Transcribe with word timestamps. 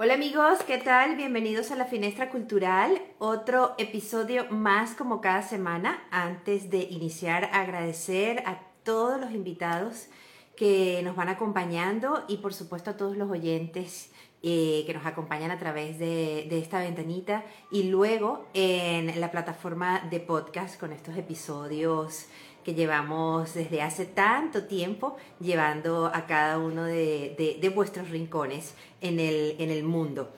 Hola 0.00 0.14
amigos, 0.14 0.60
¿qué 0.64 0.78
tal? 0.78 1.16
Bienvenidos 1.16 1.72
a 1.72 1.74
la 1.74 1.84
Finestra 1.84 2.30
Cultural, 2.30 3.02
otro 3.18 3.74
episodio 3.78 4.48
más 4.48 4.94
como 4.94 5.20
cada 5.20 5.42
semana. 5.42 6.06
Antes 6.12 6.70
de 6.70 6.84
iniciar, 6.84 7.50
agradecer 7.52 8.44
a 8.46 8.60
todos 8.84 9.20
los 9.20 9.32
invitados 9.32 10.06
que 10.54 11.00
nos 11.02 11.16
van 11.16 11.28
acompañando 11.28 12.24
y 12.28 12.36
por 12.36 12.54
supuesto 12.54 12.90
a 12.90 12.96
todos 12.96 13.16
los 13.16 13.28
oyentes 13.28 14.12
eh, 14.44 14.84
que 14.86 14.94
nos 14.94 15.04
acompañan 15.04 15.50
a 15.50 15.58
través 15.58 15.98
de, 15.98 16.46
de, 16.48 16.60
esta 16.60 16.78
ventanita 16.78 17.44
y 17.72 17.82
luego 17.82 18.46
en 18.54 19.20
la 19.20 19.32
plataforma 19.32 20.06
de 20.08 20.20
podcast 20.20 20.78
con 20.78 20.92
estos 20.92 21.16
episodios 21.16 22.28
que 22.68 22.74
llevamos 22.74 23.54
desde 23.54 23.80
hace 23.80 24.04
tanto 24.04 24.66
tiempo 24.66 25.16
llevando 25.40 26.04
a 26.12 26.26
cada 26.26 26.58
uno 26.58 26.84
de, 26.84 27.56
de, 27.58 27.68
vuestros 27.70 28.10
rincones 28.10 28.74
en 29.00 29.20
el, 29.20 29.56
en 29.58 29.70
el 29.70 29.84
mundo. 29.84 30.34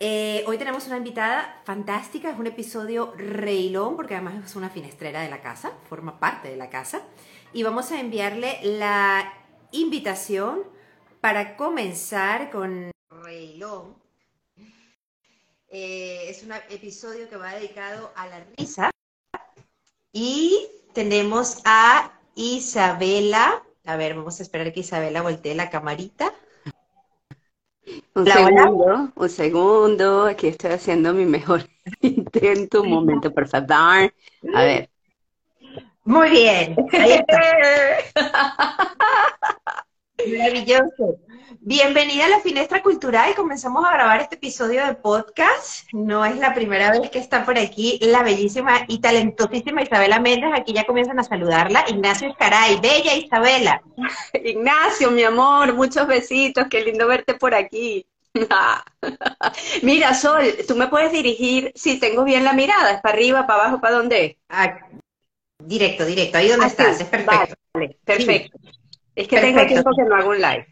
Eh, 0.00 0.42
hoy 0.48 0.58
tenemos 0.58 0.88
una 0.88 0.96
invitada 0.96 1.62
fantástica, 1.64 2.32
es 2.32 2.36
un 2.36 2.48
episodio 2.48 3.14
reilón 3.16 3.94
porque 3.94 4.16
además 4.16 4.44
es 4.44 4.56
una 4.56 4.70
finestrera 4.70 5.20
de 5.20 5.30
la 5.30 5.40
casa, 5.40 5.70
forma 5.88 6.18
parte 6.18 6.48
de 6.48 6.56
la 6.56 6.68
casa. 6.68 7.02
Y 7.52 7.62
vamos 7.62 7.92
a 7.92 8.00
enviarle 8.00 8.58
la 8.64 9.32
invitación 9.70 10.64
para 11.20 11.56
comenzar 11.56 12.50
con 12.50 12.90
reilón. 13.22 13.96
Eh, 15.68 16.24
es 16.28 16.42
un 16.42 16.50
episodio 16.70 17.28
que 17.28 17.36
va 17.36 17.54
dedicado 17.54 18.10
a 18.16 18.26
la 18.26 18.44
risa. 18.56 18.90
Y 20.12 20.66
tenemos 20.98 21.62
a 21.64 22.10
Isabela. 22.34 23.62
A 23.84 23.96
ver, 23.96 24.16
vamos 24.16 24.40
a 24.40 24.42
esperar 24.42 24.72
que 24.72 24.80
Isabela 24.80 25.22
voltee 25.22 25.54
la 25.54 25.70
camarita. 25.70 26.34
Un 28.16 28.26
segundo, 28.26 29.12
un 29.14 29.28
segundo. 29.28 30.24
Aquí 30.24 30.48
estoy 30.48 30.72
haciendo 30.72 31.14
mi 31.14 31.24
mejor 31.24 31.62
intento. 32.00 32.82
Un 32.82 32.90
momento, 32.90 33.32
por 33.32 33.46
favor. 33.46 34.12
A 34.52 34.64
ver. 34.64 34.90
Muy 36.02 36.30
bien. 36.30 36.74
Ahí 36.92 37.12
está. 37.12 37.42
Maravilloso. 40.36 41.20
Bienvenida 41.60 42.26
a 42.26 42.28
la 42.28 42.40
Finestra 42.40 42.82
Cultural. 42.82 43.34
Comenzamos 43.34 43.82
a 43.86 43.94
grabar 43.94 44.20
este 44.20 44.34
episodio 44.34 44.84
de 44.84 44.94
podcast. 44.94 45.90
No 45.92 46.22
es 46.26 46.36
la 46.36 46.52
primera 46.52 46.90
vez 46.90 47.08
que 47.10 47.18
está 47.18 47.46
por 47.46 47.58
aquí 47.58 47.98
la 48.02 48.22
bellísima 48.22 48.84
y 48.86 49.00
talentosísima 49.00 49.82
Isabela 49.82 50.20
Méndez. 50.20 50.50
Aquí 50.54 50.74
ya 50.74 50.84
comienzan 50.84 51.18
a 51.18 51.24
saludarla. 51.24 51.86
Ignacio 51.88 52.28
Escaray, 52.28 52.78
bella 52.80 53.14
Isabela. 53.14 53.80
Ignacio, 54.44 55.10
mi 55.10 55.22
amor, 55.22 55.72
muchos 55.72 56.06
besitos. 56.06 56.66
Qué 56.68 56.84
lindo 56.84 57.06
verte 57.06 57.32
por 57.32 57.54
aquí. 57.54 58.04
Mira, 59.82 60.12
Sol, 60.12 60.54
tú 60.66 60.76
me 60.76 60.88
puedes 60.88 61.12
dirigir 61.12 61.72
si 61.74 61.98
tengo 61.98 62.24
bien 62.24 62.44
la 62.44 62.52
mirada. 62.52 62.92
¿Es 62.92 63.00
para 63.00 63.14
arriba, 63.14 63.46
para 63.46 63.62
abajo, 63.62 63.80
para 63.80 63.96
dónde? 63.96 64.36
Ah, 64.50 64.80
directo, 65.58 66.04
directo. 66.04 66.36
Ahí 66.36 66.48
donde 66.48 66.66
estás. 66.66 67.00
Es 67.00 67.06
perfecto. 67.06 67.54
Vale, 67.72 67.96
perfecto. 68.04 68.58
Es 69.14 69.26
que 69.26 69.40
tengo 69.40 69.66
tiempo 69.66 69.90
que 69.96 70.04
no 70.04 70.14
hago 70.14 70.30
un 70.30 70.40
live. 70.42 70.66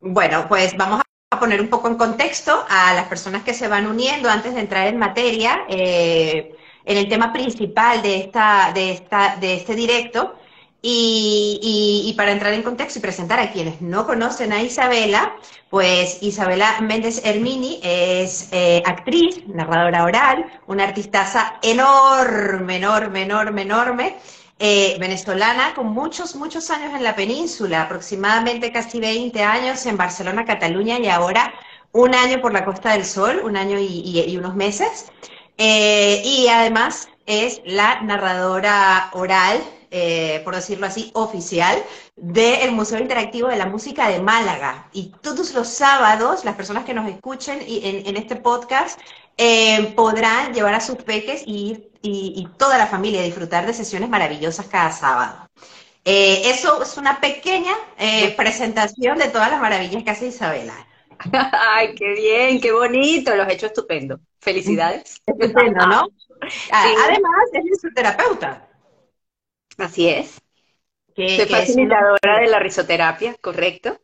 Bueno, 0.00 0.46
pues 0.48 0.76
vamos 0.76 1.00
a 1.30 1.40
poner 1.40 1.60
un 1.60 1.68
poco 1.68 1.88
en 1.88 1.96
contexto 1.96 2.64
a 2.68 2.94
las 2.94 3.08
personas 3.08 3.42
que 3.42 3.52
se 3.52 3.66
van 3.68 3.86
uniendo 3.86 4.30
antes 4.30 4.54
de 4.54 4.60
entrar 4.60 4.86
en 4.86 4.96
materia 4.98 5.64
eh, 5.68 6.54
en 6.84 6.96
el 6.96 7.08
tema 7.08 7.32
principal 7.32 8.00
de, 8.02 8.16
esta, 8.18 8.72
de, 8.72 8.92
esta, 8.92 9.36
de 9.36 9.54
este 9.54 9.74
directo. 9.74 10.34
Y, 10.80 12.14
para 12.16 12.32
entrar 12.32 12.52
en 12.52 12.62
contexto 12.62 12.98
y 12.98 13.02
presentar 13.02 13.40
a 13.40 13.50
quienes 13.50 13.80
no 13.80 14.06
conocen 14.06 14.52
a 14.52 14.62
Isabela, 14.62 15.34
pues 15.70 16.22
Isabela 16.22 16.80
Méndez 16.80 17.20
Hermini 17.24 17.80
es 17.82 18.48
eh, 18.52 18.82
actriz, 18.86 19.46
narradora 19.48 20.04
oral, 20.04 20.46
una 20.66 20.84
artistaza 20.84 21.58
enorme, 21.62 22.76
enorme, 22.76 23.22
enorme, 23.22 23.62
enorme. 23.62 24.16
Eh, 24.60 24.96
venezolana 24.98 25.72
con 25.72 25.86
muchos, 25.92 26.34
muchos 26.34 26.68
años 26.70 26.92
en 26.92 27.04
la 27.04 27.14
península, 27.14 27.82
aproximadamente 27.82 28.72
casi 28.72 28.98
20 28.98 29.40
años 29.40 29.86
en 29.86 29.96
Barcelona, 29.96 30.44
Cataluña 30.44 30.98
y 30.98 31.06
ahora 31.06 31.54
un 31.92 32.12
año 32.12 32.40
por 32.40 32.52
la 32.52 32.64
Costa 32.64 32.92
del 32.92 33.04
Sol, 33.04 33.40
un 33.44 33.56
año 33.56 33.78
y, 33.78 34.36
unos 34.36 34.56
meses. 34.56 35.12
Eh, 35.58 36.22
y 36.24 36.48
además 36.48 37.08
es 37.26 37.60
la 37.66 38.00
narradora 38.00 39.10
oral, 39.12 39.62
eh, 39.92 40.40
por 40.44 40.56
decirlo 40.56 40.86
así, 40.86 41.12
oficial 41.14 41.80
del 42.16 42.72
Museo 42.72 42.98
Interactivo 42.98 43.46
de 43.48 43.56
la 43.58 43.66
Música 43.66 44.08
de 44.08 44.20
Málaga. 44.20 44.88
Y 44.92 45.12
todos 45.22 45.54
los 45.54 45.68
sábados, 45.68 46.44
las 46.44 46.56
personas 46.56 46.84
que 46.84 46.94
nos 46.94 47.08
escuchen 47.08 47.60
en, 47.64 48.16
este 48.16 48.34
podcast 48.34 48.98
podrán 49.94 50.52
llevar 50.52 50.74
a 50.74 50.80
sus 50.80 50.96
peques 50.96 51.44
y 51.46 51.70
ir 51.70 51.87
y, 52.02 52.48
toda 52.56 52.78
la 52.78 52.86
familia 52.86 53.22
disfrutar 53.22 53.66
de 53.66 53.74
sesiones 53.74 54.08
maravillosas 54.08 54.66
cada 54.66 54.92
sábado. 54.92 55.48
Eh, 56.04 56.42
eso 56.50 56.82
es 56.82 56.96
una 56.96 57.20
pequeña 57.20 57.72
eh, 57.98 58.34
presentación 58.36 59.18
de 59.18 59.28
todas 59.28 59.50
las 59.50 59.60
maravillas 59.60 60.04
que 60.04 60.10
hace 60.10 60.28
Isabela. 60.28 60.86
Ay, 61.72 61.94
qué 61.94 62.14
bien, 62.14 62.60
qué 62.60 62.72
bonito, 62.72 63.34
los 63.34 63.48
he 63.48 63.54
hecho 63.54 63.66
estupendo. 63.66 64.20
Felicidades. 64.40 65.20
Estupendo, 65.26 65.86
¿no? 65.86 66.08
Además, 66.70 67.44
es 67.52 67.80
su 67.80 67.92
terapeuta. 67.92 68.68
Así 69.76 70.08
es. 70.08 70.40
Soy 71.14 71.46
facilitadora 71.46 72.38
de 72.40 72.46
la 72.46 72.60
risoterapia, 72.60 73.34
¿correcto? 73.40 74.00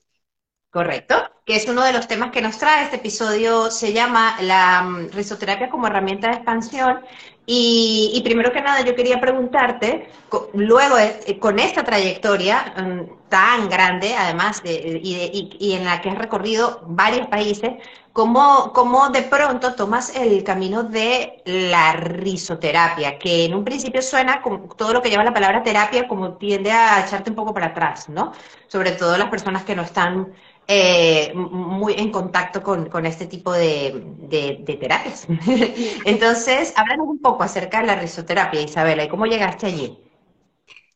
Correcto, 0.75 1.15
que 1.47 1.54
es 1.54 1.69
uno 1.69 1.84
de 1.84 1.93
los 1.93 2.09
temas 2.09 2.33
que 2.33 2.43
nos 2.43 2.59
trae. 2.59 2.83
Este 2.83 2.97
episodio 2.97 3.71
se 3.71 3.93
llama 3.93 4.37
la 4.41 4.83
mm, 4.83 5.10
risoterapia 5.12 5.71
como 5.71 5.87
herramienta 5.87 6.27
de 6.27 6.34
expansión 6.34 7.00
y, 7.47 8.21
primero 8.25 8.53
que 8.53 8.62
nada 8.62 8.81
yo 8.82 8.94
quería 8.94 9.21
preguntarte, 9.21 10.09
luego 10.55 10.97
eh, 10.99 11.38
con 11.38 11.59
esta 11.59 11.84
trayectoria 11.84 12.75
mm, 12.77 13.28
tan 13.28 13.69
grande, 13.69 14.15
además, 14.15 14.62
y, 14.65 15.72
en 15.75 15.84
la 15.84 16.00
que 16.00 16.09
has 16.09 16.16
recorrido 16.16 16.81
varios 16.87 17.27
países, 17.27 17.72
¿cómo, 18.15 18.72
¿cómo, 18.72 19.10
de 19.10 19.22
pronto 19.22 19.75
tomas 19.75 20.16
el 20.16 20.43
camino 20.43 20.84
de 20.84 21.43
la 21.44 21.93
risoterapia? 21.93 23.19
Que 23.19 23.44
en 23.44 23.54
un 23.54 23.65
principio 23.65 24.00
suena 24.00 24.41
como 24.41 24.75
todo 24.75 24.94
lo 24.94 25.03
que 25.03 25.10
lleva 25.10 25.25
la 25.25 25.34
palabra 25.34 25.62
terapia 25.62 26.09
como 26.09 26.34
tiende 26.38 26.72
a 26.72 27.04
echarte 27.04 27.28
un 27.28 27.37
poco 27.37 27.53
para 27.53 27.66
atrás, 27.66 28.09
¿no? 28.09 28.33
Sobre 28.69 28.93
todo 28.93 29.19
las 29.19 29.28
personas 29.28 29.65
que 29.65 29.77
no 29.77 29.83
están 29.83 30.33
eh, 30.67 31.33
muy 31.35 31.95
en 31.95 32.11
contacto 32.11 32.63
con, 32.63 32.89
con 32.89 33.07
este 33.07 33.27
tipo 33.27 33.53
de, 33.53 34.63
terapias. 34.81 35.27
Entonces, 36.05 36.73
háblanos 36.77 37.09
un 37.09 37.21
poco 37.21 37.43
acerca 37.43 37.81
de 37.81 37.87
la 37.87 37.97
risoterapia, 37.97 38.61
Isabela, 38.61 39.05
y 39.05 39.09
cómo 39.09 39.27
llegaste 39.27 39.67
allí. 39.67 39.99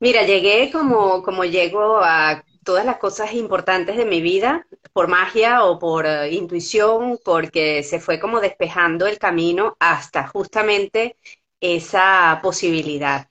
Mira, 0.00 0.22
llegué 0.22 0.70
como, 0.70 1.22
como 1.22 1.44
llego 1.44 1.98
a 2.02 2.44
todas 2.64 2.84
las 2.84 2.98
cosas 2.98 3.32
importantes 3.34 3.96
de 3.96 4.04
mi 4.04 4.20
vida, 4.20 4.66
por 4.92 5.08
magia 5.08 5.64
o 5.64 5.78
por 5.78 6.06
eh, 6.06 6.32
intuición, 6.32 7.18
porque 7.24 7.82
se 7.82 8.00
fue 8.00 8.20
como 8.20 8.40
despejando 8.40 9.06
el 9.06 9.18
camino 9.18 9.76
hasta 9.80 10.28
justamente 10.28 11.16
esa 11.60 12.40
posibilidad. 12.42 13.28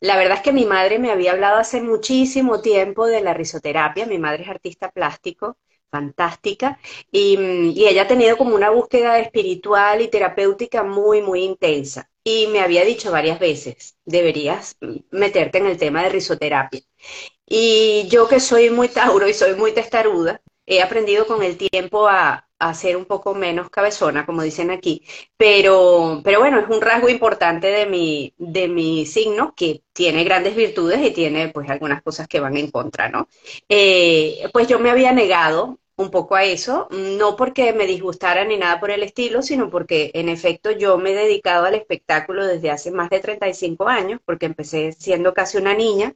La 0.00 0.16
verdad 0.16 0.38
es 0.38 0.42
que 0.42 0.52
mi 0.52 0.64
madre 0.64 0.98
me 0.98 1.10
había 1.10 1.32
hablado 1.32 1.58
hace 1.58 1.80
muchísimo 1.82 2.60
tiempo 2.60 3.06
de 3.06 3.20
la 3.20 3.34
risoterapia, 3.34 4.06
mi 4.06 4.18
madre 4.18 4.44
es 4.44 4.48
artista 4.48 4.90
plástico, 4.90 5.56
fantástica 5.90 6.78
y, 7.10 7.38
y, 7.74 7.86
ella 7.86 8.02
ha 8.02 8.08
tenido 8.08 8.36
como 8.36 8.54
una 8.54 8.70
búsqueda 8.70 9.18
espiritual 9.18 10.02
y 10.02 10.08
terapéutica 10.08 10.82
muy, 10.82 11.22
muy 11.22 11.42
intensa. 11.42 12.10
Y 12.24 12.46
me 12.48 12.60
había 12.60 12.84
dicho 12.84 13.10
varias 13.10 13.38
veces, 13.38 13.96
deberías 14.04 14.76
meterte 15.10 15.58
en 15.58 15.66
el 15.66 15.78
tema 15.78 16.02
de 16.02 16.10
risoterapia. 16.10 16.80
Y 17.46 18.06
yo 18.08 18.28
que 18.28 18.40
soy 18.40 18.70
muy 18.70 18.88
tauro 18.88 19.28
y 19.28 19.34
soy 19.34 19.54
muy 19.54 19.72
testaruda, 19.72 20.42
he 20.68 20.82
aprendido 20.82 21.26
con 21.26 21.42
el 21.42 21.56
tiempo 21.56 22.08
a, 22.08 22.48
a 22.58 22.74
ser 22.74 22.96
un 22.96 23.04
poco 23.06 23.34
menos 23.34 23.70
cabezona, 23.70 24.26
como 24.26 24.42
dicen 24.42 24.70
aquí, 24.70 25.02
pero, 25.36 26.20
pero 26.24 26.40
bueno, 26.40 26.58
es 26.60 26.68
un 26.68 26.80
rasgo 26.80 27.08
importante 27.08 27.68
de 27.68 27.86
mi, 27.86 28.34
de 28.38 28.68
mi 28.68 29.06
signo 29.06 29.54
que 29.56 29.82
tiene 29.92 30.24
grandes 30.24 30.56
virtudes 30.56 31.00
y 31.02 31.10
tiene 31.12 31.48
pues 31.48 31.70
algunas 31.70 32.02
cosas 32.02 32.28
que 32.28 32.40
van 32.40 32.56
en 32.56 32.70
contra, 32.70 33.08
¿no? 33.08 33.28
Eh, 33.68 34.48
pues 34.52 34.68
yo 34.68 34.78
me 34.78 34.90
había 34.90 35.12
negado 35.12 35.78
un 35.98 36.10
poco 36.10 36.36
a 36.36 36.44
eso, 36.44 36.88
no 36.92 37.36
porque 37.36 37.72
me 37.72 37.84
disgustara 37.86 38.44
ni 38.44 38.56
nada 38.56 38.78
por 38.78 38.90
el 38.92 39.02
estilo, 39.02 39.42
sino 39.42 39.68
porque 39.68 40.12
en 40.14 40.28
efecto 40.28 40.70
yo 40.70 40.96
me 40.96 41.10
he 41.10 41.14
dedicado 41.14 41.66
al 41.66 41.74
espectáculo 41.74 42.46
desde 42.46 42.70
hace 42.70 42.92
más 42.92 43.10
de 43.10 43.18
35 43.20 43.88
años, 43.88 44.20
porque 44.24 44.46
empecé 44.46 44.92
siendo 44.92 45.34
casi 45.34 45.58
una 45.58 45.74
niña, 45.74 46.14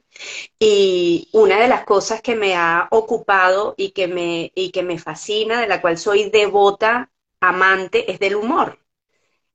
y 0.59 1.29
una 1.33 1.59
de 1.59 1.67
las 1.67 1.83
cosas 1.85 2.21
que 2.21 2.35
me 2.35 2.55
ha 2.55 2.87
ocupado 2.91 3.75
y 3.77 3.91
que 3.91 4.07
me, 4.07 4.51
y 4.55 4.71
que 4.71 4.83
me 4.83 4.99
fascina, 4.99 5.59
de 5.61 5.67
la 5.67 5.81
cual 5.81 5.97
soy 5.97 6.29
devota, 6.29 7.11
amante, 7.41 8.11
es 8.11 8.19
del 8.19 8.35
humor. 8.35 8.79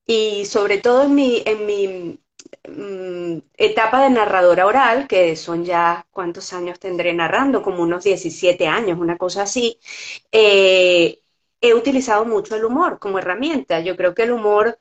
Y 0.07 0.45
sobre 0.47 0.79
todo 0.79 1.05
en 1.05 1.15
mi, 1.15 1.43
en 1.47 1.67
mi 1.67 2.21
Mm, 2.69 3.39
etapa 3.57 4.03
de 4.03 4.11
narradora 4.11 4.67
oral, 4.67 5.07
que 5.09 5.37
son 5.37 5.65
ya, 5.65 6.07
¿cuántos 6.11 6.53
años 6.53 6.79
tendré 6.81 7.13
narrando? 7.15 7.63
Como 7.63 7.83
unos 7.83 8.05
17 8.05 8.67
años, 8.67 8.99
una 8.99 9.17
cosa 9.19 9.43
así. 9.43 9.79
Eh, 10.33 11.21
he 11.61 11.75
utilizado 11.75 12.25
mucho 12.25 12.57
el 12.57 12.65
humor 12.65 12.99
como 12.99 13.19
herramienta. 13.19 13.81
Yo 13.81 13.97
creo 13.97 14.15
que 14.15 14.23
el 14.25 14.33
humor 14.33 14.79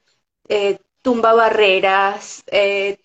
eh, 0.49 0.79
tumba 1.01 1.33
barreras, 1.33 2.43
eh, 2.47 2.99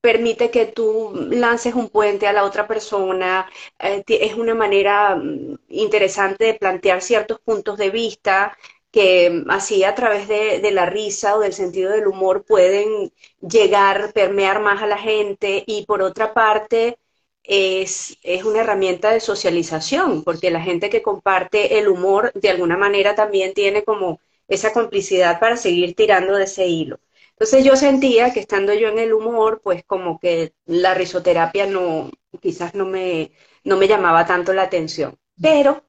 permite 0.00 0.50
que 0.50 0.66
tú 0.66 1.12
lances 1.30 1.74
un 1.74 1.88
puente 1.88 2.26
a 2.26 2.32
la 2.32 2.44
otra 2.44 2.66
persona, 2.66 3.48
es 3.78 4.34
una 4.34 4.54
manera 4.54 5.14
mm, 5.16 5.56
interesante 5.68 6.44
de 6.46 6.54
plantear 6.54 7.00
ciertos 7.02 7.40
puntos 7.40 7.78
de 7.78 7.90
vista 7.90 8.56
que 8.92 9.30
mm, 9.30 9.50
así 9.50 9.84
a 9.84 9.94
través 9.94 10.28
de, 10.28 10.70
la 10.72 10.86
risa 10.86 11.36
o 11.36 11.40
del 11.40 11.52
sentido 11.54 11.90
del 11.92 12.06
humor 12.06 12.44
pueden 12.44 13.12
llegar, 13.40 14.12
permear 14.12 14.60
más 14.62 14.82
a 14.82 14.86
la 14.86 14.98
gente 14.98 15.64
y 15.66 15.86
por 15.86 16.02
otra 16.02 16.34
parte 16.34 16.98
es, 17.42 18.16
es 18.22 18.44
una 18.44 18.60
herramienta 18.60 19.10
de 19.12 19.20
socialización, 19.20 20.22
porque 20.24 20.50
la 20.50 20.62
gente 20.62 20.90
que 20.90 21.02
comparte 21.02 21.78
el 21.78 21.88
humor 21.88 22.32
de 22.34 22.50
alguna 22.50 22.76
manera 22.76 23.14
también 23.14 23.54
tiene 23.54 23.84
como 23.84 24.20
esa 24.48 24.72
complicidad 24.72 25.40
para 25.40 25.56
seguir 25.56 25.94
tirando 25.96 26.36
de 26.36 26.44
ese 26.44 26.66
hilo. 26.68 27.00
Entonces 27.30 27.64
yo 27.64 27.76
sentía 27.76 28.32
que 28.32 28.40
estando 28.40 28.72
yo 28.74 28.88
en 28.88 28.98
el 28.98 29.12
humor, 29.12 29.60
pues 29.64 29.82
como 29.84 30.20
que 30.20 30.52
la 30.66 30.94
risoterapia 30.94 31.66
no, 31.66 32.10
quizás 32.40 32.74
no 32.74 32.86
me, 32.86 33.32
no 33.64 33.76
me 33.76 33.88
llamaba 33.88 34.26
tanto 34.26 34.52
la 34.52 34.62
atención. 34.62 35.18
Pero 35.40 35.84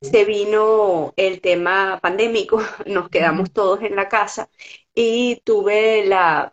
se 0.00 0.24
vino 0.24 1.12
el 1.16 1.40
tema 1.40 1.98
pandémico, 2.00 2.60
nos 2.86 3.08
quedamos 3.10 3.52
todos 3.52 3.82
en 3.82 3.96
la 3.96 4.08
casa 4.08 4.48
y 4.94 5.36
tuve 5.44 6.04
la, 6.06 6.52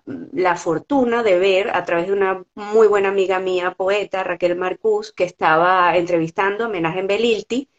fortuna 0.57 1.23
de 1.23 1.39
ver 1.39 1.69
a 1.75 1.83
través 1.85 2.07
de 2.07 2.13
una 2.13 2.43
muy 2.55 2.87
buena 2.87 3.09
amiga 3.09 3.39
mía, 3.39 3.73
poeta, 3.75 4.23
Raquel 4.23 4.55
Marcús, 4.55 5.11
que 5.11 5.23
estaba 5.23 5.95
entrevistando 5.97 6.65
a 6.65 6.69
Menaje 6.69 7.01
Belilti. 7.03 7.69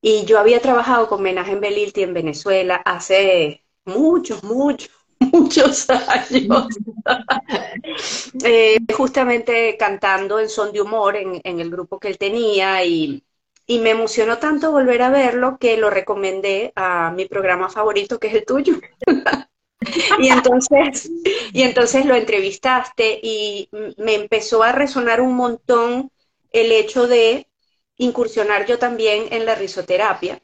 Y 0.00 0.24
yo 0.26 0.38
había 0.38 0.60
trabajado 0.60 1.08
con 1.08 1.22
Menaje 1.22 1.56
Belilti 1.56 2.02
en 2.02 2.14
Venezuela 2.14 2.76
hace 2.76 3.64
muchos, 3.86 4.44
muchos, 4.44 4.90
muchos 5.20 5.88
años, 5.90 6.68
eh, 8.44 8.78
justamente 8.94 9.76
cantando 9.78 10.38
en 10.38 10.48
son 10.48 10.72
de 10.72 10.82
humor 10.82 11.16
en, 11.16 11.40
el 11.44 11.70
grupo 11.70 11.98
que 11.98 12.08
él 12.08 12.18
tenía 12.18 12.84
y, 12.84 13.24
me 13.66 13.90
emocionó 13.90 14.38
tanto 14.38 14.70
volver 14.70 15.02
a 15.02 15.10
verlo 15.10 15.58
que 15.58 15.76
lo 15.76 15.90
recomendé 15.90 16.72
a 16.76 17.10
mi 17.10 17.26
programa 17.26 17.68
favorito, 17.70 18.18
que 18.18 18.28
es 18.28 18.34
el 18.34 18.44
tuyo. 18.44 18.74
y 20.18 20.28
entonces, 20.28 21.10
y 21.52 21.62
entonces 21.62 22.06
lo 22.06 22.14
entrevistaste 22.14 23.20
y 23.22 23.68
me 23.96 24.14
empezó 24.14 24.62
a 24.62 24.72
resonar 24.72 25.20
un 25.20 25.34
montón 25.34 26.10
el 26.52 26.72
hecho 26.72 27.06
de 27.06 27.48
incursionar 27.96 28.66
yo 28.66 28.78
también 28.78 29.28
en 29.30 29.46
la 29.46 29.54
risoterapia 29.54 30.40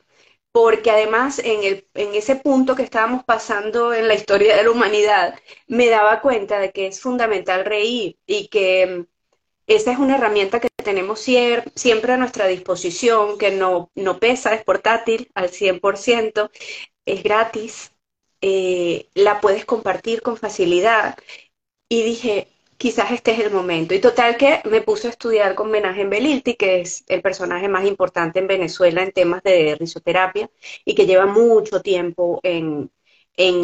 porque 0.52 0.90
además 0.90 1.38
en, 1.38 1.64
el, 1.64 1.86
en 1.94 2.14
ese 2.14 2.36
punto 2.36 2.74
que 2.74 2.82
estábamos 2.82 3.24
pasando 3.24 3.94
en 3.94 4.08
la 4.08 4.14
historia 4.14 4.56
de 4.56 4.64
la 4.64 4.70
humanidad, 4.70 5.38
me 5.68 5.88
daba 5.88 6.20
cuenta 6.20 6.58
de 6.58 6.72
que 6.72 6.88
es 6.88 7.00
fundamental 7.00 7.64
reír 7.64 8.18
y 8.26 8.48
que 8.48 9.06
esa 9.70 9.92
es 9.92 9.98
una 9.98 10.16
herramienta 10.16 10.58
que 10.60 10.68
tenemos 10.82 11.20
siempre 11.20 12.12
a 12.12 12.16
nuestra 12.16 12.48
disposición, 12.48 13.38
que 13.38 13.52
no, 13.52 13.90
no 13.94 14.18
pesa, 14.18 14.52
es 14.52 14.64
portátil 14.64 15.30
al 15.34 15.50
100%, 15.50 16.50
es 17.06 17.22
gratis, 17.22 17.92
eh, 18.40 19.06
la 19.14 19.40
puedes 19.40 19.64
compartir 19.64 20.22
con 20.22 20.36
facilidad. 20.36 21.16
Y 21.88 22.02
dije, 22.02 22.48
quizás 22.78 23.12
este 23.12 23.32
es 23.32 23.40
el 23.40 23.52
momento. 23.52 23.94
Y 23.94 24.00
total 24.00 24.36
que 24.36 24.60
me 24.64 24.80
puse 24.82 25.06
a 25.06 25.10
estudiar 25.10 25.54
con 25.54 25.70
Menaje 25.70 26.00
en 26.02 26.10
Belilti, 26.10 26.56
que 26.56 26.80
es 26.80 27.04
el 27.06 27.22
personaje 27.22 27.68
más 27.68 27.86
importante 27.86 28.40
en 28.40 28.48
Venezuela 28.48 29.04
en 29.04 29.12
temas 29.12 29.42
de 29.44 29.76
risoterapia 29.78 30.50
y 30.84 30.96
que 30.96 31.06
lleva 31.06 31.26
mucho 31.26 31.80
tiempo 31.80 32.40
en, 32.42 32.90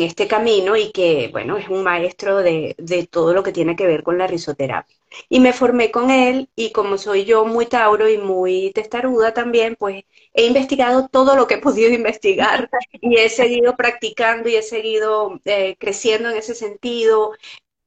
este 0.00 0.26
camino 0.26 0.76
y 0.76 0.90
que, 0.92 1.28
bueno, 1.32 1.56
es 1.58 1.68
un 1.68 1.82
maestro 1.82 2.38
de, 2.38 2.74
de, 2.78 3.06
todo 3.06 3.34
lo 3.34 3.42
que 3.42 3.52
tiene 3.52 3.76
que 3.76 3.86
ver 3.86 4.02
con 4.02 4.16
la 4.18 4.26
risoterapia. 4.26 4.96
Y 5.28 5.40
me 5.40 5.52
formé 5.52 5.90
con 5.90 6.10
él 6.10 6.48
y 6.56 6.72
como 6.72 6.98
soy 6.98 7.24
yo 7.24 7.44
muy 7.44 7.66
tauro 7.66 8.08
y 8.08 8.18
muy 8.18 8.72
testaruda 8.74 9.34
también, 9.34 9.76
pues 9.78 10.04
he 10.34 10.46
investigado 10.46 11.08
todo 11.08 11.36
lo 11.36 11.46
que 11.46 11.54
he 11.54 11.58
podido 11.58 11.90
investigar 11.94 12.70
y 12.92 13.16
he 13.18 13.28
seguido 13.28 13.76
practicando 13.76 14.48
y 14.48 14.56
he 14.56 14.62
seguido 14.62 15.40
eh, 15.44 15.76
creciendo 15.78 16.30
en 16.30 16.36
ese 16.36 16.54
sentido, 16.54 17.32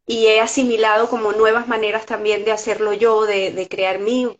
y 0.09 0.25
he 0.25 0.39
asimilado 0.41 1.07
como 1.07 1.33
nuevas 1.33 1.67
maneras 1.67 2.07
también 2.07 2.43
de 2.43 2.51
hacerlo 2.51 2.93
yo, 2.93 3.27
de, 3.27 3.67
crear 3.69 3.99
mi, 3.99 4.35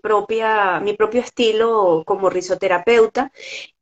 propia, 0.00 0.78
mi 0.78 0.92
propio 0.92 1.20
estilo 1.22 2.04
como 2.06 2.30
risoterapeuta. 2.30 3.32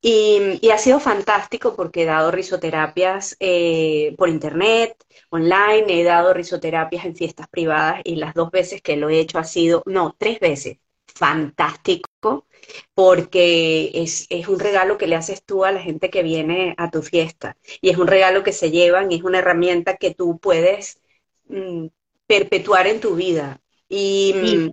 Y, 0.00 0.71
ha 0.71 0.79
sido 0.79 0.99
fantástico 0.99 1.77
porque 1.77 2.03
he 2.03 2.06
dado 2.06 2.31
risoterapias 2.31 3.37
eh, 3.38 4.15
por 4.17 4.31
internet, 4.31 4.97
online, 5.29 6.00
he 6.00 6.05
dado 6.05 6.33
risoterapias 6.33 7.05
en 7.05 7.15
fiestas 7.17 7.49
privadas 7.49 8.00
y 8.05 8.17
las 8.17 8.32
dos 8.32 8.50
veces 8.50 8.81
que 8.81 8.97
lo 8.97 9.11
he 9.11 9.21
hecho 9.21 9.39
ha 9.39 9.44
sido, 9.44 9.82
no, 9.85 10.17
tres 10.19 10.41
veces, 10.41 10.79
fantástico 11.06 12.47
porque 12.94 13.91
es, 13.94 14.27
es, 14.31 14.49
un 14.49 14.59
regalo 14.59 14.97
que 14.99 15.06
le 15.06 15.17
haces 15.17 15.44
tú 15.44 15.65
a 15.67 15.73
la 15.73 15.81
gente 15.82 16.11
que 16.11 16.23
viene 16.23 16.75
a 16.79 16.91
tu 16.91 17.03
fiesta 17.03 17.56
y 17.82 17.91
es 17.91 17.99
un 17.99 18.06
regalo 18.06 18.43
que 18.43 18.53
se 18.53 18.71
llevan 18.71 19.12
y 19.12 19.17
es 19.17 19.23
una 19.23 19.39
herramienta 19.41 19.97
que 19.97 20.15
tú 20.15 20.39
puedes 20.39 21.00
Mm, 21.48 21.87
perpetuar 22.26 22.87
en 22.88 23.00
tu 23.00 23.14
vida. 23.14 23.60
Y, 23.88 24.34
mm, 24.34 24.70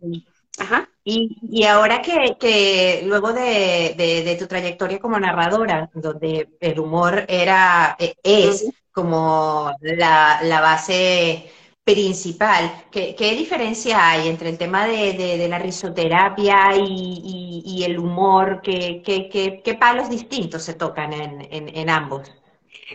y, 1.03 1.65
ahora 1.65 2.01
que, 2.01 3.03
luego 3.05 3.33
de, 3.33 4.35
tu 4.39 4.47
trayectoria 4.47 4.99
como 4.99 5.19
narradora, 5.19 5.89
donde 5.93 6.49
el 6.59 6.79
humor 6.79 7.25
era, 7.27 7.95
e, 7.99 8.15
es 8.23 8.65
como 8.91 9.71
la, 9.81 10.39
base 10.61 11.51
principal, 11.83 12.85
¿qué, 12.91 13.35
diferencia 13.37 14.09
hay 14.09 14.29
entre 14.29 14.49
el 14.49 14.57
tema 14.57 14.87
de, 14.87 15.47
la 15.47 15.59
risoterapia 15.59 16.75
y, 16.75 17.83
el 17.83 17.99
humor? 17.99 18.61
¿Qué, 18.63 19.01
qué, 19.03 19.77
palos 19.79 20.09
distintos 20.09 20.63
se 20.63 20.73
tocan 20.73 21.13
en, 21.13 21.47
en 21.51 21.89
ambos? 21.89 22.31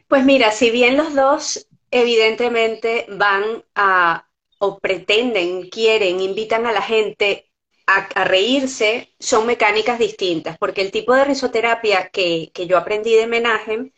Pues 0.08 0.24
mira, 0.24 0.50
si 0.50 0.70
bien 0.70 0.96
los 0.96 1.14
dos 1.14 1.67
evidentemente 1.90 3.06
van 3.08 3.64
a 3.74 4.28
o 4.58 4.78
pretenden, 4.78 5.68
quieren, 5.70 6.20
invitan 6.20 6.66
a 6.66 6.72
la 6.72 6.82
gente 6.82 7.48
a, 7.86 8.24
reírse, 8.24 9.14
son 9.18 9.46
mecánicas 9.46 9.98
distintas, 9.98 10.58
porque 10.58 10.82
el 10.82 10.90
tipo 10.90 11.14
de 11.14 11.24
risoterapia 11.24 12.10
que, 12.10 12.50
yo 12.54 12.76
aprendí 12.76 13.14
de 13.14 13.26
Menagem 13.26 13.92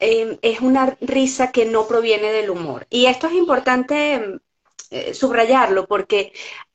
em, 0.00 0.38
es 0.42 0.60
una 0.60 0.96
risa 1.00 1.52
que 1.52 1.64
no 1.66 1.86
proviene 1.86 2.32
del 2.32 2.50
humor. 2.50 2.86
Y 2.90 3.06
esto 3.06 3.28
es 3.28 3.34
importante 3.34 4.40
eh, 4.90 5.14
subrayarlo, 5.14 5.86
porque 5.86 6.32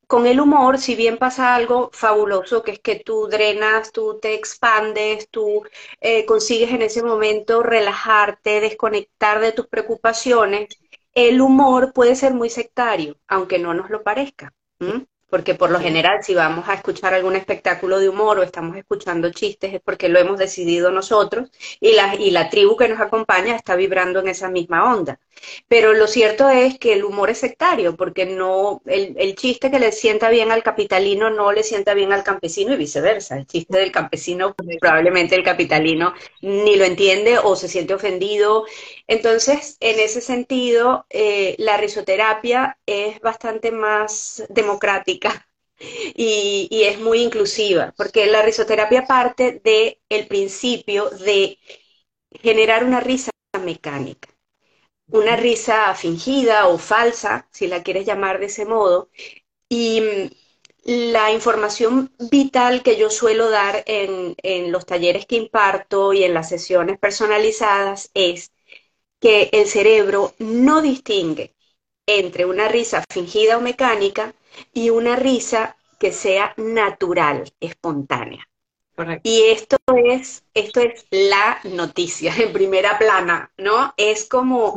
con 0.08 0.26
el 0.28 0.40
humor, 0.40 0.80
si 0.80 0.96
bien 0.96 1.18
pasa 1.18 1.56
algo 1.56 1.90
fabuloso, 1.94 2.64
que 2.64 2.72
es 2.72 2.80
que 2.80 2.96
tú 3.00 3.28
drenas, 3.28 3.92
tú 3.92 4.20
te 4.22 4.34
expandes, 4.34 5.30
tú 5.30 5.64
eh, 6.02 6.26
consigues 6.26 6.72
en 6.72 6.82
ese 6.82 7.04
momento 7.04 7.64
relajarte, 7.64 8.62
desconectar 8.62 9.40
de 9.42 9.52
tus 9.52 9.68
preocupaciones, 9.68 10.68
el 11.14 11.42
humor 11.42 11.94
puede 11.94 12.16
ser 12.16 12.34
muy 12.34 12.50
sectario, 12.50 13.18
aunque 13.28 13.60
no 13.60 13.74
nos 13.74 13.90
lo 13.90 14.04
parezca 14.04 14.54
porque 15.30 15.56
por 15.56 15.72
lo 15.72 15.80
general 15.80 16.24
si 16.24 16.34
vamos 16.34 16.68
a 16.70 16.74
escuchar 16.76 17.14
algún 17.14 17.36
espectáculo 17.36 18.00
de 18.00 18.10
humor 18.10 18.40
o 18.40 18.44
estamos 18.44 18.78
escuchando 18.78 19.32
chistes 19.32 19.74
es 19.74 19.82
porque 19.82 20.10
lo 20.10 20.20
hemos 20.20 20.38
decidido 20.40 20.92
nosotros 20.92 21.50
y 21.80 21.94
la, 21.94 22.16
y 22.16 22.32
la 22.32 22.50
tribu 22.50 22.76
que 22.78 22.88
nos 22.88 23.00
acompaña 23.02 23.56
está 23.56 23.76
vibrando 23.76 24.20
en 24.20 24.30
esa 24.30 24.50
misma 24.50 24.94
onda. 24.94 25.20
Pero 25.68 25.94
lo 25.94 26.08
cierto 26.08 26.50
es 26.50 26.80
que 26.80 26.94
el 26.94 27.04
humor 27.04 27.30
es 27.30 27.40
sectario, 27.40 27.96
porque 27.96 28.26
no, 28.26 28.82
el, 28.86 29.16
el 29.18 29.36
chiste 29.36 29.70
que 29.72 29.80
le 29.80 29.92
sienta 29.92 30.30
bien 30.30 30.52
al 30.52 30.64
capitalino 30.64 31.30
no 31.30 31.52
le 31.52 31.64
sienta 31.64 31.94
bien 31.94 32.12
al 32.14 32.24
campesino 32.24 32.74
y 32.74 32.78
viceversa. 32.78 33.38
El 33.38 33.46
chiste 33.48 33.78
del 33.78 33.92
campesino 33.92 34.56
probablemente 34.80 35.36
el 35.36 35.44
capitalino 35.44 36.14
ni 36.42 36.76
lo 36.76 36.86
entiende 36.86 37.38
o 37.40 37.56
se 37.56 37.68
siente 37.68 37.94
ofendido. 37.94 38.66
Entonces, 39.08 39.78
en 39.80 40.00
ese 40.00 40.22
sentido, 40.22 41.06
eh, 41.10 41.56
la 41.60 41.78
risoterapia 41.78 42.78
es 42.86 43.22
bastante 43.22 43.72
más 43.72 44.44
democrática 44.50 45.48
y, 45.80 46.84
es 46.84 47.00
muy 47.00 47.22
inclusiva, 47.22 47.94
porque 47.98 48.26
la 48.28 48.42
risoterapia 48.42 49.06
parte 49.06 49.62
del 49.64 50.00
el 50.10 50.28
principio 50.28 51.10
de 51.10 51.58
generar 52.32 52.84
una 52.84 53.00
risa 53.00 53.32
mecánica, 53.64 54.30
una 55.10 55.36
risa 55.38 55.94
fingida 55.96 56.68
o 56.68 56.78
falsa, 56.78 57.48
si 57.52 57.68
la 57.68 57.84
quieres 57.84 58.06
llamar 58.06 58.40
de 58.40 58.48
ese 58.48 58.66
modo, 58.66 59.10
y 59.70 60.02
mm, 60.02 60.30
la 60.86 61.32
información 61.32 62.14
vital 62.32 62.84
que 62.84 62.98
yo 62.98 63.10
suelo 63.10 63.50
dar 63.50 63.84
en, 63.88 64.36
en 64.44 64.72
los 64.72 64.86
talleres 64.86 65.26
que 65.26 65.36
imparto 65.38 66.14
y 66.14 66.24
en 66.24 66.34
las 66.34 66.50
sesiones 66.50 67.00
personalizadas 67.00 68.12
es 68.14 68.52
que 69.20 69.50
el 69.52 69.68
cerebro 69.68 70.34
no 70.40 70.82
distingue 70.82 71.54
entre 72.06 72.46
una 72.46 72.68
risa 72.68 73.04
fingida 73.12 73.58
o 73.58 73.62
mecánica 73.62 74.34
y 74.74 74.90
una 74.90 75.16
risa 75.16 75.76
que 76.00 76.12
sea 76.12 76.54
natural, 76.58 77.52
espontánea. 77.60 78.48
Y 79.24 79.44
esto 79.44 79.78
es, 79.96 80.44
esto 80.54 80.82
es 80.82 81.06
la 81.12 81.60
noticia 81.64 82.34
en 82.38 82.52
primera 82.52 82.98
plana, 82.98 83.52
¿no? 83.58 83.94
Es 83.98 84.26
como 84.26 84.76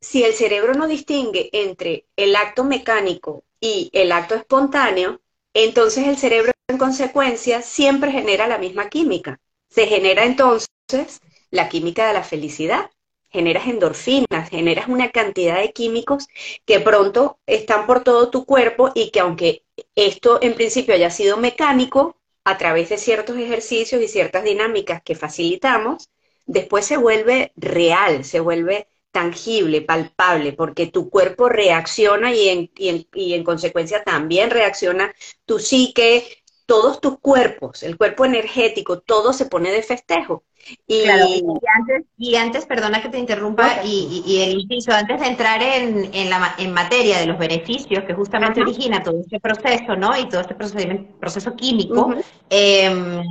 si 0.00 0.22
el 0.22 0.34
cerebro 0.34 0.74
no 0.74 0.86
distingue 0.86 1.50
entre 1.52 2.06
el 2.16 2.36
acto 2.36 2.62
mecánico 2.62 3.44
y 3.60 3.90
el 3.92 4.12
acto 4.12 4.34
espontáneo, 4.36 5.20
entonces 5.52 6.06
el 6.06 6.16
cerebro 6.16 6.52
en 6.68 6.78
consecuencia 6.78 7.62
siempre 7.62 8.12
genera 8.12 8.46
la 8.46 8.58
misma 8.58 8.88
química. 8.88 9.40
Se 9.68 9.86
genera 9.86 10.24
entonces 10.24 11.20
la 11.50 11.68
química 11.68 12.06
de 12.06 12.14
la 12.14 12.22
felicidad, 12.22 12.90
generas 13.30 13.66
endorfinas, 13.66 14.50
generas 14.50 14.88
una 14.88 15.10
cantidad 15.10 15.58
de 15.60 15.72
químicos 15.72 16.28
que 16.64 16.80
pronto 16.80 17.38
están 17.46 17.86
por 17.86 18.02
todo 18.02 18.30
tu 18.30 18.44
cuerpo 18.44 18.92
y 18.94 19.10
que 19.10 19.20
aunque 19.20 19.62
esto 19.94 20.38
en 20.42 20.54
principio 20.54 20.94
haya 20.94 21.10
sido 21.10 21.36
mecánico, 21.36 22.16
a 22.46 22.58
través 22.58 22.90
de 22.90 22.96
ciertos 22.96 23.36
ejercicios 23.38 24.00
y 24.00 24.06
ciertas 24.06 24.44
dinámicas 24.44 25.02
que 25.02 25.16
facilitamos, 25.16 26.10
después 26.46 26.86
se 26.86 26.96
vuelve 26.96 27.52
real, 27.56 28.24
se 28.24 28.38
vuelve 28.38 28.86
tangible, 29.10 29.80
palpable, 29.82 30.52
porque 30.52 30.86
tu 30.86 31.10
cuerpo 31.10 31.48
reacciona 31.48 32.32
y 32.32 32.48
en, 32.48 32.70
y 32.76 33.34
en, 33.34 33.42
consecuencia 33.42 34.04
también 34.04 34.50
reacciona 34.50 35.12
tu 35.44 35.58
psique, 35.58 36.44
todos 36.66 37.00
tus 37.00 37.18
cuerpos, 37.18 37.82
el 37.82 37.96
cuerpo 37.96 38.24
energético, 38.24 38.98
todo 39.00 39.32
se 39.32 39.46
pone 39.46 39.70
de 39.70 39.82
festejo. 39.82 40.42
Y, 40.88 41.06
antes, 41.06 42.02
y 42.18 42.34
antes, 42.34 42.66
perdona 42.66 43.00
que 43.00 43.08
te 43.08 43.18
interrumpa, 43.18 43.84
y, 43.84 44.42
el 44.42 44.60
inciso, 44.60 44.92
antes 44.92 45.20
de 45.20 45.28
entrar 45.28 45.62
en, 45.62 46.12
en, 46.12 46.28
la, 46.28 46.56
en 46.58 46.72
materia 46.72 47.18
de 47.20 47.26
los 47.26 47.38
beneficios 47.38 48.02
que 48.04 48.14
justamente 48.14 48.62
origina 48.62 49.00
todo 49.00 49.20
este 49.20 49.38
proceso, 49.38 49.94
¿no? 49.94 50.18
Y 50.18 50.28
todo 50.28 50.40
este 50.40 50.56
proceso, 50.56 51.54
químico, 51.54 52.12
em, 52.50 53.22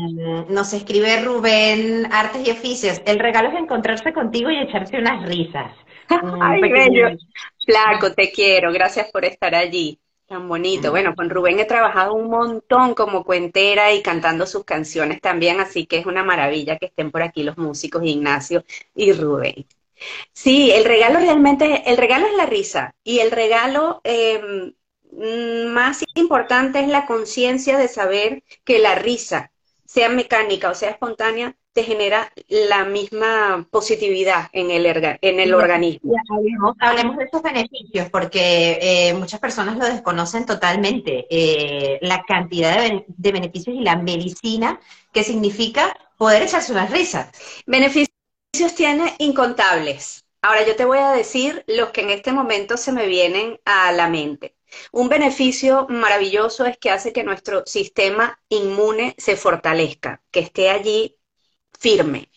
nos 0.48 0.72
escribe 0.72 1.22
Rubén 1.24 2.08
Artes 2.10 2.48
y 2.48 2.52
Oficios, 2.52 3.02
el 3.06 3.20
regalo 3.20 3.50
es 3.50 3.56
encontrarse 3.56 4.14
contigo 4.14 4.50
y 4.50 4.58
echarse 4.58 4.98
unas 4.98 5.28
risas. 5.28 5.74
Ay, 6.42 6.62
bello. 6.62 7.18
Flaco, 7.66 8.14
te 8.14 8.32
quiero, 8.32 8.72
gracias 8.72 9.12
por 9.12 9.26
estar 9.26 9.56
allí. 9.56 10.00
Tan 10.28 10.48
bonito. 10.50 10.90
Bueno, 10.90 11.14
con 11.16 11.30
Rubén 11.30 11.60
he 11.60 11.66
trabajado 11.66 12.14
un 12.16 12.30
montón 12.30 12.96
como 12.96 13.24
cuentera 13.24 13.94
y 13.94 14.02
cantando 14.02 14.48
sus 14.48 14.64
canciones 14.66 15.22
también, 15.22 15.60
así 15.60 15.86
que 15.86 15.98
es 16.00 16.08
una 16.08 16.24
maravilla 16.24 16.78
que 16.78 16.88
estén 16.88 17.12
por 17.12 17.22
aquí 17.22 17.44
los 17.44 17.58
músicos 17.58 18.04
Ignacio 18.04 18.64
y 18.96 19.14
Rubén. 19.14 19.68
Sí, 20.34 20.72
el 20.72 20.86
regalo 20.86 21.20
realmente, 21.20 21.84
el 21.90 21.98
regalo 21.98 22.28
es 22.28 22.36
la 22.36 22.46
risa 22.48 22.96
y 23.04 23.20
el 23.20 23.32
regalo 23.32 24.02
em, 24.04 24.74
más 25.72 26.04
importante 26.16 26.80
es 26.80 26.88
la 26.88 27.06
conciencia 27.06 27.78
de 27.78 27.88
saber 27.88 28.44
que 28.64 28.80
la 28.80 28.96
risa, 28.96 29.52
sea 29.86 30.10
mecánica 30.10 30.72
o 30.72 30.76
sea 30.76 30.90
espontánea, 30.90 31.56
te 31.76 31.84
genera 31.84 32.32
la 32.48 32.86
misma 32.86 33.68
positividad 33.70 34.48
en 34.54 34.72
el, 34.72 34.86
en 34.86 35.40
el 35.42 35.54
organismo. 35.54 36.14
Hablemos, 36.80 37.18
de 37.18 37.26
estos 37.26 37.44
beneficios, 37.44 38.10
porque 38.10 38.80
eh, 38.82 39.14
muchas 39.14 39.42
personas 39.42 39.78
lo 39.78 39.84
desconocen 39.84 40.46
totalmente. 40.46 41.28
Eh, 41.30 42.00
la 42.02 42.24
cantidad 42.24 42.82
de, 42.82 43.32
beneficios 43.32 43.76
y 43.76 43.82
la 43.82 43.98
medicina 43.98 44.80
que 45.12 45.26
significa 45.26 45.94
poder 46.18 46.44
echarse 46.44 46.72
unas 46.72 46.92
risas. 46.92 47.28
Beneficios 47.66 48.08
tiene 48.78 49.14
incontables. 49.18 50.24
Ahora 50.42 50.66
yo 50.66 50.78
te 50.78 50.86
voy 50.86 51.00
a 51.00 51.12
decir 51.12 51.66
los 51.68 51.90
que 51.90 52.02
en 52.02 52.12
este 52.12 52.32
momento 52.32 52.78
se 52.78 52.94
me 52.94 53.06
vienen 53.06 53.60
a 53.66 53.92
la 53.92 54.08
mente. 54.08 54.56
Un 54.94 55.10
beneficio 55.10 55.88
maravilloso 55.90 56.66
es 56.66 56.78
que 56.78 56.90
hace 56.90 57.12
que 57.12 57.26
nuestro 57.26 57.64
sistema 57.66 58.40
inmune 58.48 59.14
se 59.18 59.36
fortalezca, 59.36 60.22
que 60.32 60.40
esté 60.40 60.70
allí 60.70 61.18
firme. 61.80 62.30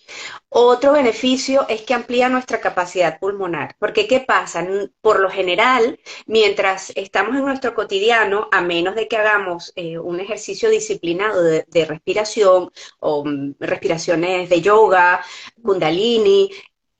Otro 0.49 0.92
beneficio 0.92 1.66
es 1.68 1.83
que 1.83 1.95
amplía 1.95 2.28
nuestra 2.28 2.61
capacidad 2.61 3.18
pulmonar, 3.18 3.76
porque 3.78 4.07
¿qué 4.07 4.21
pasa? 4.21 4.66
Por 5.00 5.21
lo 5.21 5.30
general, 5.30 6.00
mientras 6.26 6.90
estamos 6.97 7.37
en 7.37 7.45
nuestro 7.45 7.75
cotidiano, 7.75 8.49
a 8.50 8.62
menos 8.62 8.95
de 8.95 9.09
que 9.09 9.16
hagamos 9.18 9.73
eh, 9.76 9.99
un 9.99 10.21
ejercicio 10.21 10.71
disciplinado 10.71 11.42
de, 11.42 11.85
respiración 11.85 12.71
o 13.00 13.25
mm, 13.25 13.57
respiraciones 13.61 14.49
de 14.49 14.61
yoga, 14.62 15.23
kundalini, 15.62 16.50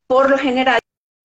por 0.07 0.31
lo 0.31 0.39
general 0.39 0.81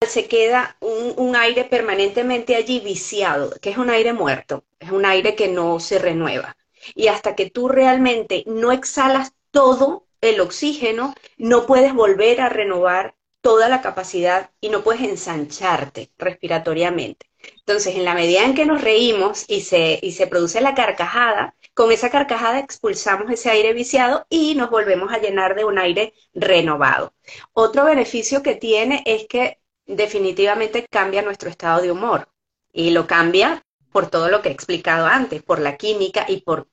se 0.08 0.28
queda 0.28 0.78
un, 0.82 1.14
un 1.18 1.36
aire 1.36 1.66
permanentemente 1.66 2.56
allí 2.56 2.80
viciado, 2.80 3.52
que 3.62 3.70
es 3.72 3.78
un 3.78 3.90
aire 3.90 4.14
muerto, 4.14 4.66
es 4.80 4.92
un 4.92 5.06
aire 5.06 5.36
que 5.36 5.48
no 5.50 5.80
se 5.80 6.00
renueva. 6.00 6.56
Y 6.96 7.08
hasta 7.08 7.36
que 7.36 7.50
tú 7.50 7.70
realmente 7.70 8.44
no 8.48 8.72
exhalas 8.72 9.34
todo 9.52 10.08
el 10.24 10.40
oxígeno, 10.40 11.14
no 11.38 11.66
puedes 11.66 11.94
volver 11.94 12.42
a 12.42 12.50
renovar 12.50 13.16
toda 13.42 13.68
la 13.68 13.82
capacidad 13.82 14.52
y 14.62 14.70
no 14.70 14.84
puedes 14.84 15.02
ensancharte 15.02 16.12
respiratoriamente. 16.18 17.30
Entonces, 17.58 17.96
en 17.96 18.06
la 18.06 18.14
medida 18.14 18.46
en 18.46 18.56
que 18.56 18.66
nos 18.66 18.82
reímos 18.82 19.44
y 19.50 19.62
se, 19.62 20.00
y 20.02 20.14
se 20.14 20.28
produce 20.28 20.62
la 20.62 20.76
carcajada, 20.76 21.56
con 21.74 21.92
esa 21.92 22.10
carcajada 22.10 22.60
expulsamos 22.60 23.30
ese 23.32 23.50
aire 23.50 23.74
viciado 23.74 24.26
y 24.30 24.56
nos 24.56 24.70
volvemos 24.70 25.12
a 25.12 25.18
llenar 25.18 25.56
de 25.56 25.66
un 25.66 25.78
aire 25.78 26.14
renovado. 26.34 27.14
Otro 27.52 27.84
beneficio 27.84 28.42
que 28.44 28.56
tiene 28.56 29.04
es 29.06 29.28
que 29.28 29.60
definitivamente 29.86 30.88
cambia 30.90 31.22
nuestro 31.22 31.50
estado 31.50 31.82
de 31.82 31.92
humor 31.92 32.30
y 32.72 32.92
lo 32.92 33.08
cambia 33.08 33.66
por 33.92 34.10
todo 34.10 34.30
lo 34.30 34.42
que 34.42 34.50
he 34.50 34.54
explicado 34.54 35.06
antes, 35.06 35.44
por 35.44 35.60
la 35.60 35.76
química 35.76 36.26
y 36.28 36.42
por... 36.42 36.68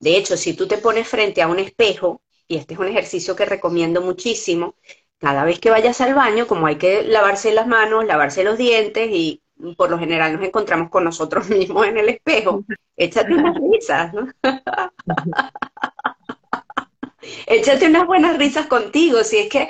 De 0.00 0.16
hecho, 0.16 0.36
si 0.36 0.54
tú 0.54 0.66
te 0.66 0.78
pones 0.78 1.08
frente 1.08 1.42
a 1.42 1.48
un 1.48 1.58
espejo 1.58 2.22
y 2.48 2.56
este 2.56 2.74
es 2.74 2.80
un 2.80 2.88
ejercicio 2.88 3.36
que 3.36 3.44
recomiendo 3.44 4.00
muchísimo, 4.00 4.74
cada 5.18 5.44
vez 5.44 5.60
que 5.60 5.70
vayas 5.70 6.00
al 6.00 6.14
baño, 6.14 6.46
como 6.46 6.66
hay 6.66 6.76
que 6.76 7.02
lavarse 7.02 7.52
las 7.52 7.66
manos, 7.66 8.06
lavarse 8.06 8.44
los 8.44 8.56
dientes 8.56 9.08
y 9.12 9.42
por 9.76 9.90
lo 9.90 9.98
general 9.98 10.34
nos 10.34 10.44
encontramos 10.44 10.90
con 10.90 11.04
nosotros 11.04 11.48
mismos 11.50 11.86
en 11.86 11.98
el 11.98 12.08
espejo, 12.08 12.64
échate 12.96 13.34
unas 13.34 13.56
risas, 13.72 14.14
¿no? 14.14 14.28
échate 17.46 17.86
unas 17.86 18.06
buenas 18.06 18.38
risas 18.38 18.66
contigo, 18.66 19.22
si 19.24 19.38
es 19.38 19.48
que 19.48 19.68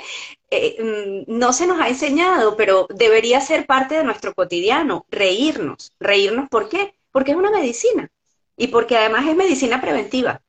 eh, 0.51 1.25
mm, 1.27 1.37
no 1.37 1.53
se 1.53 1.67
nos 1.67 1.79
ha 1.79 1.89
enseñado, 1.89 2.55
pero 2.55 2.87
debería 2.89 3.41
ser 3.41 3.65
parte 3.65 3.95
de 3.95 4.03
nuestro 4.03 4.33
cotidiano, 4.33 5.05
reírnos. 5.09 5.93
¿Reírnos 5.99 6.49
por 6.49 6.69
qué? 6.69 6.93
Porque 7.11 7.31
es 7.31 7.37
una 7.37 7.51
medicina 7.51 8.09
y 8.57 8.67
porque 8.67 8.97
además 8.97 9.27
es 9.27 9.35
medicina 9.35 9.79
preventiva. 9.81 10.41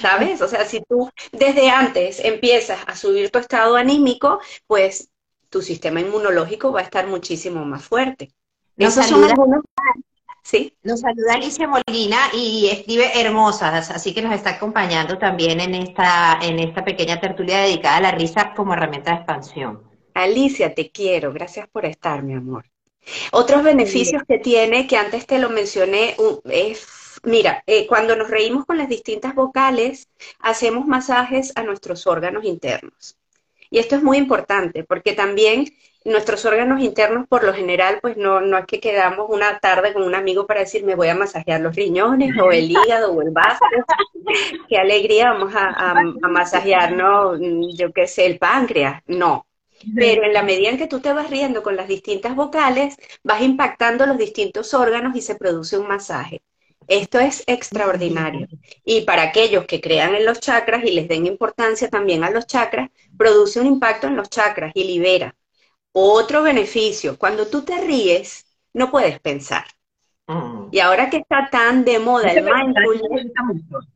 ¿Sabes? 0.00 0.40
O 0.40 0.48
sea, 0.48 0.64
si 0.64 0.82
tú 0.88 1.10
desde 1.32 1.70
antes 1.70 2.20
empiezas 2.20 2.80
a 2.86 2.96
subir 2.96 3.30
tu 3.30 3.38
estado 3.38 3.76
anímico, 3.76 4.40
pues 4.66 5.10
tu 5.50 5.62
sistema 5.62 6.00
inmunológico 6.00 6.72
va 6.72 6.80
a 6.80 6.84
estar 6.84 7.06
muchísimo 7.06 7.64
más 7.64 7.84
fuerte. 7.84 8.30
Nos 8.76 8.94
saluda, 8.94 9.34
¿Sí? 10.42 10.72
Nos 10.82 11.00
saluda 11.00 11.34
Alicia 11.34 11.68
Molina 11.68 12.30
y 12.32 12.68
escribe 12.70 13.20
hermosas, 13.20 13.90
así 13.90 14.14
que 14.14 14.22
nos 14.22 14.32
está 14.32 14.50
acompañando 14.50 15.18
también 15.18 15.60
en 15.60 15.74
esta, 15.74 16.38
en 16.40 16.58
esta 16.58 16.84
pequeña 16.84 17.20
tertulia 17.20 17.58
dedicada 17.58 17.96
a 17.96 18.00
la 18.00 18.10
risa 18.12 18.54
como 18.54 18.72
herramienta 18.72 19.10
de 19.10 19.16
expansión. 19.18 19.82
Alicia, 20.14 20.74
te 20.74 20.90
quiero, 20.90 21.32
gracias 21.32 21.68
por 21.68 21.84
estar, 21.84 22.22
mi 22.22 22.34
amor. 22.34 22.64
Otros 23.32 23.62
beneficios 23.62 24.22
que 24.26 24.38
tiene, 24.38 24.86
que 24.86 24.96
antes 24.96 25.26
te 25.26 25.38
lo 25.38 25.50
mencioné, 25.50 26.16
es 26.44 26.86
Mira, 27.24 27.62
eh, 27.66 27.86
cuando 27.86 28.16
nos 28.16 28.30
reímos 28.30 28.64
con 28.66 28.78
las 28.78 28.88
distintas 28.88 29.34
vocales, 29.34 30.08
hacemos 30.40 30.86
masajes 30.86 31.52
a 31.56 31.62
nuestros 31.62 32.06
órganos 32.06 32.44
internos. 32.44 33.16
Y 33.70 33.78
esto 33.78 33.96
es 33.96 34.02
muy 34.02 34.18
importante 34.18 34.84
porque 34.84 35.12
también 35.14 35.66
nuestros 36.04 36.44
órganos 36.46 36.80
internos, 36.82 37.26
por 37.28 37.44
lo 37.44 37.52
general, 37.54 37.98
pues 38.02 38.16
no, 38.16 38.40
no 38.40 38.58
es 38.58 38.66
que 38.66 38.80
quedamos 38.80 39.26
una 39.30 39.58
tarde 39.60 39.92
con 39.92 40.02
un 40.04 40.14
amigo 40.14 40.46
para 40.46 40.60
decir 40.60 40.84
me 40.84 40.94
voy 40.96 41.08
a 41.08 41.14
masajear 41.14 41.60
los 41.60 41.76
riñones 41.76 42.36
o 42.38 42.52
el 42.52 42.70
hígado 42.70 43.12
o 43.12 43.22
el 43.22 43.30
vaso. 43.30 43.60
Qué 44.68 44.76
alegría, 44.78 45.32
vamos 45.32 45.54
a, 45.54 45.68
a, 45.68 45.92
a 46.00 46.28
masajear, 46.28 46.92
¿no? 46.92 47.34
Yo 47.76 47.92
qué 47.92 48.06
sé, 48.06 48.26
el 48.26 48.38
páncreas. 48.38 49.02
No, 49.06 49.46
pero 49.94 50.24
en 50.24 50.32
la 50.32 50.42
medida 50.42 50.70
en 50.70 50.78
que 50.78 50.88
tú 50.88 51.00
te 51.00 51.12
vas 51.12 51.30
riendo 51.30 51.62
con 51.62 51.76
las 51.76 51.88
distintas 51.88 52.34
vocales, 52.36 52.96
vas 53.24 53.42
impactando 53.42 54.06
los 54.06 54.18
distintos 54.18 54.74
órganos 54.74 55.16
y 55.16 55.22
se 55.22 55.36
produce 55.36 55.78
un 55.78 55.88
masaje. 55.88 56.42
Esto 56.88 57.20
es 57.20 57.44
extraordinario. 57.46 58.48
Y 58.82 59.02
para 59.02 59.22
aquellos 59.22 59.66
que 59.66 59.80
crean 59.80 60.14
en 60.14 60.24
los 60.24 60.40
chakras 60.40 60.82
y 60.84 60.92
les 60.92 61.06
den 61.06 61.26
importancia 61.26 61.88
también 61.88 62.24
a 62.24 62.30
los 62.30 62.46
chakras, 62.46 62.90
produce 63.16 63.60
un 63.60 63.66
impacto 63.66 64.06
en 64.06 64.16
los 64.16 64.30
chakras 64.30 64.72
y 64.74 64.84
libera. 64.84 65.36
Otro 65.92 66.42
beneficio, 66.42 67.18
cuando 67.18 67.46
tú 67.46 67.62
te 67.62 67.78
ríes, 67.78 68.46
no 68.72 68.90
puedes 68.90 69.20
pensar. 69.20 69.64
Mm. 70.26 70.68
Y 70.72 70.80
ahora 70.80 71.10
que 71.10 71.18
está 71.18 71.48
tan 71.50 71.84
de 71.84 71.98
moda 71.98 72.32
el 72.32 72.44
mindfulness... 72.44 73.32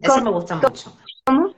Eso 0.01 0.23
me 0.23 0.31
gusta 0.31 0.57
mucho. 0.57 0.99
¿Cómo? 1.25 1.55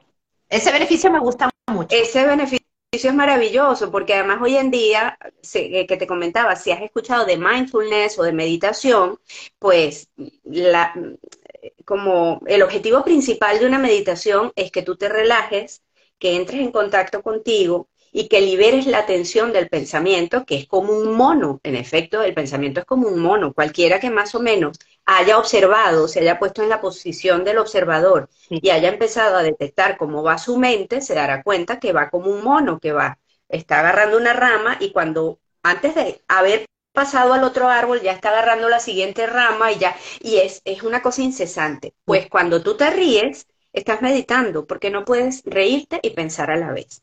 Ese 0.48 0.70
beneficio 0.70 1.10
me 1.10 1.18
gusta 1.18 1.50
mucho. 1.68 1.88
Ese 1.90 2.24
beneficio 2.24 2.64
es 3.02 3.14
maravilloso 3.14 3.90
porque 3.90 4.14
además 4.14 4.40
hoy 4.42 4.56
en 4.56 4.70
día, 4.70 5.18
eh, 5.54 5.86
que 5.86 5.96
te 5.96 6.06
comentaba, 6.06 6.56
si 6.56 6.70
has 6.70 6.82
escuchado 6.82 7.24
de 7.24 7.36
mindfulness 7.36 8.18
o 8.18 8.22
de 8.22 8.32
meditación, 8.32 9.18
pues 9.58 10.08
como 11.84 12.40
el 12.46 12.62
objetivo 12.62 13.04
principal 13.04 13.58
de 13.58 13.66
una 13.66 13.78
meditación 13.78 14.52
es 14.56 14.70
que 14.70 14.82
tú 14.82 14.96
te 14.96 15.08
relajes, 15.08 15.82
que 16.18 16.36
entres 16.36 16.60
en 16.60 16.72
contacto 16.72 17.22
contigo 17.22 17.88
y 18.16 18.28
que 18.28 18.40
liberes 18.40 18.86
la 18.86 19.06
tensión 19.06 19.52
del 19.52 19.68
pensamiento, 19.68 20.44
que 20.46 20.54
es 20.54 20.68
como 20.68 20.92
un 20.92 21.16
mono. 21.16 21.58
En 21.64 21.74
efecto, 21.74 22.22
el 22.22 22.32
pensamiento 22.32 22.78
es 22.78 22.86
como 22.86 23.08
un 23.08 23.18
mono. 23.18 23.52
Cualquiera 23.52 23.98
que 23.98 24.08
más 24.08 24.36
o 24.36 24.40
menos 24.40 24.78
haya 25.04 25.36
observado, 25.36 26.06
se 26.06 26.20
haya 26.20 26.38
puesto 26.38 26.62
en 26.62 26.68
la 26.68 26.80
posición 26.80 27.42
del 27.42 27.58
observador 27.58 28.30
y 28.48 28.70
haya 28.70 28.88
empezado 28.88 29.36
a 29.36 29.42
detectar 29.42 29.96
cómo 29.96 30.22
va 30.22 30.38
su 30.38 30.56
mente, 30.58 31.00
se 31.00 31.14
dará 31.14 31.42
cuenta 31.42 31.80
que 31.80 31.92
va 31.92 32.08
como 32.08 32.30
un 32.30 32.44
mono, 32.44 32.78
que 32.78 32.92
va, 32.92 33.18
está 33.48 33.80
agarrando 33.80 34.16
una 34.16 34.32
rama 34.32 34.76
y 34.78 34.92
cuando 34.92 35.40
antes 35.64 35.96
de 35.96 36.22
haber 36.28 36.66
pasado 36.92 37.32
al 37.32 37.42
otro 37.42 37.68
árbol, 37.68 38.00
ya 38.00 38.12
está 38.12 38.28
agarrando 38.28 38.68
la 38.68 38.78
siguiente 38.78 39.26
rama 39.26 39.72
y 39.72 39.78
ya, 39.78 39.96
y 40.20 40.36
es, 40.36 40.62
es 40.64 40.84
una 40.84 41.02
cosa 41.02 41.22
incesante. 41.22 41.94
Pues 42.04 42.28
cuando 42.30 42.62
tú 42.62 42.76
te 42.76 42.90
ríes, 42.90 43.48
estás 43.72 44.02
meditando, 44.02 44.66
porque 44.66 44.90
no 44.90 45.04
puedes 45.04 45.42
reírte 45.44 45.98
y 46.00 46.10
pensar 46.10 46.52
a 46.52 46.56
la 46.56 46.70
vez. 46.70 47.02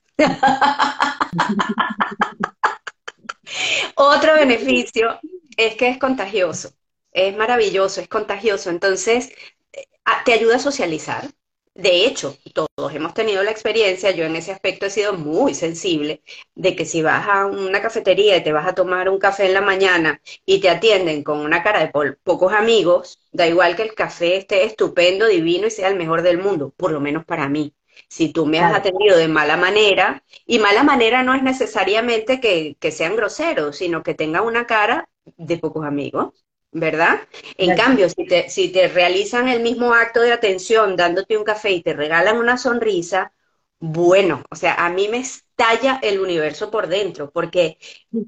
Otro 3.96 4.34
beneficio 4.36 5.20
es 5.58 5.76
que 5.76 5.90
es 5.90 5.98
contagioso, 5.98 6.72
es 7.12 7.36
maravilloso, 7.36 8.02
es 8.02 8.08
contagioso. 8.08 8.70
Entonces, 8.70 9.32
eh, 9.74 9.86
te 10.26 10.34
ayuda 10.34 10.56
a 10.58 10.60
socializar. 10.60 11.30
De 11.74 12.06
hecho, 12.06 12.38
todos 12.54 12.94
hemos 12.94 13.14
tenido 13.14 13.44
la 13.44 13.52
experiencia, 13.52 14.12
yo 14.12 14.26
en 14.26 14.36
ese 14.36 14.52
aspecto 14.52 14.86
he 14.86 14.90
sido 14.90 15.14
muy 15.14 15.54
sensible, 15.54 16.22
de 16.54 16.76
que 16.76 16.86
si 16.86 17.02
vas 17.02 17.26
a 17.30 17.46
una 17.46 17.82
cafetería 17.82 18.36
y 18.38 18.44
te 18.44 18.52
vas 18.52 18.68
a 18.68 18.76
tomar 18.76 19.08
un 19.10 19.20
café 19.20 19.46
en 19.46 19.54
la 19.54 19.62
mañana 19.62 20.22
y 20.46 20.60
te 20.60 20.70
atienden 20.70 21.24
con 21.24 21.40
una 21.40 21.64
cara 21.64 21.80
de 21.80 22.14
pocos 22.24 22.52
amigos, 22.54 23.20
da 23.32 23.48
igual 23.48 23.76
que 23.78 23.84
el 23.84 23.96
café 23.96 24.36
esté 24.36 24.66
estupendo, 24.66 25.28
divino 25.28 25.68
y 25.68 25.72
sea 25.72 25.88
el 25.88 25.96
mejor 25.96 26.24
del 26.24 26.40
mundo, 26.40 26.74
por 26.76 26.92
lo 26.92 27.00
menos 27.00 27.24
para 27.26 27.48
mí. 27.48 27.74
Si 28.12 28.34
tú 28.34 28.46
me 28.46 28.60
has 28.60 28.76
atendido 28.76 29.16
de 29.16 29.30
mala 29.30 29.56
manera, 29.56 30.22
y 30.46 30.60
mala 30.60 30.84
manera 30.84 31.24
no 31.24 31.34
es 31.34 31.44
necesariamente 31.44 32.42
que, 32.42 32.92
sean 32.92 33.16
groseros, 33.16 33.78
sino 33.78 34.04
que 34.04 34.14
tengan 34.14 34.44
una 34.44 34.68
cara 34.68 35.08
de 35.24 35.58
pocos 35.58 35.86
amigos, 35.86 36.34
¿verdad? 36.74 37.22
En 37.58 37.74
cambio, 37.78 38.10
si 38.10 38.28
te, 38.28 38.50
si 38.50 38.68
te 38.68 38.90
realizan 38.90 39.48
el 39.48 39.64
mismo 39.64 39.94
acto 39.94 40.20
de 40.20 40.34
atención 40.34 40.98
dándote 40.98 41.38
un 41.38 41.46
café 41.46 41.72
y 41.72 41.84
te 41.84 41.94
regalan 41.94 42.36
una 42.36 42.58
sonrisa, 42.58 43.32
bueno, 43.82 44.44
o 44.52 44.56
sea, 44.56 44.76
a 44.76 44.90
mí 44.90 45.08
me 45.08 45.18
estalla 45.18 46.00
el 46.04 46.20
universo 46.20 46.70
por 46.70 46.88
dentro, 46.88 47.32
porque 47.32 47.80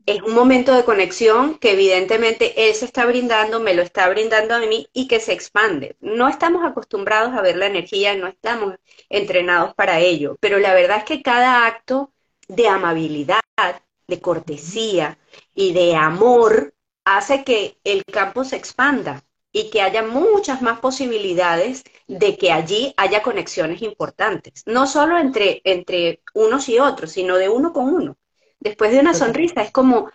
es 0.08 0.22
un 0.24 0.34
momento 0.34 0.74
de 0.74 0.84
conexión 0.84 1.60
que 1.60 1.74
evidentemente 1.74 2.68
él 2.68 2.74
se 2.74 2.86
está 2.86 3.06
brindando, 3.06 3.60
me 3.60 3.76
lo 3.76 3.84
está 3.84 4.10
brindando 4.10 4.56
a 4.56 4.60
mí 4.60 4.88
y 4.94 5.08
que 5.08 5.20
se 5.20 5.32
expande. 5.34 5.96
No 6.02 6.28
estamos 6.28 6.66
acostumbrados 6.66 7.34
a 7.36 7.42
ver 7.42 7.58
la 7.58 7.68
energía, 7.68 8.16
no 8.16 8.26
estamos 8.28 8.76
entrenados 9.10 9.76
para 9.76 10.00
ello, 10.00 10.38
pero 10.40 10.58
la 10.58 10.74
verdad 10.74 10.98
es 10.98 11.04
que 11.04 11.22
cada 11.22 11.68
acto 11.68 12.12
de 12.48 12.68
amabilidad, 12.68 13.40
de 14.08 14.20
cortesía 14.22 15.20
y 15.54 15.74
de 15.74 15.96
amor 15.96 16.74
hace 17.06 17.44
que 17.44 17.78
el 17.84 18.04
campo 18.12 18.44
se 18.44 18.56
expanda 18.56 19.24
y 19.52 19.70
que 19.70 19.82
haya 19.82 20.02
muchas 20.02 20.64
más 20.64 20.80
posibilidades 20.80 21.84
de 22.08 22.38
que 22.38 22.52
allí 22.52 22.94
haya 22.98 23.22
conexiones 23.22 23.82
importantes, 23.82 24.64
no 24.66 24.88
solo 24.88 25.18
entre, 25.18 25.62
entre 25.64 26.22
unos 26.34 26.68
y 26.70 26.80
otros, 26.80 27.12
sino 27.12 27.38
de 27.38 27.50
uno 27.50 27.74
con 27.74 27.94
uno. 27.94 28.18
Después 28.60 28.92
de 28.92 29.00
una 29.00 29.14
sonrisa 29.14 29.62
es 29.62 29.72
como, 29.72 30.10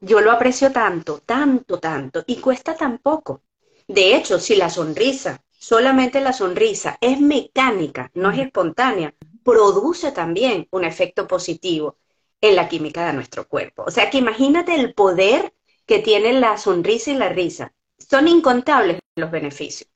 yo 0.00 0.20
lo 0.20 0.30
aprecio 0.30 0.72
tanto, 0.72 1.18
tanto, 1.20 1.78
tanto, 1.78 2.24
y 2.26 2.36
cuesta 2.36 2.74
tan 2.74 2.98
poco. 2.98 3.42
De 3.86 4.14
hecho, 4.14 4.38
si 4.38 4.56
la 4.56 4.70
sonrisa, 4.70 5.42
solamente 5.50 6.20
la 6.20 6.32
sonrisa, 6.32 6.96
es 7.00 7.20
mecánica, 7.20 8.10
no 8.14 8.30
es 8.30 8.38
espontánea, 8.38 9.14
produce 9.44 10.12
también 10.12 10.68
un 10.70 10.84
efecto 10.84 11.26
positivo 11.26 11.96
en 12.40 12.56
la 12.56 12.68
química 12.68 13.06
de 13.06 13.12
nuestro 13.12 13.46
cuerpo. 13.46 13.84
O 13.86 13.90
sea 13.90 14.10
que 14.10 14.18
imagínate 14.18 14.74
el 14.74 14.94
poder 14.94 15.52
que 15.86 15.98
tienen 15.98 16.40
la 16.40 16.56
sonrisa 16.56 17.10
y 17.10 17.14
la 17.14 17.28
risa. 17.28 17.72
Son 18.08 18.26
incontables 18.28 18.98
los 19.16 19.30
beneficios. 19.30 19.88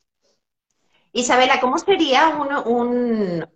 Isabela, 1.16 1.60
¿cómo 1.60 1.78
sería 1.78 2.28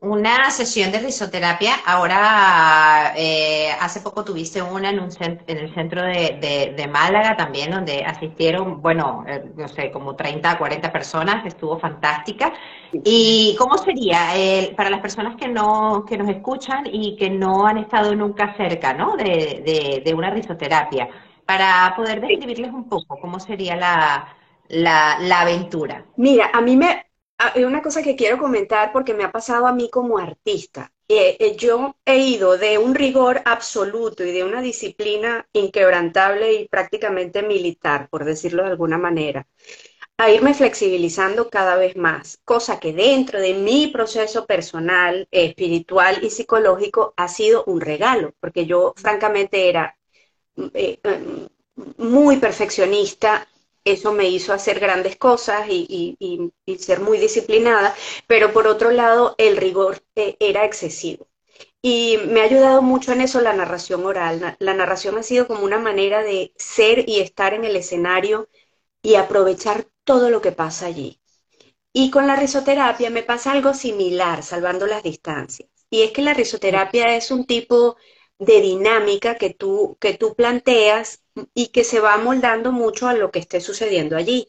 una 0.01 0.51
sesión 0.53 0.93
de 0.93 1.01
risoterapia? 1.01 1.75
Ahora, 1.85 3.13
eh, 3.17 3.71
hace 3.81 4.01
poco 4.01 4.25
tuviste 4.25 4.63
una 4.63 4.91
en, 4.91 5.09
el 5.59 5.75
centro 5.75 6.03
de, 6.05 6.89
Málaga 6.89 7.37
también, 7.37 7.73
donde 7.73 8.05
asistieron, 8.05 8.81
bueno, 8.81 9.25
eh, 9.27 9.43
no 9.57 9.67
sé, 9.67 9.91
como 9.91 10.15
30, 10.15 10.57
40 10.57 10.93
personas, 10.93 11.45
estuvo 11.47 11.77
fantástica. 11.81 12.53
¿Y 12.93 13.57
cómo 13.59 13.77
sería 13.77 14.29
para 14.77 14.89
las 14.89 15.01
personas 15.01 15.35
que, 15.35 15.49
no, 15.49 16.05
que 16.09 16.17
nos 16.17 16.29
escuchan 16.29 16.85
y 16.87 17.17
que 17.17 17.29
no 17.29 17.67
han 17.67 17.79
estado 17.79 18.15
nunca 18.15 18.55
cerca 18.57 18.95
¿no? 18.95 19.17
de, 19.17 20.03
de 20.05 20.15
una 20.15 20.31
risoterapia? 20.31 21.09
para 21.49 21.95
poder 21.97 22.21
describirles 22.21 22.71
un 22.75 22.91
poco 22.91 23.19
cómo 23.19 23.41
sería 23.41 23.75
la, 23.75 24.38
la, 24.68 25.40
aventura. 25.40 26.07
Mira, 26.16 26.50
a 26.52 26.61
mí 26.61 26.76
me, 26.76 27.07
hay 27.38 27.64
una 27.64 27.83
cosa 27.83 28.02
que 28.02 28.16
quiero 28.16 28.38
comentar 28.38 28.92
porque 28.92 29.14
me 29.14 29.24
ha 29.24 29.33
pasado 29.33 29.66
a 29.66 29.72
mí 29.72 29.88
como 29.90 30.18
artista. 30.18 30.92
Eh, 31.09 31.37
eh, 31.40 31.57
yo 31.57 31.96
he 32.04 32.18
ido 32.18 32.59
de 32.59 32.76
un 32.76 32.94
rigor 32.94 33.40
absoluto 33.46 34.24
y 34.24 34.33
de 34.33 34.44
una 34.44 34.61
disciplina 34.61 35.48
inquebrantable 35.54 36.52
y 36.54 36.68
prácticamente 36.68 37.42
militar, 37.42 38.09
por 38.11 38.24
decirlo 38.24 38.62
de 38.62 38.70
alguna 38.70 38.98
manera, 38.98 39.46
a 40.18 40.31
irme 40.31 40.52
flexibilizando 40.52 41.48
cada 41.48 41.76
vez 41.76 41.96
más, 41.96 42.40
cosa 42.44 42.81
que 42.81 42.92
dentro 42.92 43.40
de 43.40 43.54
mi 43.54 43.87
proceso 43.87 44.46
personal, 44.46 45.28
espiritual 45.31 46.18
y 46.22 46.31
psicológico 46.31 47.14
ha 47.16 47.28
sido 47.28 47.64
un 47.64 47.81
regalo, 47.81 48.35
porque 48.40 48.66
yo 48.66 48.94
francamente 48.96 49.68
era 49.68 49.96
eh, 50.74 50.98
muy 51.96 52.38
perfeccionista, 52.38 53.46
eso 53.92 54.12
me 54.12 54.29
hizo 54.29 54.53
hacer 54.53 54.81
grandes 54.81 55.16
cosas 55.16 55.66
y, 55.68 56.16
ser 56.79 57.01
muy 57.01 57.18
disciplinada, 57.18 57.94
pero 58.27 58.53
por 58.53 58.66
otro 58.66 58.90
lado 58.90 59.35
el 59.38 59.57
rigor 59.57 60.03
eh, 60.14 60.37
era 60.40 60.64
excesivo. 60.64 61.29
Y 61.83 62.18
me 62.29 62.40
ha 62.40 62.44
ayudado 62.44 62.83
mucho 62.83 63.12
en 63.12 63.20
eso 63.20 63.40
la 63.40 63.53
narración 63.53 64.05
oral. 64.05 64.57
La 64.59 64.74
narración 64.74 65.16
ha 65.18 65.22
sido 65.22 65.46
como 65.46 65.64
una 65.64 65.79
manera 65.79 66.22
de 66.22 66.53
ser 66.57 67.09
y 67.09 67.20
estar 67.20 67.55
en 67.55 67.64
el 67.64 67.77
escenario 67.77 68.48
y 69.03 69.14
aprovechar 69.14 69.87
todo 70.05 70.31
lo 70.31 70.40
que 70.40 70.53
pasa 70.53 70.87
allí. 70.87 71.20
Y 71.92 72.11
con 72.11 72.27
la 72.27 72.37
risoterapia 72.37 73.11
me 73.11 73.22
pasa 73.22 73.53
algo 73.53 73.74
similar, 73.74 74.42
salvando 74.42 74.87
las 74.87 75.03
distancias. 75.03 75.68
Y 75.90 76.03
es 76.03 76.12
que 76.12 76.22
la 76.22 76.35
risoterapia 76.35 77.16
es 77.16 77.31
un 77.31 77.46
tipo 77.46 77.96
de 78.38 78.61
dinámica 78.61 79.37
que 79.37 79.51
tú, 79.55 79.96
que 80.01 80.14
tú 80.14 80.35
planteas 80.35 81.22
y 81.55 81.68
que 81.68 81.85
se 81.85 82.01
va 82.01 82.16
moldando 82.18 82.72
mucho 82.72 83.09
a 83.09 83.14
lo 83.14 83.31
que 83.31 83.38
esté 83.38 83.61
sucediendo 83.61 84.16
allí. 84.16 84.48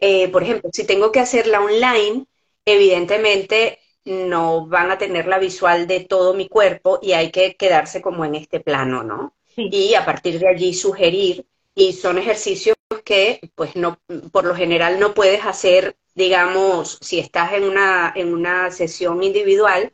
Eh, 0.00 0.28
por 0.28 0.42
ejemplo, 0.42 0.70
si 0.72 0.84
tengo 0.84 1.10
que 1.12 1.20
hacerla 1.20 1.60
online, 1.60 2.26
evidentemente 2.64 3.78
no 4.04 4.66
van 4.66 4.90
a 4.90 4.98
tener 4.98 5.26
la 5.26 5.38
visual 5.38 5.86
de 5.86 6.00
todo 6.00 6.34
mi 6.34 6.48
cuerpo 6.48 6.98
y 7.02 7.12
hay 7.12 7.30
que 7.30 7.56
quedarse 7.56 8.00
como 8.00 8.24
en 8.24 8.34
este 8.34 8.60
plano, 8.60 9.02
¿no? 9.02 9.34
Y 9.56 9.94
a 9.94 10.04
partir 10.04 10.38
de 10.38 10.48
allí 10.48 10.72
sugerir, 10.72 11.44
y 11.74 11.92
son 11.92 12.18
ejercicios 12.18 12.76
que 13.04 13.40
pues 13.54 13.76
no, 13.76 13.98
por 14.32 14.44
lo 14.44 14.54
general 14.54 14.98
no 14.98 15.14
puedes 15.14 15.44
hacer 15.44 15.96
digamos, 16.18 16.98
si 17.00 17.20
estás 17.20 17.52
en 17.52 17.62
una, 17.62 18.12
en 18.14 18.34
una 18.34 18.70
sesión 18.72 19.22
individual, 19.22 19.92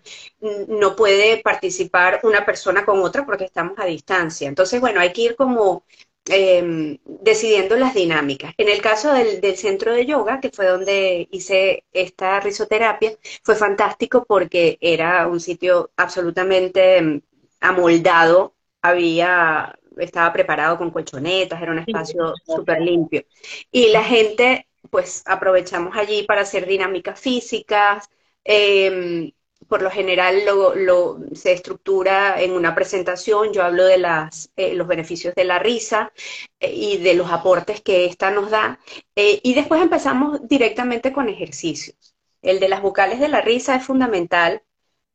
no 0.68 0.96
puede 0.96 1.42
participar 1.42 2.20
una 2.24 2.46
persona 2.46 2.84
con 2.86 3.00
otra 3.02 3.26
porque 3.26 3.44
estamos 3.44 3.74
a 3.78 3.84
distancia. 3.84 4.48
Entonces, 4.48 4.80
bueno, 4.80 5.00
hay 5.00 5.12
que 5.12 5.20
ir 5.20 5.36
como 5.36 5.84
em, 6.26 6.98
decidiendo 7.04 7.76
las 7.76 7.94
dinámicas. 7.94 8.54
En 8.56 8.68
el 8.68 8.80
caso 8.80 9.12
del, 9.12 9.40
del, 9.40 9.56
centro 9.56 9.92
de 9.92 10.06
yoga, 10.06 10.40
que 10.40 10.50
fue 10.50 10.66
donde 10.66 11.28
hice 11.30 11.84
esta 11.92 12.40
risoterapia, 12.40 13.12
fue 13.42 13.56
fantástico 13.56 14.24
porque 14.26 14.78
era 14.80 15.26
un 15.26 15.40
sitio 15.40 15.90
absolutamente 15.96 16.98
em, 16.98 17.20
amoldado, 17.60 18.54
había, 18.82 19.78
estaba 19.98 20.32
preparado 20.32 20.78
con 20.78 20.90
colchonetas, 20.90 21.60
era 21.60 21.72
un 21.72 21.78
espacio 21.78 22.34
súper 22.44 22.80
limpio. 22.80 23.24
Y 23.70 23.88
la 23.90 24.04
gente 24.04 24.66
pues 24.90 25.22
aprovechamos 25.26 25.96
allí 25.96 26.24
para 26.24 26.42
hacer 26.42 26.66
dinámicas 26.66 27.18
físicas. 27.20 28.08
Em, 28.44 29.32
por 29.68 29.82
lo 29.82 29.90
general 29.90 30.44
lo, 30.44 31.18
se 31.34 31.52
estructura 31.52 32.40
en 32.40 32.52
una 32.52 32.74
presentación, 32.74 33.52
yo 33.52 33.62
hablo 33.62 33.84
de 33.84 33.98
las, 33.98 34.50
eh, 34.56 34.74
los 34.74 34.86
beneficios 34.86 35.34
de 35.34 35.44
la 35.44 35.58
risa 35.58 36.12
eh, 36.60 36.72
y 36.74 36.98
de 36.98 37.14
los 37.14 37.30
aportes 37.30 37.80
que 37.82 38.06
ésta 38.06 38.30
nos 38.30 38.50
da. 38.50 38.78
Eh, 39.16 39.40
y 39.42 39.54
después 39.54 39.82
empezamos 39.82 40.46
directamente 40.48 41.12
con 41.12 41.28
ejercicios. 41.28 41.96
El 42.42 42.60
de 42.60 42.68
las 42.68 42.82
vocales 42.82 43.20
de 43.20 43.28
la 43.28 43.40
risa 43.40 43.76
es 43.76 43.84
fundamental, 43.84 44.62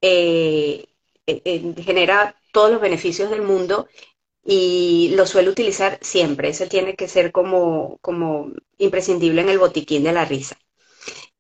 genera 0.02 0.86
todos 2.52 2.72
los 2.72 2.82
beneficios 2.82 3.30
del 3.30 3.42
mundo 3.42 3.88
y 4.44 5.12
lo 5.16 5.26
suelo 5.28 5.52
utilizar 5.52 6.00
siempre. 6.02 6.50
Ese 6.50 6.68
tiene 6.68 6.96
que 6.96 7.08
ser 7.08 7.32
como, 7.32 7.98
como 8.02 8.52
imprescindible 8.78 9.42
en 9.42 9.50
el 9.50 9.60
botiquín 9.60 10.04
de 10.04 10.14
la 10.14 10.26
risa. 10.26 10.58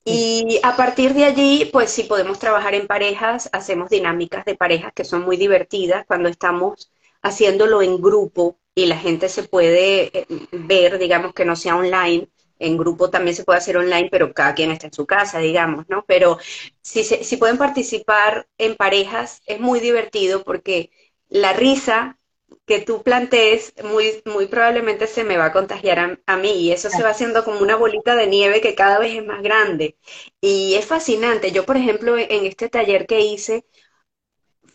Y 0.05 0.59
a 0.63 0.75
partir 0.75 1.13
de 1.13 1.25
allí, 1.25 1.69
pues 1.71 1.91
si 1.91 2.03
podemos 2.03 2.39
trabajar 2.39 2.73
en 2.73 2.87
parejas, 2.87 3.49
hacemos 3.53 3.89
dinámicas 3.89 4.45
de 4.45 4.55
parejas 4.55 4.93
que 4.93 5.03
son 5.03 5.21
muy 5.23 5.37
divertidas 5.37 6.05
cuando 6.07 6.29
estamos 6.29 6.91
haciéndolo 7.21 7.81
en 7.81 8.01
grupo 8.01 8.59
y 8.75 8.85
la 8.87 8.97
gente 8.97 9.29
se 9.29 9.43
puede 9.43 10.17
eh, 10.17 10.25
ver, 10.51 10.97
digamos 10.99 11.33
que 11.33 11.45
no 11.45 11.55
sea 11.55 11.75
online. 11.75 12.29
En 12.59 12.77
grupo 12.77 13.09
también 13.09 13.35
se 13.35 13.43
puede 13.45 13.59
hacer 13.59 13.77
online, 13.77 14.09
pero 14.11 14.33
cada 14.33 14.53
quien 14.53 14.71
está 14.71 14.87
en 14.87 14.93
su 14.93 15.05
casa, 15.05 15.39
digamos, 15.39 15.85
¿no? 15.89 16.03
Pero 16.07 16.39
si, 16.81 17.03
si 17.03 17.37
pueden 17.37 17.57
participar 17.57 18.47
en 18.57 18.75
parejas, 18.75 19.41
es 19.45 19.59
muy 19.61 19.79
divertido 19.79 20.43
porque 20.43 20.91
la 21.29 21.53
risa 21.53 22.18
que 22.65 22.81
tú 22.81 23.01
plantees, 23.01 23.73
muy, 23.83 24.21
muy 24.25 24.47
probablemente 24.47 25.07
se 25.07 25.23
me 25.23 25.37
va 25.37 25.45
a 25.45 25.51
contagiar 25.51 26.19
a, 26.25 26.37
mí 26.37 26.51
y 26.51 26.71
eso 26.71 26.89
se 26.89 27.01
va 27.01 27.09
haciendo 27.09 27.43
como 27.43 27.59
una 27.61 27.75
bolita 27.75 28.15
de 28.15 28.27
nieve 28.27 28.61
que 28.61 28.75
cada 28.75 28.99
vez 28.99 29.15
es 29.15 29.25
más 29.25 29.41
grande. 29.41 29.97
Y 30.39 30.75
es 30.75 30.85
fascinante. 30.85 31.51
Yo, 31.51 31.65
por 31.65 31.77
ejemplo, 31.77 32.17
en 32.17 32.45
este 32.45 32.69
taller 32.69 33.07
que 33.07 33.21
hice, 33.21 33.65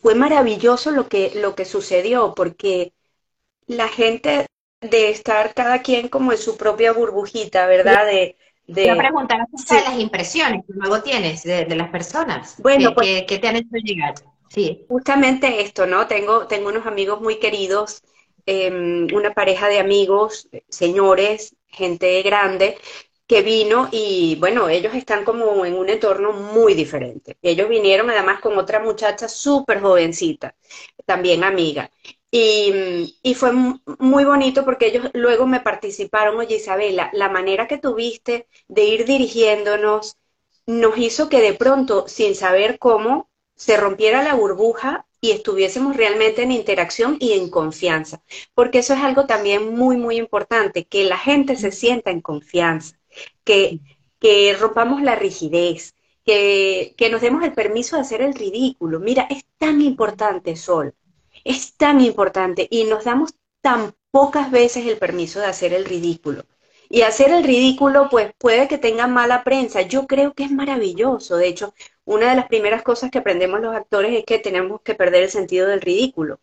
fue 0.01 0.13
maravilloso 0.13 0.91
lo 0.91 1.07
que, 1.07 1.31
lo 1.35 1.55
que 1.55 1.65
sucedió, 1.65 2.33
porque 2.35 2.93
la 3.67 3.87
gente 3.87 4.45
de 4.81 5.09
estar 5.09 5.53
cada 5.53 5.81
quien 5.81 6.09
como 6.09 6.31
en 6.31 6.37
su 6.37 6.57
propia 6.57 6.91
burbujita, 6.91 7.65
¿verdad? 7.65 8.05
De, 8.05 8.37
de... 8.67 8.87
Voy 8.87 8.97
preguntar 8.97 9.39
acerca 9.41 9.75
de 9.75 9.95
las 9.95 9.99
impresiones 9.99 10.63
que 10.67 10.73
luego 10.73 11.01
tienes 11.01 11.43
de, 11.43 11.75
las 11.75 11.89
personas. 11.89 12.55
Bueno, 12.61 12.93
pues, 12.93 13.23
¿Qué, 13.23 13.39
te 13.39 13.47
han 13.47 13.55
hecho 13.55 13.75
llegar? 13.83 14.15
Justamente 14.87 15.61
esto, 15.61 15.85
¿no? 15.85 16.07
Tengo, 16.07 16.47
tengo 16.47 16.69
unos 16.69 16.85
amigos 16.85 17.21
muy 17.21 17.39
queridos, 17.39 18.03
em, 18.45 19.07
una 19.13 19.33
pareja 19.33 19.67
de 19.67 19.79
amigos, 19.79 20.47
señores, 20.69 21.55
gente 21.67 22.21
grande, 22.21 22.77
que 23.27 23.41
vino 23.41 23.89
y 23.91 24.35
bueno, 24.39 24.69
ellos 24.69 24.93
están 24.93 25.25
como 25.25 25.65
en 25.65 25.75
un 25.75 25.89
entorno 25.89 26.31
muy 26.31 26.73
diferente. 26.75 27.37
Ellos 27.41 27.67
vinieron 27.69 28.09
además 28.09 28.39
con 28.39 28.57
otra 28.57 28.79
muchacha 28.79 29.27
súper 29.27 29.81
jovencita, 29.81 30.55
también 31.05 31.43
amiga. 31.43 31.89
Y, 32.31 33.17
y, 33.23 33.33
fue 33.35 33.51
muy 33.99 34.25
bonito 34.25 34.65
porque 34.65 34.87
ellos 34.87 35.09
luego 35.13 35.47
me 35.47 35.61
participaron, 35.61 36.37
oye 36.37 36.57
Isabela, 36.57 37.09
la 37.13 37.29
manera 37.29 37.67
que 37.67 37.77
tuviste 37.77 38.47
de 38.67 38.83
ir 38.83 39.05
dirigiéndonos 39.05 40.17
nos 40.67 40.97
hizo 40.97 41.29
que 41.29 41.39
de 41.41 41.53
pronto, 41.53 42.07
sin 42.07 42.35
saber 42.35 42.77
cómo, 42.77 43.29
se 43.55 43.77
rompiera 43.77 44.23
la 44.23 44.35
burbuja 44.35 45.05
y 45.21 45.31
estuviésemos 45.31 45.95
realmente 45.97 46.43
en 46.43 46.51
interacción 46.51 47.17
y 47.19 47.33
en 47.33 47.49
confianza, 47.49 48.21
porque 48.53 48.79
eso 48.79 48.93
es 48.93 48.99
algo 49.01 49.25
también 49.25 49.73
muy, 49.75 49.97
muy 49.97 50.17
importante, 50.17 50.85
que 50.85 51.05
la 51.05 51.17
gente 51.17 51.55
se 51.55 51.71
sienta 51.71 52.11
en 52.11 52.21
confianza, 52.21 52.97
que, 53.43 53.79
que 54.19 54.55
rompamos 54.59 55.01
la 55.01 55.15
rigidez, 55.15 55.95
que, 56.25 56.93
que 56.97 57.09
nos 57.09 57.21
demos 57.21 57.43
el 57.43 57.53
permiso 57.53 57.95
de 57.95 58.01
hacer 58.03 58.21
el 58.21 58.33
ridículo. 58.33 58.99
Mira, 58.99 59.27
es 59.29 59.45
tan 59.57 59.81
importante, 59.81 60.55
Sol, 60.55 60.93
es 61.43 61.75
tan 61.75 62.01
importante 62.01 62.67
y 62.69 62.83
nos 62.85 63.05
damos 63.05 63.33
tan 63.61 63.95
pocas 64.11 64.51
veces 64.51 64.85
el 64.85 64.97
permiso 64.97 65.39
de 65.39 65.47
hacer 65.47 65.73
el 65.73 65.85
ridículo. 65.85 66.45
Y 66.87 67.01
hacer 67.01 67.31
el 67.31 67.43
ridículo, 67.43 68.09
pues 68.09 68.31
puede 68.37 68.67
que 68.67 68.77
tenga 68.77 69.07
mala 69.07 69.43
prensa. 69.43 69.81
Yo 69.81 70.05
creo 70.05 70.33
que 70.33 70.43
es 70.43 70.51
maravilloso. 70.51 71.35
De 71.35 71.47
hecho, 71.47 71.73
una 72.05 72.29
de 72.29 72.35
las 72.35 72.47
primeras 72.47 72.83
cosas 72.83 73.11
que 73.11 73.17
aprendemos 73.17 73.59
los 73.59 73.75
actores 73.75 74.13
es 74.13 74.23
que 74.25 74.39
tenemos 74.39 74.81
que 74.81 74.95
perder 74.95 75.23
el 75.23 75.29
sentido 75.29 75.67
del 75.67 75.81
ridículo. 75.81 76.39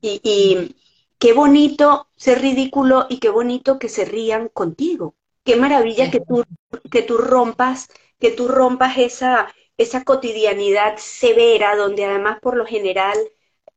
Y, 0.00 0.74
qué 1.18 1.32
bonito 1.32 2.08
ser 2.16 2.40
ridículo 2.40 3.06
y 3.08 3.18
qué 3.18 3.28
bonito 3.28 3.78
que 3.78 3.88
se 3.88 4.04
rían 4.04 4.48
contigo. 4.48 5.14
Qué 5.44 5.56
maravilla 5.56 6.10
que 6.10 6.20
tú, 6.20 6.44
que 6.90 7.02
tú 7.02 7.18
rompas, 7.18 7.88
que 8.18 8.30
tú 8.30 8.48
rompas 8.48 8.98
esa, 8.98 9.54
esa 9.76 10.02
cotidianidad 10.02 10.96
severa 10.96 11.76
donde 11.76 12.04
además 12.04 12.40
por 12.40 12.56
lo 12.56 12.66
general 12.66 13.16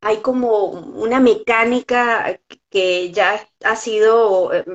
hay 0.01 0.17
como 0.17 0.65
una 0.65 1.19
mecánica 1.19 2.39
que 2.75 3.09
ya 3.13 3.39
ha 3.63 3.77
sido 3.77 4.53
eh, 4.53 4.65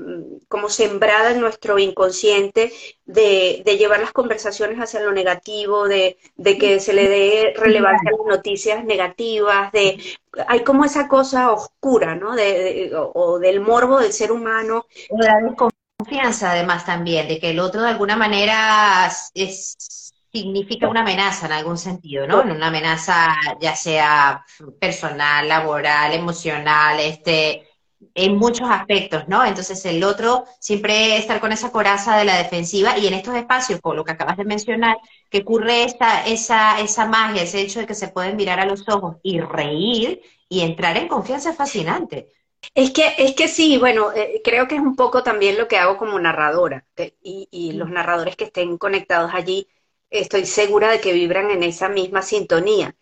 como 0.49 0.71
sembrada 0.71 1.33
en 1.33 1.41
nuestro 1.43 1.79
inconsciente 1.79 2.73
de, 3.05 3.63
llevar 3.79 4.01
las 4.01 4.13
conversaciones 4.13 4.79
hacia 4.79 5.01
lo 5.01 5.13
negativo, 5.13 5.87
de, 5.87 6.17
que 6.59 6.81
se 6.81 6.95
le 6.95 7.11
dé 7.11 7.53
relevancia 7.59 8.09
a 8.09 8.17
las 8.17 8.27
noticias 8.27 8.87
negativas, 8.87 9.71
de 9.73 10.03
hay 10.49 10.65
como 10.65 10.87
esa 10.87 11.09
cosa 11.09 11.53
oscura, 11.53 12.15
¿no? 12.15 12.35
De, 12.35 12.91
o, 12.95 13.39
del 13.39 13.61
morbo 13.61 14.01
del 14.01 14.15
ser 14.15 14.33
humano. 14.33 14.87
La 15.11 15.39
desconfianza 15.43 16.53
además 16.53 16.87
también, 16.87 17.29
de 17.29 17.39
que 17.39 17.51
el 17.51 17.61
otro 17.61 17.83
de 17.83 17.89
alguna 17.89 18.17
manera 18.17 19.13
es 19.35 20.15
significa 20.33 20.89
una 20.89 21.01
amenaza 21.01 21.47
en 21.47 21.53
algún 21.53 21.77
sentido, 21.77 22.27
¿no? 22.27 22.41
Una 22.41 22.69
amenaza 22.69 23.29
ya 23.61 23.75
sea 23.75 24.45
personal, 24.81 25.49
laboral, 25.49 26.15
emocional, 26.15 27.01
este, 27.01 27.70
en 28.14 28.37
muchos 28.37 28.68
aspectos, 28.70 29.29
¿no? 29.29 29.44
Entonces 29.44 29.85
el 29.87 30.03
otro 30.05 30.44
siempre 30.59 31.16
estar 31.16 31.40
con 31.40 31.53
esa 31.53 31.70
coraza 31.73 32.16
de 32.18 32.25
la 32.25 32.38
defensiva 32.38 32.99
y 32.99 33.07
en 33.07 33.14
estos 33.14 33.35
espacios, 33.37 33.81
por 33.81 33.96
lo 33.96 34.05
que 34.05 34.12
acabas 34.12 34.37
de 34.37 34.44
mencionar, 34.44 34.96
que 35.31 35.38
ocurre 35.38 35.85
esa, 35.85 36.27
esa, 36.27 36.81
esa 36.81 37.07
magia, 37.07 37.42
ese 37.42 37.61
hecho 37.61 37.81
de 37.81 37.87
que 37.87 37.94
se 37.94 38.09
pueden 38.09 38.37
mirar 38.37 38.61
a 38.61 38.66
los 38.66 38.88
ojos 38.88 39.16
y 39.23 39.40
reír 39.40 40.20
y 40.49 40.61
entrar 40.62 40.96
en 40.96 41.09
confianza 41.09 41.51
es 41.51 41.57
fascinante. 41.57 42.33
Es 42.75 42.90
que, 42.90 43.14
es 43.18 43.35
que 43.35 43.49
sí, 43.49 43.79
bueno, 43.79 44.12
eh, 44.12 44.40
creo 44.44 44.68
que 44.68 44.75
es 44.77 44.81
un 44.81 44.94
poco 44.96 45.23
también 45.23 45.57
lo 45.59 45.66
que 45.68 45.79
hago 45.79 45.96
como 45.96 46.18
narradora 46.18 46.85
y, 47.23 47.49
y 47.51 47.73
los 47.73 47.90
narradores 47.90 48.37
que 48.37 48.44
estén 48.44 48.77
conectados 48.79 49.33
allí 49.35 49.68
estoy 50.11 50.44
segura 50.46 50.90
de 50.90 51.01
que 51.01 51.12
vibran 51.12 51.51
en 51.51 51.62
esa 51.62 51.88
misma 51.88 52.23
sintonía. 52.23 52.94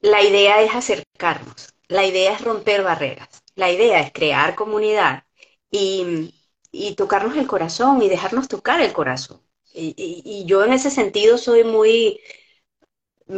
La 0.00 0.22
idea 0.22 0.62
es 0.62 0.74
acercarnos, 0.74 1.74
la 1.88 2.04
idea 2.06 2.32
es 2.34 2.42
romper 2.42 2.82
barreras, 2.82 3.41
la 3.54 3.70
idea 3.70 4.00
es 4.00 4.12
crear 4.12 4.54
comunidad 4.54 5.24
y, 5.70 6.34
tocarnos 6.96 7.36
el 7.36 7.46
corazón 7.46 8.02
y 8.02 8.08
dejarnos 8.08 8.48
tocar 8.48 8.80
el 8.80 8.92
corazón. 8.92 9.40
Y, 9.74 10.44
yo 10.46 10.64
en 10.64 10.72
ese 10.72 10.90
sentido 10.90 11.38
soy 11.38 11.64
muy, 11.64 12.20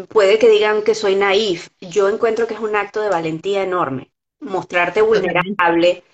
puede 0.08 0.38
que 0.38 0.48
digan 0.48 0.82
que 0.82 0.94
soy 0.94 1.16
naif, 1.16 1.68
yo 1.80 2.08
encuentro 2.08 2.46
que 2.46 2.54
es 2.54 2.60
un 2.60 2.76
acto 2.76 3.00
de 3.00 3.10
valentía 3.10 3.62
enorme, 3.62 4.12
mostrarte 4.40 5.02
vulnerable, 5.02 6.04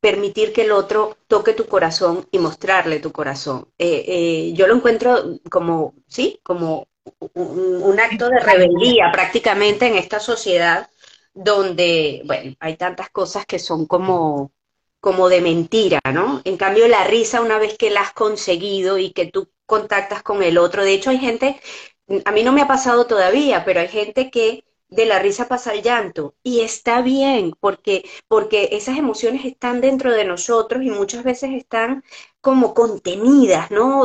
permitir 0.00 0.52
que 0.52 0.62
el 0.62 0.72
otro 0.72 1.16
toque 1.28 1.52
tu 1.52 1.66
corazón 1.66 2.26
y 2.30 2.38
mostrarle 2.38 3.00
tu 3.00 3.12
corazón. 3.12 3.68
Eh, 3.78 4.04
eh, 4.06 4.52
yo 4.54 4.66
lo 4.66 4.74
encuentro 4.76 5.38
como, 5.50 5.94
sí, 6.06 6.40
como 6.42 6.88
un, 7.34 8.00
acto 8.00 8.28
de 8.28 8.40
rebeldía 8.40 9.10
prácticamente 9.12 9.86
en 9.86 9.96
esta 9.96 10.20
sociedad 10.20 10.90
donde, 11.34 12.22
bueno, 12.26 12.54
hay 12.60 12.76
tantas 12.76 13.10
cosas 13.10 13.46
que 13.46 13.58
son 13.58 13.86
como, 13.86 14.52
como 15.00 15.28
de 15.28 15.40
mentira, 15.40 16.00
¿no? 16.12 16.42
En 16.44 16.56
cambio, 16.56 16.88
la 16.88 17.04
risa, 17.04 17.40
una 17.40 17.58
vez 17.58 17.76
que 17.78 17.90
la 17.90 18.02
has 18.02 18.12
conseguido 18.12 18.98
y 18.98 19.12
que 19.12 19.26
tú 19.26 19.50
contactas 19.66 20.22
con 20.22 20.42
el 20.42 20.58
otro, 20.58 20.84
de 20.84 20.94
hecho 20.94 21.10
hay 21.10 21.18
gente, 21.18 21.60
a 22.24 22.32
mí 22.32 22.42
no 22.42 22.52
me 22.52 22.62
ha 22.62 22.68
pasado 22.68 23.06
todavía, 23.06 23.64
pero 23.64 23.80
hay 23.80 23.88
gente 23.88 24.30
que 24.30 24.64
de 24.88 25.06
la 25.06 25.20
risa 25.20 25.48
pasa 25.48 25.72
el 25.72 25.82
llanto. 25.82 26.34
Y 26.42 26.60
está 26.60 27.00
bien, 27.02 27.52
porque, 27.60 28.04
porque 28.28 28.70
esas 28.72 28.98
emociones 28.98 29.44
están 29.44 29.80
dentro 29.80 30.12
de 30.12 30.24
nosotros 30.24 30.82
y 30.82 30.90
muchas 30.90 31.24
veces 31.24 31.50
están 31.52 32.02
como 32.40 32.74
contenidas, 32.74 33.70
¿no? 33.70 34.04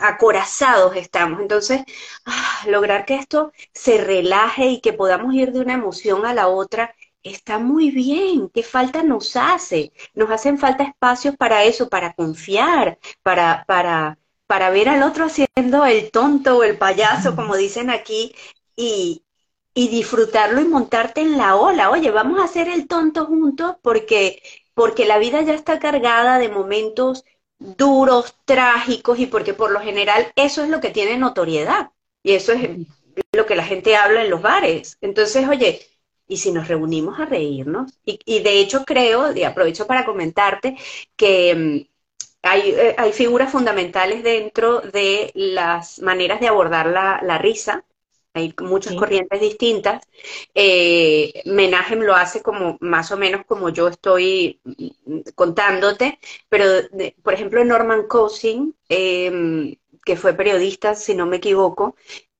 Acorazados 0.00 0.96
estamos. 0.96 1.40
Entonces, 1.40 1.82
ah, 2.26 2.64
lograr 2.66 3.04
que 3.04 3.16
esto 3.16 3.52
se 3.72 3.98
relaje 3.98 4.66
y 4.66 4.80
que 4.80 4.92
podamos 4.92 5.34
ir 5.34 5.52
de 5.52 5.60
una 5.60 5.74
emoción 5.74 6.26
a 6.26 6.34
la 6.34 6.48
otra 6.48 6.94
está 7.22 7.58
muy 7.58 7.90
bien. 7.90 8.48
¿Qué 8.50 8.62
falta 8.62 9.02
nos 9.02 9.36
hace? 9.36 9.92
Nos 10.14 10.30
hacen 10.30 10.58
falta 10.58 10.84
espacios 10.84 11.36
para 11.36 11.64
eso, 11.64 11.88
para 11.88 12.14
confiar, 12.14 12.98
para, 13.22 13.64
para, 13.66 14.18
para 14.46 14.70
ver 14.70 14.88
al 14.88 15.02
otro 15.02 15.26
haciendo 15.26 15.84
el 15.86 16.10
tonto 16.10 16.58
o 16.58 16.62
el 16.64 16.78
payaso, 16.78 17.36
como 17.36 17.56
dicen 17.56 17.90
aquí, 17.90 18.34
y, 18.76 19.24
y 19.74 19.88
disfrutarlo 19.88 20.60
y 20.60 20.64
montarte 20.64 21.20
en 21.20 21.36
la 21.38 21.56
ola. 21.56 21.90
Oye, 21.90 22.10
vamos 22.10 22.40
a 22.40 22.44
hacer 22.44 22.68
el 22.68 22.86
tonto 22.88 23.26
juntos 23.26 23.76
porque, 23.82 24.42
porque 24.74 25.04
la 25.06 25.18
vida 25.18 25.42
ya 25.42 25.54
está 25.54 25.78
cargada 25.78 26.38
de 26.38 26.48
momentos 26.48 27.24
duros, 27.60 28.34
trágicos 28.44 29.18
y 29.18 29.26
porque 29.26 29.54
por 29.54 29.70
lo 29.70 29.80
general 29.80 30.32
eso 30.34 30.64
es 30.64 30.70
lo 30.70 30.80
que 30.80 30.90
tiene 30.90 31.18
notoriedad 31.18 31.90
y 32.22 32.32
eso 32.32 32.52
es 32.52 32.70
lo 33.32 33.46
que 33.46 33.54
la 33.54 33.64
gente 33.64 33.96
habla 33.96 34.24
en 34.24 34.30
los 34.30 34.42
bares. 34.42 34.96
Entonces, 35.00 35.46
oye, 35.48 35.86
¿y 36.26 36.38
si 36.38 36.52
nos 36.52 36.68
reunimos 36.68 37.20
a 37.20 37.26
reírnos? 37.26 37.92
Y, 38.04 38.40
de 38.40 38.60
hecho 38.60 38.84
creo, 38.84 39.34
y 39.36 39.44
aprovecho 39.44 39.86
para 39.86 40.04
comentarte, 40.04 40.76
que 41.16 41.54
mm, 41.54 41.90
hay, 42.42 42.70
eh, 42.70 42.94
hay, 42.98 43.12
figuras 43.12 43.52
fundamentales 43.52 44.22
dentro 44.22 44.80
de 44.80 45.30
las 45.34 46.00
maneras 46.00 46.40
de 46.40 46.48
abordar 46.48 46.86
la, 46.86 47.20
la 47.22 47.38
risa 47.38 47.84
hay 48.34 48.54
muchas 48.60 48.94
corrientes 48.94 49.40
distintas. 49.40 50.02
Eh, 50.54 51.42
Menahem 51.46 52.00
lo 52.00 52.14
hace 52.14 52.42
como 52.42 52.76
más 52.80 53.10
o 53.12 53.16
menos 53.16 53.44
como 53.46 53.70
yo 53.70 53.88
estoy 53.88 54.60
mm, 54.64 55.20
contándote, 55.34 56.18
pero 56.48 56.64
por 57.22 57.34
ejemplo 57.34 57.64
Norman 57.64 58.06
Cousin, 58.08 58.74
em, 58.88 59.76
que 60.04 60.16
fue 60.16 60.34
periodista, 60.34 60.94
si 60.94 61.14
no 61.14 61.26
me 61.26 61.36
equivoco, 61.36 61.96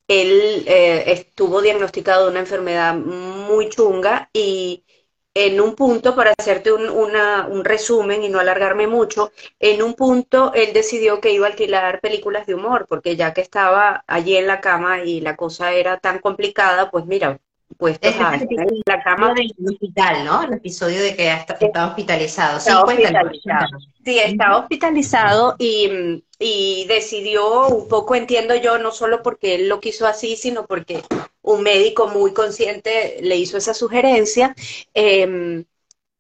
él 0.09 0.64
eh, 0.66 1.05
estuvo 1.12 1.62
diagnosticado 1.62 2.24
de 2.24 2.31
una 2.33 2.40
enfermedad 2.40 2.94
muy 2.96 3.68
chunga 3.68 4.29
y 4.33 4.85
en 5.34 5.60
un 5.60 5.74
punto, 5.74 6.16
para 6.16 6.34
hacerte 6.36 6.72
un, 6.72 6.88
un, 6.88 7.64
resumen 7.64 8.24
y 8.24 8.28
no 8.28 8.40
alargarme 8.40 8.86
mucho, 8.86 9.32
en 9.60 9.82
un 9.82 9.94
punto 9.94 10.52
él 10.54 10.72
decidió 10.72 11.20
que 11.20 11.32
iba 11.32 11.46
a 11.46 11.50
alquilar 11.50 12.00
películas 12.00 12.46
de 12.46 12.54
humor, 12.54 12.86
porque 12.88 13.16
ya 13.16 13.32
que 13.32 13.40
estaba 13.40 14.04
allí 14.06 14.36
en 14.36 14.46
la 14.46 14.60
cama 14.60 15.04
y 15.04 15.20
la 15.20 15.36
cosa 15.36 15.72
era 15.72 15.98
tan 15.98 16.18
complicada, 16.18 16.90
pues 16.90 17.06
mira, 17.06 17.38
pues 17.78 17.98
a, 18.02 18.34
en 18.34 18.82
la 18.84 19.02
cama 19.02 19.32
del 19.34 19.54
hospital, 19.66 20.24
¿no? 20.24 20.42
El 20.42 20.54
episodio 20.54 21.00
de 21.00 21.14
que 21.14 21.32
está, 21.32 21.86
hospitalizado. 21.86 22.58
Sí, 22.58 22.70
hospitalizado. 22.72 23.78
Sí, 24.04 24.18
está 24.18 24.56
hospitalizado 24.56 25.54
y, 25.58 26.24
y 26.38 26.86
decidió 26.88 27.68
un 27.68 27.88
poco, 27.88 28.16
entiendo 28.16 28.56
yo, 28.56 28.78
no 28.78 28.90
solo 28.90 29.22
porque 29.22 29.54
él 29.54 29.68
lo 29.68 29.80
quiso 29.80 30.06
así, 30.06 30.36
sino 30.36 30.66
porque 30.66 31.02
un 31.42 31.62
médico 31.62 32.09
muy 32.09 32.33
consciente 32.33 33.18
le 33.22 33.37
hizo 33.37 33.57
esa 33.59 33.74
sugerencia. 33.74 34.55
Eh, 34.94 35.64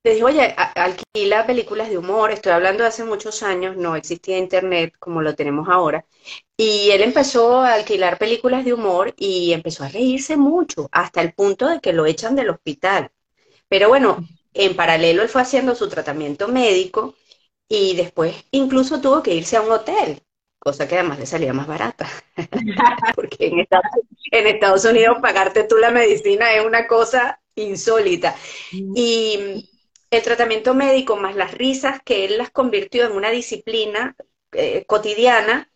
le 0.02 0.14
dijo, 0.14 0.26
oye, 0.28 0.54
alquila 0.56 1.46
películas 1.46 1.90
de 1.90 1.98
humor, 1.98 2.30
estoy 2.30 2.52
hablando 2.52 2.82
de 2.82 2.88
hace 2.88 3.04
muchos 3.04 3.42
años, 3.42 3.76
no 3.76 3.96
existía 3.96 4.38
internet 4.38 4.94
como 4.98 5.20
lo 5.20 5.34
tenemos 5.34 5.68
ahora, 5.68 6.06
y 6.56 6.90
él 6.90 7.02
empezó 7.02 7.60
a 7.60 7.74
alquilar 7.74 8.18
películas 8.18 8.64
de 8.64 8.72
humor 8.72 9.14
y 9.18 9.52
empezó 9.52 9.84
a 9.84 9.88
reírse 9.88 10.36
mucho, 10.38 10.88
hasta 10.92 11.20
el 11.20 11.34
punto 11.34 11.68
de 11.68 11.80
que 11.80 11.92
lo 11.92 12.06
echan 12.06 12.34
del 12.34 12.48
hospital. 12.50 13.10
Pero 13.68 13.88
bueno, 13.88 14.26
en 14.54 14.76
paralelo 14.76 15.22
él 15.22 15.28
fue 15.28 15.42
haciendo 15.42 15.74
su 15.74 15.88
tratamiento 15.88 16.48
médico 16.48 17.14
y 17.68 17.96
después 17.96 18.34
incluso 18.52 19.00
tuvo 19.00 19.22
que 19.22 19.34
irse 19.34 19.56
a 19.56 19.62
un 19.62 19.72
hotel, 19.72 20.22
cosa 20.60 20.86
que 20.86 20.96
además 20.96 21.18
le 21.18 21.26
salía 21.26 21.52
más 21.52 21.66
barata, 21.66 22.08
porque 23.16 23.46
en 23.46 23.60
Estados, 23.60 23.90
en 24.30 24.46
Estados 24.46 24.84
Unidos 24.84 25.16
pagarte 25.20 25.64
tú 25.64 25.78
la 25.78 25.90
medicina 25.90 26.52
es 26.52 26.64
una 26.64 26.86
cosa 26.86 27.40
insólita. 27.56 28.36
Mm. 28.70 28.92
Y 28.94 29.70
el 30.10 30.22
tratamiento 30.22 30.74
médico 30.74 31.16
más 31.16 31.34
las 31.34 31.52
risas 31.52 32.00
que 32.04 32.26
él 32.26 32.38
las 32.38 32.50
convirtió 32.50 33.06
en 33.06 33.12
una 33.12 33.30
disciplina 33.30 34.14
eh, 34.52 34.84
cotidiana, 34.86 35.70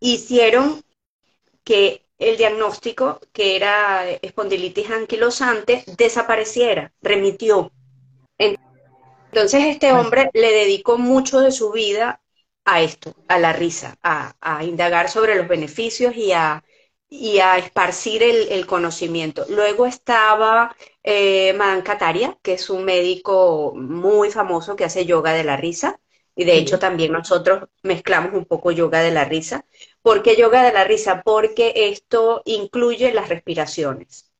hicieron 0.00 0.82
que 1.64 2.06
el 2.18 2.36
diagnóstico, 2.36 3.20
que 3.32 3.56
era 3.56 4.08
espondilitis 4.08 4.90
anquilosante, 4.90 5.84
desapareciera, 5.96 6.92
remitió. 7.00 7.72
Entonces 8.38 9.64
este 9.66 9.92
hombre 9.92 10.30
le 10.32 10.52
dedicó 10.52 10.96
mucho 10.96 11.40
de 11.40 11.52
su 11.52 11.70
vida 11.72 12.20
a 12.70 12.82
esto, 12.82 13.14
a 13.28 13.38
la 13.38 13.52
risa, 13.52 13.98
a 14.02 14.64
indagar 14.64 15.08
sobre 15.08 15.36
los 15.36 15.48
beneficios 15.48 16.14
y 16.16 16.32
a, 16.32 16.62
y 17.08 17.38
a 17.38 17.56
esparcir 17.56 18.22
el, 18.22 18.66
conocimiento. 18.66 19.46
Luego 19.48 19.86
estaba 19.86 20.76
eh, 21.02 21.54
Madame 21.54 21.82
Kataria, 21.82 22.38
que 22.42 22.54
es 22.54 22.68
un 22.68 22.84
médico 22.84 23.72
muy 23.74 24.30
famoso 24.30 24.76
que 24.76 24.84
hace 24.84 25.06
yoga 25.06 25.32
de 25.32 25.44
la 25.44 25.56
risa. 25.56 25.98
Y 26.36 26.44
de 26.44 26.56
hecho 26.56 26.78
también 26.78 27.12
nosotros 27.12 27.68
mezclamos 27.82 28.32
un 28.34 28.44
poco 28.44 28.70
yoga 28.70 29.00
de 29.00 29.10
la 29.10 29.24
risa. 29.24 29.64
¿Por 30.02 30.22
qué 30.22 30.36
yoga 30.36 30.62
de 30.62 30.72
la 30.72 30.84
risa? 30.84 31.22
Porque 31.24 31.72
esto 31.74 32.42
incluye 32.44 33.12
las 33.12 33.28
respiraciones. 33.28 34.30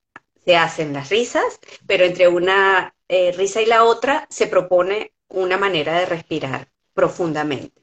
Se 0.45 0.57
hacen 0.57 0.93
las 0.93 1.09
risas, 1.09 1.59
pero 1.87 2.05
entre 2.05 2.29
una 2.29 2.95
eh, 3.09 3.33
risa 3.33 3.63
y 3.63 3.67
la 3.67 3.85
otra 3.85 4.27
se 4.31 4.47
propone 4.47 5.13
una 5.29 5.57
manera 5.57 5.99
de 5.99 6.07
respirar 6.07 6.69
profundamente. 6.95 7.83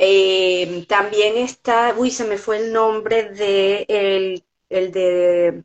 Eh, 0.00 0.86
también 0.88 1.36
está, 1.36 1.92
uy, 1.98 2.12
se 2.12 2.24
me 2.24 2.38
fue 2.38 2.58
el 2.58 2.72
nombre 2.72 3.30
de 3.30 3.84
el, 3.88 4.44
de 4.92 5.64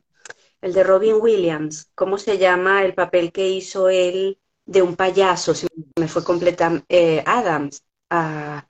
el 0.60 0.72
de 0.72 0.82
Robin 0.82 1.16
Williams. 1.20 1.92
¿Cómo 1.94 2.18
se 2.18 2.36
llama 2.36 2.82
el 2.82 2.94
papel 2.94 3.30
que 3.30 3.48
hizo 3.48 3.88
él 3.88 4.40
de 4.66 4.82
un 4.82 4.96
payaso? 4.96 5.54
Se 5.54 5.68
me 6.00 6.08
fue 6.08 6.24
completamente 6.24 6.84
eh, 6.88 7.22
Adams. 7.24 7.84
Ah, 8.10 8.66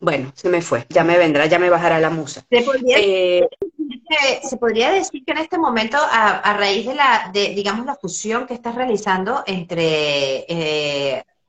bueno, 0.00 0.32
se 0.34 0.48
me 0.48 0.60
fue. 0.60 0.84
Ya 0.88 1.04
me 1.04 1.16
vendrá, 1.16 1.46
ya 1.46 1.60
me 1.60 1.70
bajará 1.70 2.00
la 2.00 2.10
musa. 2.10 2.44
¿Se 2.50 2.62
podría, 2.62 2.98
eh, 2.98 3.48
se 4.42 4.56
podría 4.56 4.90
decir 4.90 5.24
que 5.24 5.30
en 5.30 5.38
este 5.38 5.58
momento, 5.58 5.96
a, 6.00 6.56
raíz 6.56 6.86
de 6.86 6.94
la, 6.96 7.30
de, 7.32 7.50
digamos, 7.50 7.86
la 7.86 7.94
fusión 7.94 8.46
que 8.48 8.54
estás 8.54 8.74
realizando 8.74 9.44
entre 9.46 10.44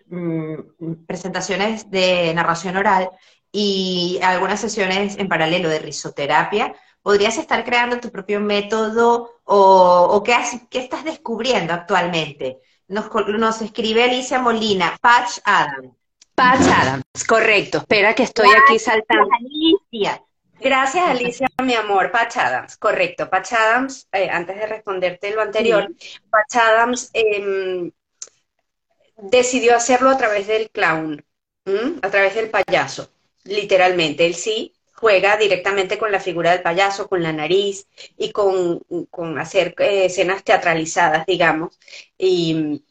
mm, 0.07 1.05
presentaciones 1.07 1.89
de 1.89 2.31
narración 2.35 2.77
oral 2.77 3.09
y 3.57 4.19
algunas 4.21 4.59
sesiones 4.59 5.17
en 5.17 5.29
paralelo 5.29 5.69
de 5.69 5.79
risoterapia, 5.79 6.75
¿podrías 7.01 7.37
estar 7.37 7.63
creando 7.63 8.01
tu 8.01 8.11
propio 8.11 8.41
método 8.41 9.39
o, 9.45 10.21
qué, 10.25 10.35
qué, 10.69 10.79
estás 10.79 11.05
descubriendo 11.05 11.73
actualmente? 11.73 12.59
Nos, 12.89 13.09
nos 13.13 13.61
escribe 13.61 14.03
Alicia 14.03 14.39
Molina, 14.39 14.97
Patch 14.99 15.39
Adams. 15.45 15.93
Patch 16.35 16.67
Adams, 16.67 17.23
correcto. 17.25 17.77
Espera 17.77 18.13
que 18.13 18.23
estoy 18.23 18.49
aquí 18.49 18.77
saltando. 18.77 19.29
Alicia. 19.39 20.21
Gracias, 20.59 21.05
Alicia, 21.07 21.47
mi 21.63 21.75
amor. 21.75 22.11
Patch 22.11 22.35
Adams, 22.35 22.75
correcto. 22.75 23.29
Patch 23.29 23.53
Adams, 23.53 24.09
eh, 24.11 24.29
antes 24.29 24.57
de 24.57 24.67
responderte 24.67 25.33
lo 25.33 25.41
anterior, 25.41 25.87
Patch 26.29 26.55
Adams 26.57 27.09
em, 27.13 27.89
decidió 29.15 29.77
hacerlo 29.77 30.09
a 30.09 30.17
través 30.17 30.45
del 30.45 30.69
clown, 30.71 31.23
a 32.01 32.09
través 32.09 32.35
del 32.35 32.49
payaso 32.49 33.14
literalmente. 33.45 34.25
Él 34.25 34.35
sí 34.35 34.75
juega 34.93 35.37
directamente 35.37 35.97
con 35.97 36.11
la 36.11 36.19
figura 36.19 36.51
del 36.51 36.61
payaso, 36.61 37.07
con 37.07 37.21
la 37.23 37.33
nariz 37.33 37.87
y 38.17 38.31
con, 38.31 38.81
hacer 39.39 39.75
eh, 39.79 40.05
escenas 40.05 40.43
teatralizadas, 40.43 41.25
digamos. 41.25 41.79
Y, 42.17 42.83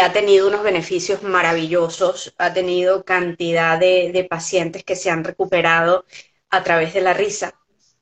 ha 0.00 0.12
tenido 0.12 0.48
unos 0.48 0.62
beneficios 0.62 1.22
maravillosos, 1.22 2.34
ha 2.38 2.52
tenido 2.52 3.04
cantidad 3.04 3.78
de, 3.78 4.26
pacientes 4.28 4.84
que 4.84 4.96
se 4.96 5.10
han 5.10 5.24
recuperado 5.24 6.04
a 6.50 6.62
través 6.62 6.94
de 6.94 7.00
la 7.02 7.14
risa. 7.14 7.54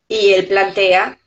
Y 0.09 0.33
él 0.33 0.47
plantea 0.49 1.19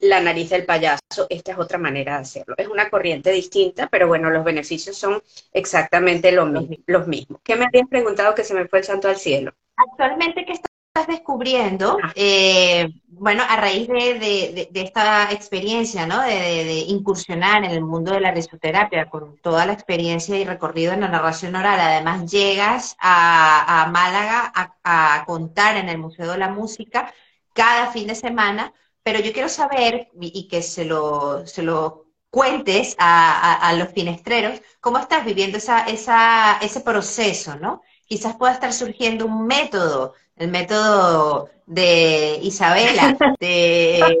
la 0.00 0.20
nariz 0.20 0.50
del 0.50 0.64
payaso, 0.66 1.26
esta 1.28 1.52
es 1.52 1.58
otra 1.58 1.78
manera 1.78 2.14
de 2.16 2.22
hacerlo. 2.22 2.54
Es 2.58 2.68
una 2.68 2.90
corriente 2.90 3.30
distinta, 3.32 3.88
pero 3.88 4.08
bueno, 4.08 4.30
los 4.30 4.44
beneficios 4.44 4.96
son 4.96 5.22
exactamente 5.52 6.32
los, 6.32 6.48
los 6.86 7.06
mismos. 7.08 7.40
¿Qué 7.44 7.56
me 7.56 7.66
habías 7.66 7.88
preguntado 7.88 8.34
que 8.34 8.44
se 8.44 8.54
me 8.54 8.68
fue 8.68 8.80
el 8.80 8.84
santo 8.84 9.08
al 9.08 9.16
cielo? 9.16 9.54
Actualmente, 9.88 10.44
¿qué 10.44 10.52
estás 10.52 11.06
descubriendo? 11.06 11.96
Ah. 12.02 12.12
Eh, 12.14 12.88
bueno, 13.08 13.42
a 13.48 13.56
raíz 13.56 13.88
de, 13.88 14.68
esta 14.74 15.30
experiencia, 15.32 16.06
¿no? 16.06 16.20
De, 16.22 16.84
incursionar 16.88 17.64
en 17.64 17.70
el 17.70 17.82
mundo 17.82 18.12
de 18.12 18.20
la 18.20 18.30
risoterapia, 18.32 19.08
con 19.08 19.38
toda 19.38 19.66
la 19.66 19.72
experiencia 19.72 20.38
y 20.38 20.44
recorrido 20.44 20.92
en 20.92 21.00
la 21.00 21.08
narración 21.08 21.54
oral, 21.56 21.80
además 21.80 22.30
llegas 22.30 22.96
a, 22.98 23.88
Málaga 23.92 24.52
a, 24.84 25.24
contar 25.26 25.76
en 25.76 25.88
el 25.88 25.98
Museo 25.98 26.32
de 26.32 26.38
la 26.38 26.48
Música 26.48 27.12
cada 27.54 27.90
fin 27.92 28.06
de 28.06 28.14
semana, 28.14 28.72
pero 29.02 29.20
yo 29.20 29.32
quiero 29.32 29.48
saber, 29.48 30.08
y, 30.20 30.48
que 30.48 30.62
se 30.62 30.84
lo, 30.84 31.46
se 31.46 31.62
lo 31.62 32.06
cuentes 32.30 32.96
a, 32.98 33.72
los 33.76 33.88
finestreros, 33.92 34.60
cómo 34.80 34.98
estás 34.98 35.24
viviendo 35.24 35.58
esa, 35.58 35.86
esa, 35.86 36.58
ese 36.58 36.80
proceso, 36.80 37.56
¿no? 37.56 37.82
Quizás 38.10 38.34
pueda 38.34 38.52
estar 38.52 38.72
surgiendo 38.72 39.24
un 39.24 39.46
método, 39.46 40.14
el 40.34 40.50
método 40.50 41.48
de 41.64 42.40
Isabela, 42.42 43.16
de, 43.38 44.18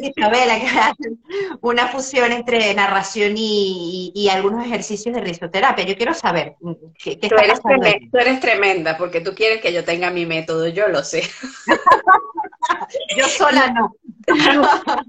Isabela, 0.00 0.58
que 0.58 0.66
hace 0.66 1.12
una 1.60 1.86
fusión 1.86 2.32
entre 2.32 2.74
narración 2.74 3.34
y, 3.36 4.28
algunos 4.32 4.66
ejercicios 4.66 5.14
de 5.14 5.20
risoterapia. 5.20 5.84
Yo 5.84 5.96
quiero 5.96 6.12
saber 6.12 6.56
qué, 6.98 7.16
tú, 7.18 7.36
eres 7.36 7.62
tremenda, 7.62 8.08
tú 8.10 8.18
eres 8.18 8.40
tremenda, 8.40 8.98
porque 8.98 9.20
tú 9.20 9.32
quieres 9.32 9.60
que 9.60 9.72
yo 9.72 9.84
tenga 9.84 10.10
mi 10.10 10.26
método, 10.26 10.66
yo 10.66 10.88
lo 10.88 11.04
sé. 11.04 11.22
yo 13.16 13.28
sola 13.28 13.72
no. 13.72 13.94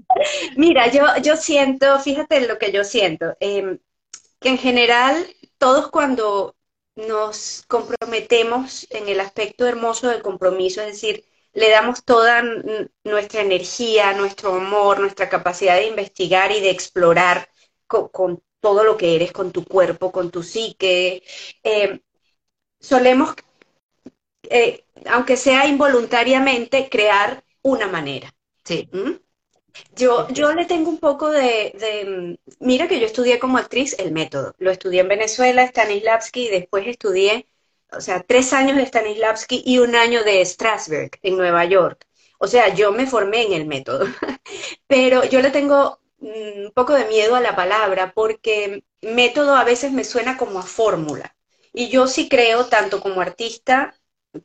Mira, 0.56 0.86
yo, 0.92 1.06
yo 1.22 1.36
siento, 1.36 1.98
fíjate 1.98 2.46
lo 2.46 2.56
que 2.56 2.70
yo 2.70 2.84
siento, 2.84 3.36
em, 3.40 3.80
que 4.38 4.50
en 4.50 4.58
general 4.58 5.26
todos 5.58 5.90
cuando 5.90 6.54
nos 6.96 7.64
comprometemos 7.68 8.86
en 8.90 9.08
el 9.08 9.20
aspecto 9.20 9.66
hermoso 9.66 10.08
del 10.08 10.22
compromiso, 10.22 10.80
es 10.82 10.88
decir, 10.88 11.24
le 11.54 11.70
damos 11.70 12.04
toda 12.04 12.42
nuestra 13.04 13.42
energía, 13.42 14.12
nuestro 14.14 14.54
amor, 14.54 15.00
nuestra 15.00 15.28
capacidad 15.28 15.76
de 15.76 15.88
investigar 15.88 16.50
y 16.52 16.60
de 16.60 16.70
explorar 16.70 17.48
con, 17.86 18.42
todo 18.60 18.84
lo 18.84 18.96
que 18.96 19.16
eres, 19.16 19.32
con 19.32 19.52
tu 19.52 19.64
cuerpo, 19.64 20.12
con 20.12 20.30
tu 20.30 20.42
psique. 20.42 21.22
Eh, 21.62 22.00
solemos, 22.80 23.34
eh, 24.44 24.84
aunque 25.06 25.36
sea 25.36 25.66
involuntariamente, 25.66 26.88
crear 26.90 27.44
una 27.62 27.88
manera. 27.88 28.34
Sí. 28.64 28.88
¿Mm? 28.92 29.12
Yo, 29.94 30.28
yo 30.28 30.52
le 30.52 30.64
tengo 30.66 30.90
un 30.90 30.98
poco 30.98 31.30
de, 31.30 32.38
Mira 32.60 32.88
que 32.88 33.00
yo 33.00 33.06
estudié 33.06 33.38
como 33.38 33.58
actriz 33.58 33.96
el 33.98 34.12
método. 34.12 34.54
Lo 34.58 34.70
estudié 34.70 35.00
en 35.00 35.08
Venezuela, 35.08 35.66
Stanislavski, 35.66 36.46
y 36.46 36.50
después 36.50 36.86
estudié, 36.86 37.46
o 37.90 38.00
sea, 38.00 38.22
tres 38.22 38.52
años 38.52 38.76
de 38.76 38.86
Stanislavski 38.86 39.62
y 39.64 39.78
un 39.78 39.94
año 39.94 40.24
de 40.24 40.44
Strasberg 40.44 41.10
en 41.22 41.36
Nueva 41.36 41.64
York. 41.64 42.06
O 42.38 42.46
sea, 42.46 42.74
yo 42.74 42.92
me 42.92 43.06
formé 43.06 43.42
en 43.46 43.52
el 43.52 43.66
método. 43.66 44.06
Pero 44.86 45.24
yo 45.24 45.40
le 45.40 45.50
tengo 45.50 46.00
mm, 46.18 46.66
un 46.66 46.72
poco 46.74 46.94
de 46.94 47.06
miedo 47.06 47.36
a 47.36 47.40
la 47.40 47.54
palabra 47.56 48.12
porque 48.14 48.84
método 49.00 49.54
a 49.56 49.64
veces 49.64 49.92
me 49.92 50.04
suena 50.04 50.36
como 50.36 50.58
a 50.58 50.62
fórmula. 50.62 51.36
Y 51.72 51.88
yo 51.88 52.06
sí 52.06 52.28
creo, 52.28 52.66
tanto 52.66 53.00
como 53.00 53.20
artista 53.20 53.94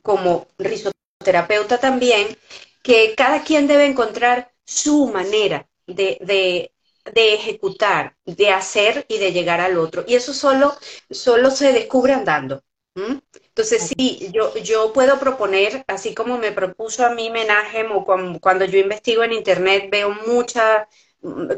como 0.02 0.46
risoterapeuta 0.58 1.78
también, 1.78 2.36
que 2.82 3.14
cada 3.16 3.42
quien 3.42 3.66
debe 3.66 3.86
encontrar 3.86 4.52
su 4.68 5.06
manera 5.08 5.66
de, 5.86 6.70
ejecutar, 7.14 8.16
de 8.26 8.50
hacer 8.50 9.06
y 9.08 9.16
de 9.16 9.32
llegar 9.32 9.62
al 9.62 9.78
otro. 9.78 10.04
Y 10.06 10.14
eso 10.14 10.34
solo, 10.34 10.76
solo 11.10 11.50
se 11.50 11.72
descubre 11.72 12.12
andando. 12.12 12.62
Entonces, 12.94 13.94
sí, 13.96 14.30
yo, 14.32 14.54
yo 14.58 14.92
puedo 14.92 15.18
proponer, 15.18 15.84
así 15.86 16.14
como 16.14 16.36
me 16.36 16.52
propuso 16.52 17.06
a 17.06 17.10
mí 17.14 17.30
Menaje, 17.30 17.86
o 17.86 18.04
cuando, 18.04 18.64
yo 18.66 18.78
investigo 18.78 19.22
en 19.22 19.32
Internet, 19.32 19.88
veo 19.90 20.10
muchas, 20.26 20.86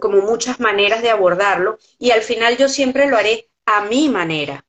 como 0.01 0.20
muchas 0.20 0.61
maneras 0.61 1.03
de 1.03 1.11
abordarlo, 1.11 1.79
y 1.99 2.12
al 2.12 2.23
final 2.23 2.59
yo 2.59 2.68
siempre 2.68 3.09
lo 3.09 3.16
haré 3.16 3.51
a 3.66 3.83
mi 3.87 4.09
manera 4.09 4.64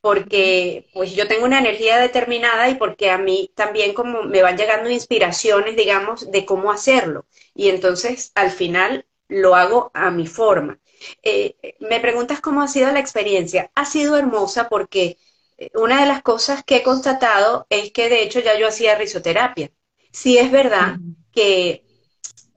porque 0.00 0.88
pues 0.92 1.14
yo 1.14 1.26
tengo 1.28 1.44
una 1.44 1.58
energía 1.58 1.98
determinada 1.98 2.68
y 2.68 2.76
porque 2.76 3.10
a 3.10 3.18
mí 3.18 3.50
también 3.54 3.94
como 3.94 4.22
me 4.22 4.42
van 4.42 4.56
llegando 4.56 4.90
inspiraciones, 4.90 5.76
digamos, 5.76 6.30
de 6.30 6.44
cómo 6.44 6.70
hacerlo. 6.70 7.26
Y 7.54 7.68
entonces 7.68 8.32
al 8.34 8.50
final 8.50 9.06
lo 9.28 9.54
hago 9.54 9.90
a 9.94 10.10
mi 10.10 10.26
forma. 10.26 10.78
Eh, 11.22 11.56
me 11.80 12.00
preguntas 12.00 12.40
cómo 12.40 12.62
ha 12.62 12.68
sido 12.68 12.90
la 12.92 13.00
experiencia. 13.00 13.70
Ha 13.74 13.84
sido 13.84 14.16
hermosa 14.16 14.68
porque 14.68 15.18
eh, 15.58 15.70
una 15.74 16.00
de 16.00 16.06
las 16.06 16.22
cosas 16.22 16.64
que 16.64 16.76
he 16.76 16.82
constatado 16.82 17.66
es 17.70 17.92
que 17.92 18.08
de 18.08 18.22
hecho 18.22 18.40
ya 18.40 18.58
yo 18.58 18.68
hacía 18.68 18.96
risoterapia. 18.96 19.70
Sí 20.12 20.38
es 20.38 20.50
verdad 20.50 20.96
que 21.32 21.84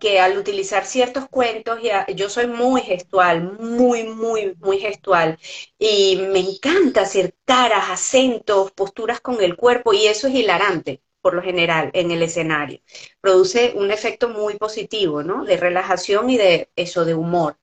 que 0.02 0.20
al 0.20 0.38
utilizar 0.38 0.86
ciertos 0.86 1.30
cuentos, 1.30 1.80
yo 2.16 2.28
soy 2.30 2.48
muy 2.48 2.82
gestual, 2.82 3.58
muy, 3.60 4.04
muy, 4.04 4.56
muy 4.60 4.80
gestual, 4.80 5.38
y 5.78 6.18
me 6.18 6.40
encanta 6.40 7.02
hacer 7.04 7.36
caras, 7.46 7.90
acentos, 7.90 8.72
posturas 8.72 9.22
con 9.22 9.42
el 9.44 9.56
cuerpo, 9.56 9.94
y 9.94 10.08
eso 10.08 10.28
es 10.28 10.34
hilarante, 10.36 11.04
por 11.22 11.36
lo 11.36 11.44
general, 11.44 11.92
en 11.94 12.10
el 12.10 12.24
escenario. 12.24 12.82
Produce 13.22 13.74
un 13.76 13.92
efecto 13.92 14.28
muy 14.30 14.56
positivo, 14.56 15.22
¿no? 15.22 15.46
De 15.46 15.56
relajación 15.58 16.32
y 16.32 16.38
de 16.38 16.72
eso, 16.76 17.06
de 17.06 17.14
humor. 17.14 17.58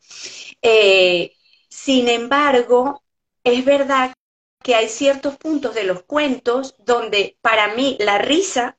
Eh, 0.63 1.33
sin 1.69 2.09
embargo, 2.09 3.03
es 3.43 3.65
verdad 3.65 4.15
que 4.63 4.77
hay 4.77 4.89
ciertos 4.89 5.37
puntos 5.37 5.75
de 5.75 5.85
los 5.85 6.05
cuentos 6.05 6.77
donde 6.79 7.37
para 7.41 7.75
mí 7.75 7.97
la 8.01 8.19
risa 8.19 8.78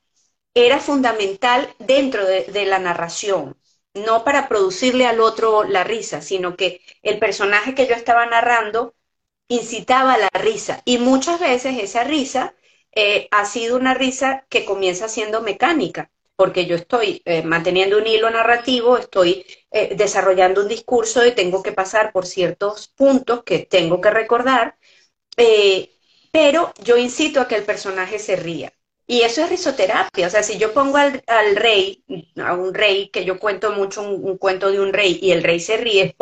era 0.54 0.80
fundamental 0.80 1.74
dentro 1.80 2.26
de, 2.26 2.66
la 2.66 2.80
narración, 2.80 3.58
no 3.94 4.24
para 4.24 4.48
producirle 4.50 5.06
al 5.06 5.20
otro 5.22 5.64
la 5.64 5.84
risa, 5.84 6.22
sino 6.22 6.56
que 6.56 6.82
el 7.04 7.20
personaje 7.20 7.76
que 7.76 7.88
yo 7.88 7.96
estaba 7.96 8.26
narrando 8.26 8.96
incitaba 9.48 10.18
la 10.18 10.30
risa 10.34 10.82
y 10.86 10.98
muchas 10.98 11.40
veces 11.40 11.78
esa 11.82 12.04
risa 12.04 12.56
eh, 12.92 13.28
ha 13.32 13.46
sido 13.46 13.78
una 13.78 13.94
risa 13.94 14.46
que 14.50 14.66
comienza 14.66 15.08
siendo 15.10 15.42
mecánica, 15.42 16.12
porque 16.36 16.66
yo 16.66 16.76
estoy 16.76 17.22
eh, 17.26 17.44
manteniendo 17.44 17.98
un 17.98 18.08
hilo 18.08 18.30
narrativo, 18.30 18.98
estoy 18.98 19.46
eh, 19.72 19.96
desarrollando 19.96 20.62
un 20.62 20.68
discurso 20.68 21.26
y 21.26 21.34
tengo 21.34 21.64
que 21.64 21.72
pasar 21.72 22.12
por 22.12 22.26
ciertos 22.26 22.88
puntos 22.90 23.44
que 23.44 23.60
tengo 23.60 24.02
que 24.02 24.12
recordar, 24.12 24.78
pero 26.32 26.74
yo 26.84 26.98
incito 26.98 27.42
a 27.42 27.48
que 27.48 27.56
el 27.56 27.64
personaje 27.64 28.20
se 28.20 28.36
ría. 28.36 28.74
Y 29.10 29.24
eso 29.24 29.44
es 29.44 29.50
risoterapia. 29.50 30.28
O 30.28 30.30
sea, 30.30 30.44
si 30.44 30.60
yo 30.60 30.72
pongo 30.72 30.98
al, 30.98 31.56
rey, 31.56 32.04
a 32.38 32.54
un 32.54 32.76
rey, 32.76 33.10
que 33.10 33.26
yo 33.26 33.40
cuento 33.40 33.72
mucho 33.72 34.04
un, 34.04 34.38
cuento 34.38 34.72
de 34.72 34.80
un 34.80 34.94
rey 34.94 35.18
y 35.20 35.32
el 35.32 35.42
rey 35.44 35.60
se 35.60 35.78
ríe, 35.78 36.16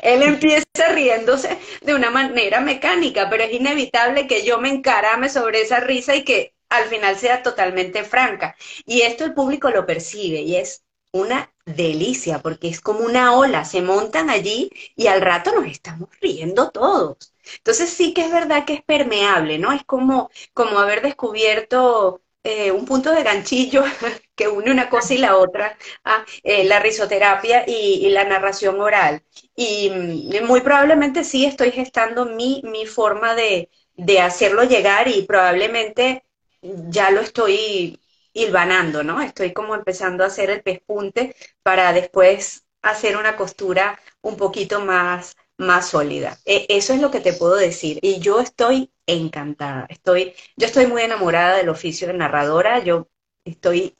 él 0.00 0.22
empieza 0.22 0.64
riéndose 0.94 1.58
de 1.82 1.94
una 1.94 2.08
manera 2.10 2.60
mecánica, 2.60 3.28
pero 3.28 3.44
es 3.44 3.52
inevitable 3.52 4.26
que 4.26 4.42
yo 4.42 4.58
me 4.58 4.70
encarame 4.70 5.28
sobre 5.28 5.60
esa 5.60 5.80
risa 5.80 6.16
y 6.16 6.24
que 6.24 6.54
al 6.70 6.84
final 6.86 7.18
sea 7.18 7.42
totalmente 7.42 8.04
franca. 8.04 8.56
Y 8.86 9.02
esto 9.02 9.26
el 9.26 9.34
público 9.34 9.68
lo 9.68 9.84
percibe 9.84 10.40
y 10.40 10.56
es 10.56 10.82
una 11.12 11.51
delicia, 11.64 12.40
porque 12.40 12.68
es 12.68 12.80
como 12.80 13.00
una 13.00 13.34
ola, 13.36 13.64
se 13.64 13.82
montan 13.82 14.30
allí 14.30 14.70
y 14.96 15.06
al 15.06 15.20
rato 15.20 15.52
nos 15.54 15.66
estamos 15.66 16.08
riendo 16.20 16.70
todos. 16.70 17.34
Entonces 17.58 17.90
sí 17.90 18.14
que 18.14 18.24
es 18.26 18.32
verdad 18.32 18.64
que 18.64 18.74
es 18.74 18.82
permeable, 18.82 19.58
¿no? 19.58 19.72
Es 19.72 19.84
como, 19.84 20.30
como 20.54 20.78
haber 20.78 21.02
descubierto 21.02 22.22
eh, 22.44 22.72
un 22.72 22.84
punto 22.84 23.12
de 23.12 23.22
ganchillo 23.22 23.84
que 24.34 24.48
une 24.48 24.70
una 24.72 24.90
cosa 24.90 25.14
y 25.14 25.18
la 25.18 25.36
otra, 25.36 25.76
ah, 26.04 26.24
eh, 26.42 26.64
la 26.64 26.80
risoterapia 26.80 27.64
y, 27.66 28.08
la 28.10 28.24
narración 28.24 28.80
oral. 28.80 29.22
Y 29.54 29.90
mm, 29.90 30.46
muy 30.46 30.60
probablemente 30.62 31.24
sí 31.24 31.44
estoy 31.44 31.70
gestando 31.72 32.26
mi, 32.26 32.62
mi 32.64 32.86
forma 32.86 33.34
de, 33.34 33.70
de 33.94 34.20
hacerlo 34.20 34.64
llegar 34.64 35.08
y 35.08 35.22
probablemente 35.22 36.24
ya 36.62 37.10
lo 37.10 37.20
estoy 37.20 37.98
hilvanando, 38.32 39.02
¿no? 39.02 39.20
Estoy 39.20 39.52
como 39.52 39.74
empezando 39.74 40.24
a 40.24 40.28
hacer 40.28 40.50
el 40.50 40.62
pespunte 40.62 41.34
para 41.62 41.92
después 41.92 42.64
hacer 42.82 43.16
una 43.16 43.36
costura 43.36 43.98
un 44.20 44.36
poquito 44.36 44.80
más, 44.80 45.36
más 45.58 45.88
sólida. 45.90 46.38
E, 46.44 46.66
eso 46.68 46.92
es 46.92 47.00
lo 47.00 47.10
que 47.10 47.20
te 47.20 47.32
puedo 47.32 47.56
decir. 47.56 47.98
Y 48.02 48.20
yo 48.20 48.40
estoy 48.40 48.92
encantada. 49.06 49.86
Estoy, 49.88 50.34
yo 50.56 50.66
estoy 50.66 50.86
muy 50.86 51.02
enamorada 51.02 51.56
del 51.56 51.68
oficio 51.68 52.08
de 52.08 52.14
narradora. 52.14 52.80
Yo 52.80 53.08
estoy 53.44 53.96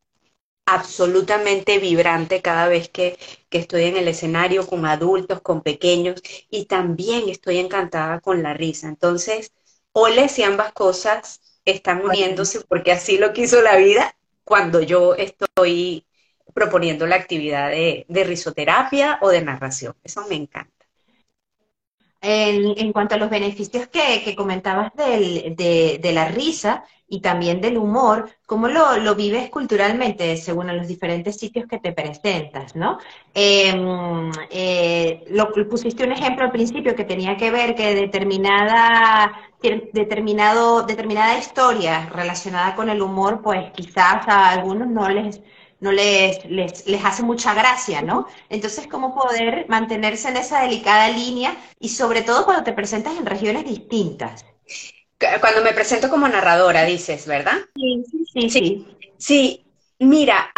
absolutamente 0.66 1.78
vibrante 1.78 2.42
cada 2.42 2.68
vez 2.68 2.88
que, 2.88 3.18
que, 3.50 3.58
estoy 3.58 3.84
en 3.84 3.96
el 3.96 4.08
escenario 4.08 4.66
con 4.66 4.86
adultos, 4.86 5.40
con 5.42 5.62
pequeños, 5.62 6.22
y 6.50 6.66
también 6.66 7.28
estoy 7.28 7.58
encantada 7.58 8.20
con 8.20 8.42
la 8.42 8.54
risa. 8.54 8.88
Entonces, 8.88 9.52
ole 9.92 10.28
si 10.28 10.42
ambas 10.42 10.72
cosas 10.72 11.40
están 11.64 12.04
uniéndose 12.04 12.60
porque 12.62 12.92
así 12.92 13.18
lo 13.18 13.32
quiso 13.32 13.62
la 13.62 13.76
vida 13.76 14.16
cuando 14.44 14.80
yo 14.80 15.14
estoy 15.14 16.06
proponiendo 16.54 17.06
la 17.06 17.16
actividad 17.16 17.70
de, 17.70 18.24
risoterapia 18.24 19.18
o 19.22 19.28
de 19.28 19.42
narración. 19.42 19.94
Eso 20.02 20.26
me 20.28 20.36
encanta. 20.36 20.70
En, 22.20 22.92
cuanto 22.92 23.16
a 23.16 23.18
los 23.18 23.30
beneficios 23.30 23.88
que, 23.88 24.34
comentabas 24.36 24.92
de, 24.94 26.10
la 26.12 26.28
risa 26.28 26.84
y 27.12 27.20
también 27.20 27.60
del 27.60 27.76
humor, 27.76 28.30
¿cómo 28.46 28.68
lo, 28.68 29.14
vives 29.14 29.50
culturalmente 29.50 30.34
según 30.38 30.74
los 30.74 30.88
diferentes 30.88 31.36
sitios 31.36 31.66
que 31.66 31.78
te 31.78 31.92
presentas, 31.92 32.74
no? 32.74 32.98
Em, 33.34 34.30
eh, 34.50 35.22
lo, 35.28 35.52
pusiste 35.68 36.04
un 36.04 36.12
ejemplo 36.12 36.46
al 36.46 36.50
principio 36.50 36.96
que 36.96 37.04
tenía 37.04 37.36
que 37.36 37.50
ver 37.50 37.74
que 37.74 37.94
determinada 37.94 39.30
determinado, 39.92 40.84
determinada 40.84 41.38
historia 41.38 42.06
relacionada 42.06 42.74
con 42.74 42.88
el 42.88 43.02
humor, 43.02 43.42
pues 43.42 43.70
quizás 43.72 44.26
a 44.26 44.48
algunos 44.50 44.88
no 44.88 45.06
les 45.10 45.40
no 45.80 45.92
les, 45.92 46.44
les, 46.46 46.86
les, 46.86 47.04
hace 47.04 47.22
mucha 47.24 47.54
gracia, 47.54 48.02
¿no? 48.02 48.26
Entonces, 48.48 48.86
¿cómo 48.86 49.14
poder 49.14 49.66
mantenerse 49.68 50.28
en 50.28 50.36
esa 50.36 50.62
delicada 50.62 51.08
línea 51.10 51.56
y 51.80 51.88
sobre 51.88 52.22
todo 52.22 52.44
cuando 52.44 52.62
te 52.64 52.72
presentas 52.72 53.16
en 53.18 53.26
regiones 53.26 53.64
distintas? 53.64 54.44
Cuando 55.40 55.62
me 55.62 55.72
presento 55.72 56.08
como 56.08 56.28
narradora, 56.28 56.84
dices, 56.84 57.26
¿verdad? 57.26 57.58
Sí, 57.74 58.04
sí, 58.32 58.50
sí. 58.50 58.86
Sí, 59.18 59.64
mira, 59.98 60.52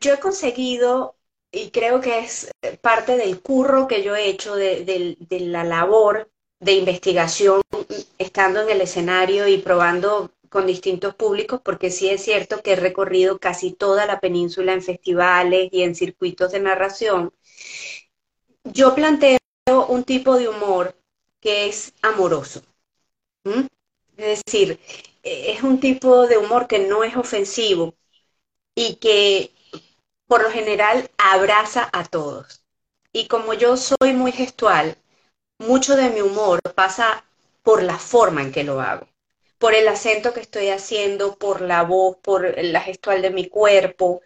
yo 0.00 0.14
he 0.14 0.20
conseguido, 0.20 1.16
y 1.50 1.70
creo 1.70 2.00
que 2.00 2.20
es 2.20 2.50
parte 2.80 3.16
del 3.16 3.40
curro 3.40 3.86
que 3.86 4.02
yo 4.02 4.16
he 4.16 4.28
hecho, 4.28 4.54
de 4.56 5.16
la 5.30 5.64
labor 5.64 6.30
de 6.60 6.72
investigación 6.72 7.60
estando 8.18 8.62
en 8.62 8.70
el 8.70 8.80
escenario 8.80 9.48
y 9.48 9.58
probando 9.58 10.30
con 10.48 10.66
distintos 10.66 11.14
públicos, 11.14 11.60
porque 11.64 11.90
sí 11.90 12.08
es 12.08 12.22
cierto 12.22 12.62
que 12.62 12.72
he 12.72 12.76
recorrido 12.76 13.38
casi 13.38 13.72
toda 13.72 14.06
la 14.06 14.20
península 14.20 14.72
en 14.72 14.82
festivales 14.82 15.70
y 15.72 15.82
en 15.82 15.94
circuitos 15.94 16.52
de 16.52 16.60
narración, 16.60 17.32
yo 18.64 18.94
planteo 18.94 19.38
un 19.88 20.04
tipo 20.04 20.36
de 20.36 20.48
humor 20.48 20.94
que 21.40 21.66
es 21.68 21.94
amoroso. 22.02 22.62
Es 24.16 24.42
decir, 24.44 24.80
es 25.22 25.62
un 25.62 25.80
tipo 25.80 26.26
de 26.26 26.38
humor 26.38 26.66
que 26.66 26.78
no 26.78 27.04
es 27.04 27.16
ofensivo 27.16 27.94
y 28.74 28.96
que 28.96 29.52
por 30.26 30.42
lo 30.42 30.50
general 30.50 31.10
abraza 31.18 31.88
a 31.92 32.04
todos. 32.04 32.64
Y 33.12 33.28
como 33.28 33.54
yo 33.54 33.76
soy 33.76 34.12
muy 34.14 34.32
gestual, 34.32 34.96
mucho 35.58 35.96
de 35.96 36.10
mi 36.10 36.20
humor 36.20 36.60
pasa 36.74 37.24
por 37.62 37.82
la 37.82 37.98
forma 37.98 38.42
en 38.42 38.52
que 38.52 38.64
lo 38.64 38.80
hago 38.80 39.06
por 39.62 39.74
el 39.74 39.86
acento 39.86 40.34
que 40.34 40.40
estoy 40.40 40.70
haciendo, 40.70 41.36
por 41.36 41.60
la 41.60 41.84
voz, 41.84 42.16
por 42.20 42.52
la 42.64 42.80
gestual 42.80 43.22
de 43.22 43.30
mi 43.30 43.48
cuerpo. 43.48 44.20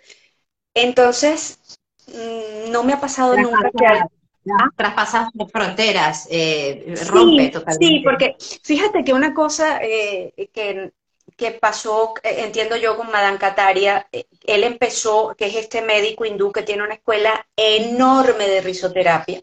Entonces, 0.73 1.59
mm, 2.07 2.71
no 2.71 2.85
me 2.85 2.95
ha 2.95 3.01
pasado 3.03 3.37
nunca. 3.37 4.09
¿Ah? 4.49 4.71
Traspasas 4.77 5.29
fronteras, 5.53 6.29
eh, 6.31 6.95
rompe 7.09 7.49
totalmente. 7.49 7.87
Sí, 7.87 8.01
porque 8.05 8.37
fíjate 8.63 9.03
que 9.03 9.13
una 9.13 9.35
cosa 9.35 9.81
eh, 9.83 10.33
que, 10.53 10.93
que, 11.37 11.51
pasó, 11.53 12.15
eh, 12.23 12.45
entiendo 12.45 12.77
yo 12.77 12.97
con 12.97 13.11
Madame 13.11 13.39
Kataria, 13.39 14.09
él 14.13 14.65
empezó, 14.65 15.35
que 15.37 15.47
es 15.47 15.57
este 15.57 15.83
médico 15.83 16.25
hindú 16.25 16.53
que 16.53 16.63
tiene 16.63 16.85
una 16.85 16.95
escuela 16.95 17.47
enorme 17.57 18.47
de 18.49 18.61
risoterapia, 18.61 19.43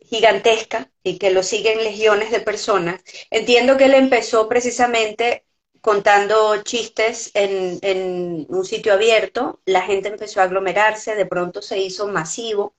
gigantesca, 0.00 0.90
y 1.02 1.18
que 1.18 1.30
lo 1.30 1.42
siguen 1.42 1.84
legiones 1.84 2.30
de 2.30 2.40
personas. 2.40 3.02
Entiendo 3.30 3.76
que 3.76 3.84
él 3.84 3.94
empezó 3.94 4.48
precisamente 4.48 5.44
contando 5.82 6.62
chistes 6.62 7.32
en, 7.34 7.78
en, 7.82 8.46
un 8.48 8.64
sitio 8.64 8.94
abierto, 8.94 9.60
la 9.66 9.82
gente 9.82 10.08
empezó 10.08 10.40
a 10.40 10.44
aglomerarse, 10.44 11.16
de 11.16 11.26
pronto 11.26 11.60
se 11.60 11.80
hizo 11.80 12.06
masivo 12.06 12.76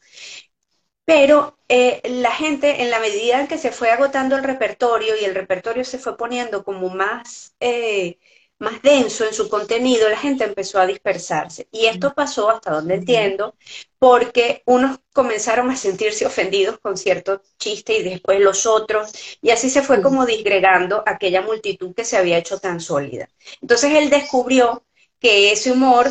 pero 1.06 1.58
eh, 1.68 2.02
la 2.06 2.32
gente, 2.32 2.82
en 2.82 2.90
la 2.90 3.00
medida 3.00 3.40
en 3.42 3.48
que 3.48 3.58
se 3.58 3.72
fue 3.72 3.92
agotando 3.92 4.36
el 4.36 4.44
repertorio 4.44 5.16
y 5.20 5.26
el 5.26 5.36
repertorio 5.36 5.84
se 5.84 6.00
fue 6.00 6.18
poniendo 6.18 6.64
como 6.64 6.90
más, 6.90 7.56
eh, 7.60 8.20
más 8.60 8.82
denso 8.82 9.26
en 9.26 9.34
su 9.34 9.50
contenido, 9.50 10.08
la 10.10 10.18
gente 10.18 10.46
empezó 10.46 10.80
a 10.80 10.86
dispersarse. 10.88 11.68
Y 11.72 11.88
esto 11.88 12.14
pasó, 12.14 12.50
hasta 12.50 12.72
donde 12.72 12.96
entiendo, 12.96 13.56
porque 14.00 14.64
unos 14.66 15.00
comenzaron 15.12 15.70
a 15.70 15.76
sentirse 15.76 16.26
ofendidos 16.26 16.80
con 16.80 16.98
cierto 16.98 17.42
chiste 17.60 17.98
y 17.98 18.04
después 18.04 18.40
los 18.40 18.66
otros, 18.66 19.12
y 19.42 19.50
así 19.50 19.70
se 19.70 19.82
fue 19.82 20.02
como 20.02 20.26
disgregando 20.26 21.04
aquella 21.06 21.42
multitud 21.42 21.94
que 21.94 22.06
se 22.06 22.18
había 22.18 22.38
hecho 22.38 22.60
tan 22.60 22.80
sólida. 22.80 23.30
Entonces 23.62 23.92
él 23.96 24.10
descubrió 24.10 24.86
que 25.20 25.52
ese 25.52 25.72
humor 25.72 26.08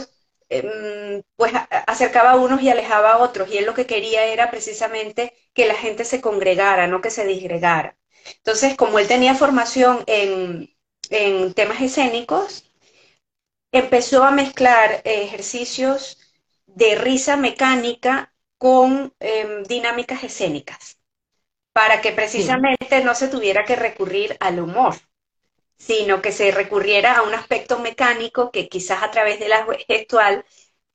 Em, 0.55 1.22
pues 1.36 1.53
acercaba 1.86 2.32
a 2.32 2.36
unos 2.36 2.61
y 2.61 2.68
alejaba 2.68 3.12
a 3.12 3.18
otros, 3.18 3.50
y 3.50 3.57
él 3.57 3.64
lo 3.64 3.72
que 3.72 3.86
quería 3.86 4.26
era 4.26 4.50
precisamente 4.50 5.32
que 5.55 5.66
la 5.66 5.74
gente 5.74 6.05
se 6.05 6.20
congregara, 6.20 6.86
no 6.86 7.00
que 7.00 7.11
se 7.11 7.26
disgregara. 7.26 7.96
Entonces, 8.36 8.76
como 8.76 8.98
él 8.98 9.09
tenía 9.09 9.34
formación 9.34 10.05
en, 10.07 10.68
temas 11.55 11.80
escénicos, 11.80 12.70
empezó 13.72 14.24
a 14.24 14.30
mezclar 14.30 15.00
ejercicios 15.05 16.18
de 16.66 16.96
risa 16.96 17.36
mecánica 17.36 18.34
con 18.59 19.14
em, 19.20 19.62
dinámicas 19.64 20.22
escénicas, 20.22 20.98
para 21.72 22.03
que 22.03 22.12
precisamente 22.12 23.03
no 23.03 23.14
se 23.14 23.28
tuviera 23.28 23.64
que 23.64 23.76
recurrir 23.76 24.36
al 24.40 24.61
humor 24.61 24.94
sino 25.85 26.22
que 26.22 26.33
se 26.33 26.51
recurriera 26.53 27.18
a 27.18 27.22
un 27.22 27.35
aspecto 27.35 27.78
mecánico 27.78 28.51
que 28.53 28.68
quizás 28.68 29.03
a 29.03 29.11
través 29.11 29.41
de 29.41 29.49
la 29.49 29.66
gestual 29.89 30.45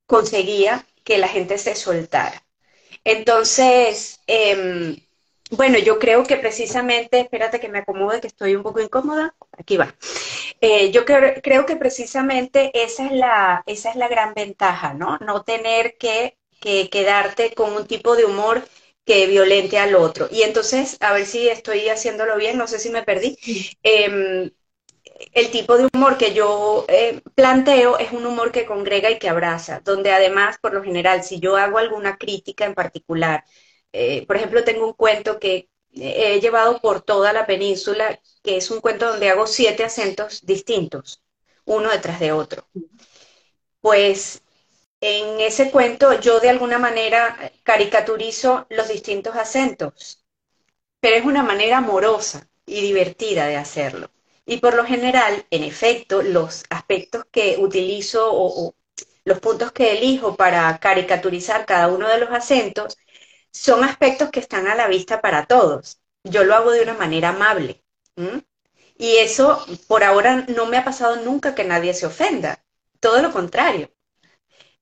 conseguía 0.05 0.85
que 1.03 1.17
la 1.17 1.27
gente 1.27 1.57
se 1.57 1.75
soltara. 1.75 2.43
Entonces, 3.03 4.21
em, 4.27 4.97
bueno, 5.51 5.77
yo 5.79 5.99
creo 5.99 6.23
que 6.23 6.37
precisamente, 6.37 7.19
espérate 7.21 7.59
que 7.59 7.69
me 7.69 7.79
acomode, 7.79 8.21
que 8.21 8.27
estoy 8.27 8.55
un 8.55 8.63
poco 8.63 8.81
incómoda, 8.81 9.35
aquí 9.57 9.77
va. 9.77 9.95
Eh, 10.61 10.91
yo 10.91 11.05
creo, 11.05 11.65
que 11.65 11.75
precisamente 11.75 12.71
esa 12.73 13.07
es, 13.07 13.11
la, 13.13 13.63
esa 13.65 13.89
es 13.91 13.95
la 13.97 14.07
gran 14.07 14.33
ventaja, 14.33 14.93
¿no? 14.93 15.17
No 15.19 15.43
tener 15.43 15.97
que, 15.97 16.37
quedarte 16.59 17.53
con 17.53 17.73
un 17.73 17.87
tipo 17.87 18.15
de 18.15 18.25
humor 18.25 18.67
que 19.05 19.27
violente 19.27 19.77
al 19.79 19.95
otro. 19.95 20.27
Y 20.31 20.43
entonces, 20.43 20.97
a 21.01 21.13
ver 21.13 21.25
si 21.25 21.47
estoy 21.49 21.87
haciéndolo 21.89 22.35
bien, 22.37 22.57
no 22.57 22.67
sé 22.67 22.79
si 22.79 22.89
me 22.89 23.03
perdí. 23.03 23.37
Em, 23.83 24.51
el 25.33 25.51
tipo 25.51 25.77
de 25.77 25.87
humor 25.93 26.17
que 26.17 26.33
yo 26.33 26.85
eh, 26.87 27.21
planteo 27.35 27.97
es 27.97 28.11
un 28.11 28.25
humor 28.25 28.51
que 28.51 28.65
congrega 28.65 29.09
y 29.09 29.19
que 29.19 29.29
abraza, 29.29 29.81
donde 29.83 30.11
además, 30.11 30.57
por 30.61 30.73
lo 30.73 30.83
general, 30.83 31.23
si 31.23 31.39
yo 31.39 31.57
hago 31.57 31.77
alguna 31.77 32.17
crítica 32.17 32.65
en 32.65 32.75
particular, 32.75 33.43
eh, 33.93 34.25
por 34.27 34.35
ejemplo, 34.35 34.63
tengo 34.63 34.85
un 34.87 34.93
cuento 34.93 35.39
que 35.39 35.69
he 35.93 36.39
llevado 36.39 36.79
por 36.79 37.01
toda 37.01 37.33
la 37.33 37.47
península, 37.47 38.19
que 38.43 38.57
es 38.57 38.69
un 38.69 38.81
cuento 38.81 39.07
donde 39.07 39.29
hago 39.29 39.47
siete 39.47 39.83
acentos 39.83 40.45
distintos, 40.45 41.23
uno 41.65 41.89
detrás 41.89 42.19
de 42.19 42.31
otro. 42.31 42.67
Pues 43.81 44.43
en 45.01 45.39
ese 45.41 45.71
cuento 45.71 46.19
yo 46.19 46.39
de 46.39 46.49
alguna 46.49 46.79
manera 46.79 47.51
caricaturizo 47.63 48.67
los 48.69 48.87
distintos 48.89 49.35
acentos, 49.35 50.23
pero 50.99 51.15
es 51.15 51.25
una 51.25 51.43
manera 51.43 51.77
amorosa 51.77 52.47
y 52.65 52.81
divertida 52.81 53.47
de 53.47 53.57
hacerlo. 53.57 54.11
Y 54.47 54.57
por 54.57 54.75
lo 54.75 54.85
general, 54.85 55.45
en 55.51 55.63
efecto, 55.63 56.21
los 56.23 56.63
aspectos 56.69 57.25
que 57.31 57.57
utilizo 57.59 58.29
o, 58.31 58.75
los 59.25 59.39
puntos 59.39 59.73
que 59.73 59.97
elijo 59.97 60.37
para 60.37 60.79
caricaturizar 60.79 61.65
cada 61.65 61.89
uno 61.89 62.07
de 62.07 62.17
los 62.17 62.31
acentos 62.31 62.97
son 63.51 63.83
aspectos 63.83 64.29
que 64.31 64.39
están 64.39 64.67
a 64.67 64.75
la 64.75 64.87
vista 64.87 65.19
para 65.21 65.45
todos. 65.47 65.99
Yo 66.23 66.45
lo 66.45 66.55
hago 66.55 66.71
de 66.71 66.81
una 66.81 66.93
manera 66.93 67.29
amable. 67.29 67.83
Y 68.97 69.17
eso, 69.17 69.65
por 69.87 70.05
ahora, 70.05 70.45
no 70.47 70.65
me 70.65 70.77
ha 70.77 70.85
pasado 70.85 71.17
nunca 71.17 71.53
que 71.53 71.65
nadie 71.65 71.93
se 71.93 72.05
ofenda. 72.05 72.63
Todo 73.01 73.21
lo 73.21 73.33
contrario. 73.33 73.91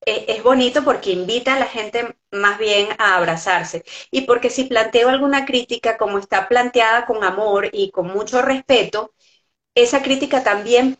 E, 0.06 0.26
es 0.28 0.44
bonito 0.44 0.84
porque 0.84 1.12
invita 1.12 1.56
a 1.56 1.60
la 1.60 1.66
gente 1.66 2.16
más 2.32 2.60
bien 2.60 2.90
a 3.00 3.16
abrazarse. 3.16 3.84
Y 4.12 4.22
porque 4.22 4.50
si 4.52 4.66
planteo 4.66 5.10
alguna 5.10 5.46
crítica 5.46 5.98
como 5.98 6.20
está 6.20 6.48
planteada 6.48 7.06
con 7.08 7.24
amor 7.24 7.70
y 7.74 7.92
con 7.92 8.08
mucho 8.08 8.42
respeto, 8.44 9.14
esa 9.76 10.02
crítica 10.02 10.44
también, 10.44 10.98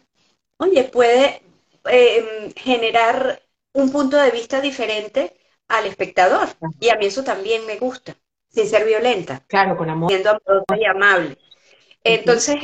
oye, 0.58 0.84
puede 0.84 1.42
em, 1.86 2.52
generar 2.54 3.42
un 3.74 3.92
punto 3.92 4.18
de 4.18 4.32
vista 4.32 4.62
diferente 4.62 5.36
al 5.68 5.86
espectador. 5.86 6.50
Y 6.80 6.90
a 6.90 6.96
mí 6.96 7.08
eso 7.08 7.24
también 7.24 7.66
me 7.66 7.78
gusta, 7.78 8.16
sin 8.50 8.68
ser 8.68 8.86
violenta. 8.86 9.44
Claro, 9.48 9.78
con 9.78 9.90
amor. 9.90 10.12
Siendo 10.12 10.30
amorosa 10.30 10.78
y 10.78 10.86
amable. 10.86 11.38
Entonces, 12.04 12.58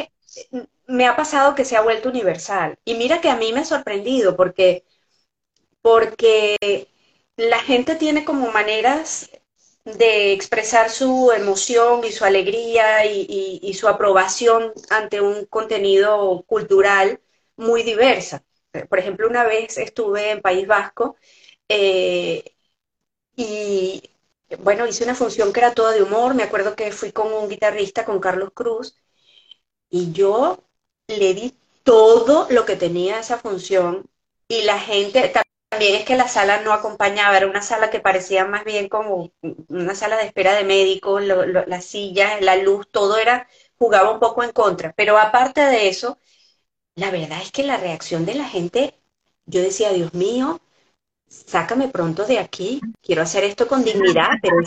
me 0.88 1.08
ha 1.08 1.16
pasado 1.16 1.56
que 1.56 1.66
se 1.66 1.76
ha 1.76 1.82
vuelto 1.82 2.10
universal. 2.10 2.78
Y 2.86 2.96
mira 2.96 3.22
que 3.22 3.30
a 3.30 3.36
mí 3.36 3.52
me 3.54 3.62
ha 3.62 3.66
sorprendido 3.66 4.36
porque, 4.36 4.84
porque 5.82 6.88
la 7.38 7.60
gente 7.60 7.96
tiene 7.96 8.24
como 8.26 8.52
maneras 8.52 9.30
de 9.86 10.34
expresar 10.34 10.90
su 10.90 11.32
emoción 11.32 12.04
y 12.06 12.12
su 12.12 12.26
alegría 12.26 13.06
y, 13.06 13.74
su 13.74 13.88
aprobación 13.88 14.74
ante 14.90 15.22
un 15.22 15.46
contenido 15.46 16.44
cultural 16.48 17.20
muy 17.56 17.84
diversa. 17.84 18.44
Por 18.90 19.00
ejemplo, 19.00 19.28
una 19.28 19.44
vez 19.44 19.78
estuve 19.78 20.32
en 20.32 20.42
País 20.42 20.68
Vasco 20.68 21.18
eh, 21.68 22.44
y, 23.36 24.04
bueno, 24.60 24.88
hice 24.88 25.04
una 25.04 25.16
función 25.16 25.54
que 25.54 25.60
era 25.62 25.74
toda 25.74 25.92
de 25.94 26.04
humor. 26.04 26.36
Me 26.36 26.44
acuerdo 26.44 26.76
que 26.76 26.92
fui 26.92 27.12
con 27.12 27.34
un 27.34 27.50
guitarrista, 27.50 28.06
con 28.06 28.20
Carlos 28.20 28.52
Cruz, 28.54 28.96
y 29.90 30.12
yo 30.12 30.64
le 31.08 31.34
di 31.34 31.56
todo 31.84 32.48
lo 32.50 32.66
que 32.66 32.76
tenía 32.76 33.20
esa 33.20 33.38
función 33.38 34.10
y 34.48 34.64
la 34.64 34.80
gente 34.80 35.20
también 35.72 35.96
es 35.96 36.04
que 36.04 36.18
la 36.18 36.28
sala 36.28 36.62
no 36.64 36.74
acompañaba, 36.74 37.38
era 37.38 37.48
una 37.48 37.62
sala 37.62 37.90
que 37.90 38.02
parecía 38.02 38.44
más 38.44 38.66
bien 38.66 38.90
como 38.90 39.32
una 39.70 39.96
sala 39.96 40.18
de 40.18 40.26
espera 40.26 40.54
de 40.54 40.66
médicos, 40.66 41.24
las 41.24 41.86
sillas, 41.86 42.42
la 42.42 42.58
luz, 42.58 42.90
todo 42.92 43.18
era, 43.18 43.48
jugaba 43.78 44.12
un 44.12 44.20
poco 44.20 44.44
en 44.44 44.52
contra. 44.52 44.92
Pero 44.98 45.18
aparte 45.18 45.62
de 45.62 45.88
eso, 45.88 46.18
la 46.96 47.10
verdad 47.10 47.42
es 47.42 47.54
que 47.54 47.64
la 47.64 47.78
reacción 47.78 48.26
de 48.26 48.36
la 48.36 48.50
gente, 48.50 49.00
yo 49.46 49.62
decía, 49.62 49.94
Dios 49.94 50.14
mío, 50.14 50.60
sácame 51.30 51.88
pronto 51.88 52.26
de 52.26 52.40
aquí, 52.40 52.82
quiero 53.02 53.22
hacer 53.22 53.46
esto 53.46 53.66
con 53.66 53.86
dignidad, 53.86 54.32
pero 54.42 54.58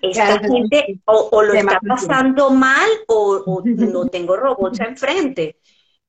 esta 0.00 0.38
gente 0.38 0.98
o, 1.04 1.42
lo 1.42 1.52
está 1.52 1.78
pasando 1.86 2.48
mal 2.48 2.88
o, 3.06 3.42
o 3.44 3.62
no 3.66 4.08
tengo 4.08 4.34
robots 4.34 4.80
enfrente. 4.80 5.58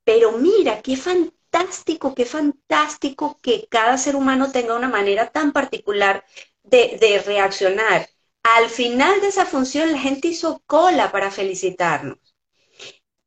Pero 0.05 0.31
mira, 0.31 0.81
qué 0.81 0.95
fantástico 0.95 1.38
fantástico, 1.51 2.15
qué 2.15 2.25
fantástico 2.25 3.39
que 3.41 3.67
cada 3.69 3.97
ser 3.97 4.15
humano 4.15 4.51
tenga 4.51 4.75
una 4.75 4.89
manera 4.89 5.27
tan 5.31 5.51
particular 5.51 6.23
de, 6.63 7.21
reaccionar. 7.25 8.09
Al 8.43 8.69
final 8.69 9.21
de 9.21 9.27
esa 9.27 9.45
función 9.45 9.91
la 9.91 9.99
gente 9.99 10.29
hizo 10.29 10.61
cola 10.65 11.11
para 11.11 11.31
felicitarnos. 11.31 12.17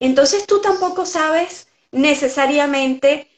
Entonces 0.00 0.46
tú 0.46 0.60
tampoco 0.60 1.06
sabes 1.06 1.68
necesariamente 1.92 3.28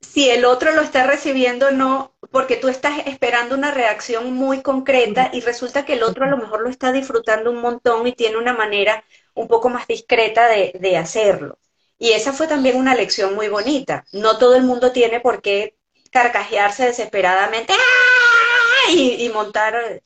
si 0.00 0.30
el 0.30 0.44
otro 0.44 0.72
lo 0.72 0.82
está 0.82 1.06
recibiendo 1.06 1.68
o 1.68 1.70
no, 1.70 2.14
porque 2.30 2.56
tú 2.56 2.68
estás 2.68 3.06
esperando 3.06 3.54
una 3.54 3.70
reacción 3.70 4.32
muy 4.34 4.62
concreta 4.62 5.30
y 5.32 5.40
resulta 5.40 5.84
que 5.84 5.94
el 5.94 6.02
otro 6.02 6.24
a 6.24 6.28
lo 6.28 6.36
mejor 6.36 6.62
lo 6.62 6.68
está 6.68 6.92
disfrutando 6.92 7.50
un 7.50 7.60
montón 7.60 8.06
y 8.06 8.12
tiene 8.12 8.36
una 8.38 8.52
manera 8.54 9.04
un 9.34 9.48
poco 9.48 9.70
más 9.70 9.86
discreta 9.86 10.48
de 10.48 10.96
hacerlo. 10.96 11.58
Y 12.04 12.12
esa 12.12 12.34
fue 12.34 12.46
también 12.46 12.76
una 12.76 12.94
lección 12.94 13.34
muy 13.34 13.48
bonita. 13.48 14.04
No 14.12 14.36
todo 14.36 14.56
el 14.56 14.62
mundo 14.62 14.92
tiene 14.92 15.20
por 15.20 15.40
qué 15.40 15.78
carcajearse 16.10 16.84
desesperadamente 16.84 17.72
¡ah! 17.72 18.90
y, 18.90 19.26
montar 19.30 20.02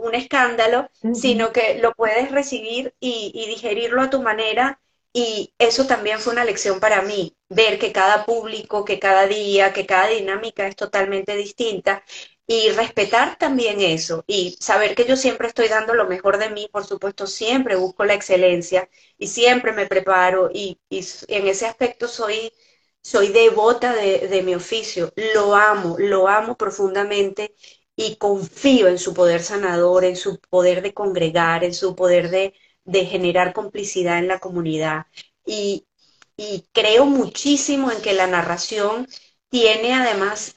un 0.00 0.16
escándalo, 0.16 0.90
sino 1.14 1.52
que 1.52 1.78
lo 1.78 1.94
puedes 1.94 2.32
recibir 2.32 2.94
y, 2.98 3.46
digerirlo 3.46 4.02
a 4.02 4.10
tu 4.10 4.22
manera 4.22 4.80
Y 5.12 5.54
eso 5.56 5.86
también 5.86 6.18
fue 6.18 6.32
una 6.32 6.44
lección 6.44 6.80
para 6.80 7.02
mí, 7.02 7.36
ver 7.48 7.78
que 7.78 7.92
cada 7.92 8.24
público, 8.24 8.84
que 8.84 8.98
cada 8.98 9.28
día, 9.28 9.72
que 9.72 9.86
cada 9.86 10.08
dinámica 10.08 10.66
es 10.66 10.74
totalmente 10.74 11.36
distinta 11.36 12.02
y 12.46 12.70
respetar 12.70 13.36
también 13.38 13.80
eso 13.80 14.24
y 14.26 14.56
saber 14.60 14.94
que 14.94 15.04
yo 15.06 15.16
siempre 15.16 15.48
estoy 15.48 15.68
dando 15.68 15.94
lo 15.94 16.06
mejor 16.06 16.38
de 16.38 16.50
mí, 16.50 16.68
por 16.72 16.84
supuesto, 16.86 17.26
siempre 17.26 17.76
busco 17.76 18.04
la 18.04 18.14
excelencia 18.14 18.88
y 19.18 19.28
siempre 19.28 19.72
me 19.72 19.86
preparo 19.86 20.50
y, 20.52 20.78
en 20.90 21.46
ese 21.48 21.66
aspecto 21.66 22.08
soy, 22.08 22.52
soy 23.02 23.28
devota 23.28 23.94
de, 23.94 24.28
de 24.28 24.42
mi 24.42 24.54
oficio, 24.54 25.12
lo 25.34 25.54
amo, 25.54 25.96
lo 25.98 26.28
amo 26.28 26.56
profundamente 26.56 27.54
y 27.96 28.16
confío 28.16 28.88
en 28.88 28.98
su 28.98 29.14
poder 29.14 29.42
sanador, 29.42 30.04
en 30.04 30.16
su 30.16 30.38
poder 30.40 30.82
de 30.82 30.94
congregar, 30.94 31.64
en 31.64 31.74
su 31.74 31.94
poder 31.96 32.30
de 32.30 32.54
de 32.86 33.04
generar 33.06 33.52
complicidad 33.52 34.18
en 34.18 34.28
la 34.28 34.38
comunidad. 34.38 35.06
Y, 35.44 35.86
creo 36.72 37.06
muchísimo 37.06 37.90
en 37.90 38.00
que 38.02 38.12
la 38.12 38.26
narración 38.26 39.08
tiene 39.48 39.94
además, 39.94 40.55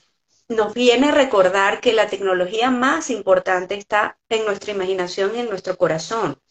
nos 0.50 0.74
viene 0.74 1.10
a 1.10 1.12
recordar 1.12 1.80
que 1.80 1.94
la 1.94 2.08
tecnología 2.08 2.72
más 2.72 3.10
importante 3.10 3.76
está 3.76 4.20
en 4.30 4.46
nuestra 4.46 4.72
imaginación 4.74 5.36
y 5.36 5.40
en 5.40 5.50
nuestro 5.50 5.78
corazón. 5.78 6.42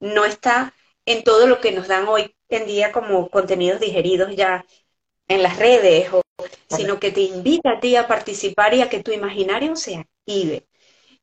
No 0.00 0.24
está 0.24 0.74
en 1.06 1.24
todo 1.24 1.46
lo 1.46 1.60
que 1.60 1.72
nos 1.72 1.88
dan 1.88 2.08
hoy 2.08 2.36
en 2.48 2.66
día 2.66 2.92
como 2.92 3.30
contenidos 3.30 3.80
digeridos 3.80 4.34
ya 4.36 4.64
en 5.28 5.42
las 5.42 5.58
redes, 5.58 6.10
sino 6.68 7.00
que 7.00 7.10
te 7.12 7.22
invita 7.22 7.72
a 7.72 7.80
ti 7.80 7.96
a 7.96 8.08
participar 8.08 8.74
y 8.74 8.82
a 8.82 8.88
que 8.88 9.02
tu 9.02 9.12
imaginario 9.12 9.76
se 9.76 9.96
active. 9.96 10.66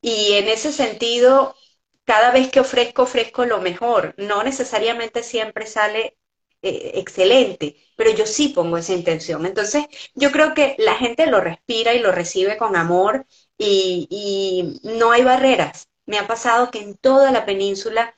Y 0.01 0.33
en 0.33 0.47
ese 0.49 0.73
sentido, 0.73 1.55
cada 2.05 2.31
vez 2.31 2.49
que 2.51 2.59
ofrezco, 2.59 3.03
ofrezco 3.03 3.45
lo 3.45 3.61
mejor. 3.61 4.15
No 4.17 4.43
necesariamente 4.43 5.23
siempre 5.23 5.67
sale 5.67 6.16
eh, 6.61 6.91
excelente, 6.95 7.75
pero 7.95 8.11
yo 8.11 8.25
sí 8.25 8.49
pongo 8.49 8.77
esa 8.77 8.93
intención. 8.93 9.45
Entonces, 9.45 9.85
yo 10.15 10.31
creo 10.31 10.53
que 10.53 10.75
la 10.79 10.95
gente 10.95 11.27
lo 11.27 11.39
respira 11.41 11.93
y 11.93 11.99
lo 11.99 12.11
recibe 12.11 12.57
con 12.57 12.75
amor 12.75 13.25
y, 13.57 14.79
no 14.83 15.11
hay 15.11 15.23
barreras. 15.23 15.89
Me 16.05 16.17
ha 16.19 16.27
pasado 16.27 16.71
que 16.71 16.79
en 16.79 16.95
toda 16.97 17.31
la 17.31 17.45
península 17.45 18.15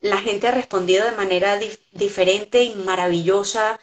la 0.00 0.18
gente 0.18 0.48
ha 0.48 0.52
respondido 0.52 1.04
de 1.06 1.16
manera 1.16 1.58
diferente 1.92 2.64
y 2.64 2.74
maravillosa 2.74 3.80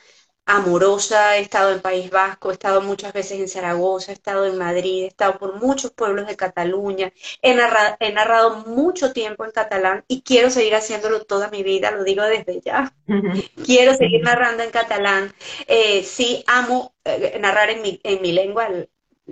amorosa, 0.47 1.37
he 1.37 1.41
estado 1.41 1.73
en 1.73 1.81
País 1.81 2.09
Vasco, 2.09 2.49
he 2.49 2.53
estado 2.53 2.81
muchas 2.81 3.11
veces 3.11 3.39
en 3.39 3.49
Zaragoza, 3.49 4.11
he 4.11 4.15
estado 4.15 4.45
en 4.45 4.57
Madrid, 4.57 5.03
he 5.03 5.07
estado 5.07 5.37
por 5.37 5.61
muchos 5.61 5.91
pueblos 5.91 6.25
de 6.25 6.37
Cataluña, 6.37 7.11
he 7.41 7.53
narrado, 7.53 8.63
mucho 8.65 9.11
tiempo 9.11 9.43
en 9.43 9.51
catalán 9.51 10.05
y 10.07 10.21
quiero 10.21 10.49
seguir 10.49 10.73
haciéndolo 10.75 11.25
toda 11.25 11.49
mi 11.49 11.63
vida, 11.63 11.91
lo 11.91 12.05
digo 12.05 12.23
desde 12.23 12.61
ya. 12.61 12.93
quiero 13.65 13.93
seguir 13.95 14.23
narrando 14.23 14.63
en 14.63 14.71
catalán. 14.71 15.33
Eh, 15.67 16.03
sí, 16.03 16.43
amo 16.47 16.95
eh, 17.03 17.37
narrar 17.41 17.69
en 17.69 17.81
mi, 17.81 17.99
en 18.03 18.21
mi 18.21 18.31
lengua, 18.31 18.69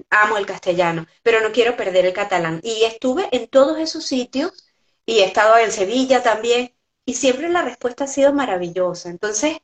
amo 0.09 0.38
el 0.38 0.45
castellano, 0.45 1.07
pero 1.24 1.39
no 1.39 1.53
quiero 1.53 1.78
perder 1.78 2.05
el 2.05 2.13
catalán. 2.13 2.59
Y 2.61 2.84
estuve 2.84 3.30
en 3.32 3.47
todos 3.47 3.80
esos 3.80 4.03
sitios 4.05 4.68
y 5.05 5.20
he 5.20 5.26
estado 5.26 5.57
en 5.57 5.72
Sevilla 5.72 6.22
también 6.22 6.74
y 7.05 7.13
siempre 7.13 7.49
la 7.49 7.61
respuesta 7.61 8.03
ha 8.03 8.07
sido 8.07 8.34
maravillosa. 8.34 9.09
Entonces, 9.09 9.59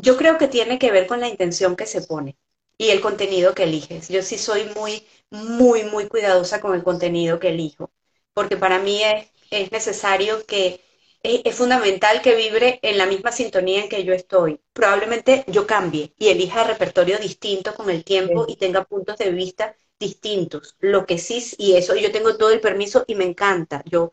yo 0.00 0.16
creo 0.16 0.38
que 0.38 0.48
tiene 0.48 0.78
que 0.78 0.90
ver 0.90 1.06
con 1.06 1.20
la 1.20 1.28
intención 1.28 1.76
que 1.76 1.86
se 1.86 2.02
pone 2.02 2.36
y 2.78 2.90
el 2.90 3.00
contenido 3.00 3.54
que 3.54 3.64
eliges. 3.64 4.08
Yo 4.08 4.22
sí 4.22 4.38
soy 4.38 4.64
muy, 4.76 5.06
muy, 5.30 5.84
muy 5.84 6.08
cuidadosa 6.08 6.60
con 6.60 6.74
el 6.74 6.84
contenido 6.84 7.38
que 7.38 7.48
elijo, 7.50 7.90
porque 8.34 8.56
para 8.56 8.78
mí 8.78 9.02
es, 9.02 9.72
necesario 9.72 10.44
que, 10.46 10.80
es, 11.22 11.54
fundamental 11.54 12.20
que 12.22 12.34
vibre 12.34 12.78
en 12.82 12.98
la 12.98 13.06
misma 13.06 13.32
sintonía 13.32 13.82
en 13.82 13.88
que 13.88 14.04
yo 14.04 14.12
estoy. 14.12 14.60
Probablemente 14.72 15.44
yo 15.48 15.66
cambie 15.66 16.12
y 16.18 16.28
elija 16.28 16.64
repertorio 16.64 17.18
distinto 17.18 17.74
con 17.74 17.90
el 17.90 18.04
tiempo 18.04 18.46
y 18.48 18.56
tenga 18.56 18.84
puntos 18.84 19.18
de 19.18 19.30
vista 19.30 19.76
distintos. 19.98 20.76
Lo 20.80 21.06
que 21.06 21.18
sí, 21.18 21.42
y 21.58 21.74
eso 21.74 21.96
yo 21.96 22.12
tengo 22.12 22.36
todo 22.36 22.50
el 22.50 22.60
permiso 22.60 23.04
y 23.06 23.14
me 23.14 23.24
encanta. 23.24 23.82
Yo 23.86 24.12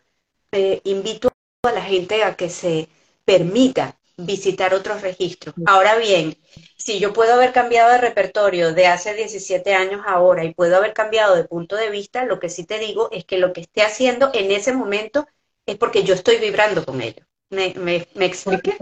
eh, 0.52 0.82
invito 0.86 1.30
a 1.64 1.72
la 1.72 1.82
gente 1.82 2.24
a 2.24 2.36
que 2.36 2.50
se 2.50 2.88
permita 3.26 3.98
visitar 4.18 4.74
otros 4.74 5.02
registros. 5.02 5.56
Ahora 5.66 5.98
bien, 5.98 6.38
si 6.78 7.00
yo 7.00 7.14
puedo 7.14 7.34
haber 7.34 7.52
cambiado 7.52 7.92
de 7.92 7.98
repertorio 7.98 8.74
de 8.74 8.88
hace 8.88 9.14
17 9.14 9.74
años 9.74 10.02
ahora 10.06 10.44
y 10.44 10.54
puedo 10.54 10.78
haber 10.78 10.94
cambiado 10.94 11.36
de 11.36 11.46
punto 11.46 11.76
de 11.76 11.90
vista, 11.90 12.26
lo 12.26 12.40
que 12.40 12.50
sí 12.50 12.66
te 12.66 12.80
digo 12.80 13.10
es 13.12 13.26
que 13.26 13.38
lo 13.38 13.54
que 13.54 13.62
esté 13.62 13.82
haciendo 13.82 14.32
en 14.34 14.52
ese 14.52 14.74
momento 14.74 15.28
es 15.66 15.78
porque 15.78 16.04
yo 16.04 16.14
estoy 16.14 16.38
vibrando 16.38 16.86
con 16.86 17.02
ello. 17.02 17.24
¿Me, 17.50 17.74
me, 17.76 18.26
expliqué? 18.26 18.78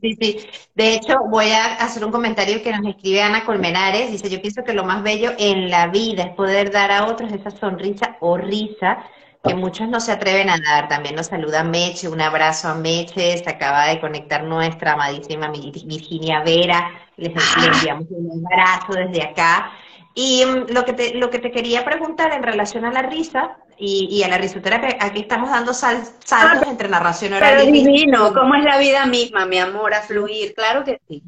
Sí, 0.00 0.16
sí. 0.18 0.46
De 0.74 0.94
hecho, 0.94 1.18
voy 1.28 1.50
a 1.50 1.74
hacer 1.74 2.04
un 2.04 2.10
comentario 2.10 2.62
que 2.62 2.72
nos 2.72 2.86
escribe 2.86 3.20
Ana 3.20 3.44
Colmenares. 3.44 4.10
Dice, 4.10 4.30
yo 4.30 4.40
pienso 4.40 4.64
que 4.64 4.72
lo 4.72 4.84
más 4.84 5.02
bello 5.02 5.32
en 5.38 5.68
la 5.68 5.88
vida 5.88 6.22
es 6.24 6.34
poder 6.34 6.70
dar 6.70 6.90
a 6.90 7.06
otros 7.06 7.30
esa 7.32 7.50
sonrisa 7.50 8.16
o 8.20 8.38
risa 8.38 9.04
que 9.44 9.54
muchos 9.54 9.88
no 9.88 10.00
se 10.00 10.12
atreven 10.12 10.48
a 10.48 10.58
dar. 10.58 10.88
También 10.88 11.14
nos 11.14 11.26
saluda 11.26 11.62
Meche, 11.62 12.08
un 12.08 12.20
abrazo 12.20 12.68
a 12.68 12.74
Meche, 12.74 13.38
se 13.38 13.48
acaba 13.48 13.86
de 13.86 14.00
conectar 14.00 14.44
nuestra 14.44 14.92
amadísima 14.92 15.50
Virginia 15.50 16.42
Vera, 16.42 16.90
les, 17.16 17.32
ah. 17.36 17.66
enviamos 17.66 18.06
un 18.10 18.44
abrazo 18.50 18.92
desde 18.94 19.22
acá. 19.22 19.72
Y 20.14 20.44
mm, 20.44 20.72
lo 20.72 20.84
que, 20.84 20.92
te, 20.92 21.14
lo 21.14 21.30
que 21.30 21.38
te 21.38 21.50
quería 21.50 21.84
preguntar 21.84 22.32
en 22.32 22.42
relación 22.42 22.84
a 22.84 22.92
la 22.92 23.02
risa 23.02 23.56
y, 23.76 24.22
a 24.22 24.28
la 24.28 24.38
risoterapia, 24.38 24.96
aquí 25.00 25.20
estamos 25.20 25.50
dando 25.50 25.74
saltos 25.74 26.14
ah, 26.30 26.60
entre 26.68 26.88
narración 26.88 27.32
oral 27.32 27.56
pero 27.58 27.72
divino, 27.72 28.32
¿cómo 28.32 28.54
es 28.54 28.64
la 28.64 28.78
vida 28.78 29.04
misma, 29.06 29.46
mi 29.46 29.58
amor, 29.58 29.92
a 29.92 30.00
fluir? 30.00 30.54
Claro 30.54 30.84
que 30.84 31.00
sí 31.08 31.22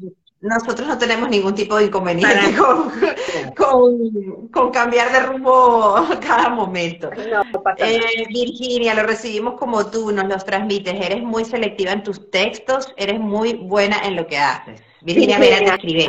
nosotros 0.47 0.87
no 0.87 0.97
tenemos 0.97 1.29
ningún 1.29 1.55
tipo 1.55 1.75
de 1.77 1.85
inconveniente 1.85 2.55
con, 3.55 4.71
cambiar 4.71 5.11
de 5.11 5.19
rumbo 5.21 5.95
cada 6.21 6.49
momento. 6.49 7.09
Eh, 7.77 8.25
Virginia, 8.29 8.93
lo 8.93 9.03
recibimos 9.03 9.55
como 9.59 9.89
tú, 9.89 10.11
nos 10.11 10.27
los 10.27 10.45
transmites. 10.45 10.93
Eres 10.93 11.21
muy 11.21 11.45
selectiva 11.45 11.91
en 11.91 12.03
tus 12.03 12.31
textos, 12.31 12.93
eres 12.97 13.19
muy 13.19 13.53
buena 13.53 14.05
en 14.05 14.15
lo 14.15 14.27
que 14.27 14.37
haces. 14.37 14.81
Virginia, 15.01 15.37
Virginia 15.37 15.77
te 15.77 16.07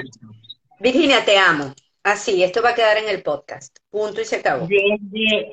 Virginia, 0.80 1.24
te 1.24 1.38
amo. 1.38 1.74
Así, 2.04 2.42
esto 2.42 2.62
va 2.62 2.70
a 2.70 2.74
quedar 2.74 2.96
en 2.98 3.08
el 3.08 3.22
podcast. 3.22 3.76
Punto 3.90 4.20
y 4.20 4.24
se 4.24 4.36
acabó. 4.36 4.66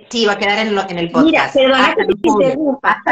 sí, 0.09 0.25
va 0.25 0.33
a 0.33 0.38
quedar 0.38 0.59
en, 0.59 0.97
el 0.97 1.11
podcast. 1.11 1.25
Mira, 1.25 1.51
perdona 1.53 1.95
que 1.95 2.05
te 2.05 2.29
interrumpa. 2.29 3.03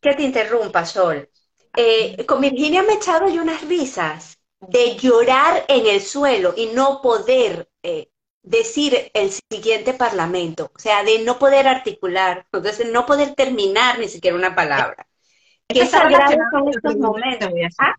que 0.00 0.14
te 0.14 0.22
interrumpa, 0.22 0.84
Sol. 0.84 1.28
Eh, 1.76 2.24
con 2.26 2.40
Virginia 2.40 2.82
me 2.82 2.94
he 2.94 2.96
echado 2.96 3.28
yo 3.28 3.42
unas 3.42 3.66
risas 3.66 4.41
de 4.68 4.96
llorar 4.96 5.64
en 5.68 5.86
el 5.86 6.00
suelo 6.00 6.54
y 6.56 6.66
no 6.66 7.00
poder 7.02 7.68
eh, 7.82 8.10
decir 8.42 9.10
el 9.14 9.30
siguiente 9.30 9.94
parlamento, 9.94 10.70
o 10.74 10.78
sea, 10.78 11.04
de 11.04 11.20
no 11.20 11.38
poder 11.38 11.68
articular, 11.68 12.46
entonces 12.52 12.90
no 12.90 13.06
poder 13.06 13.34
terminar 13.34 13.98
ni 13.98 14.08
siquiera 14.08 14.36
una 14.36 14.54
palabra. 14.54 15.06
¿Qué 15.68 15.82
está 15.82 16.08
con 16.50 16.68
estos 16.68 16.96
momentos? 16.96 17.50
¿Ah? 17.78 17.94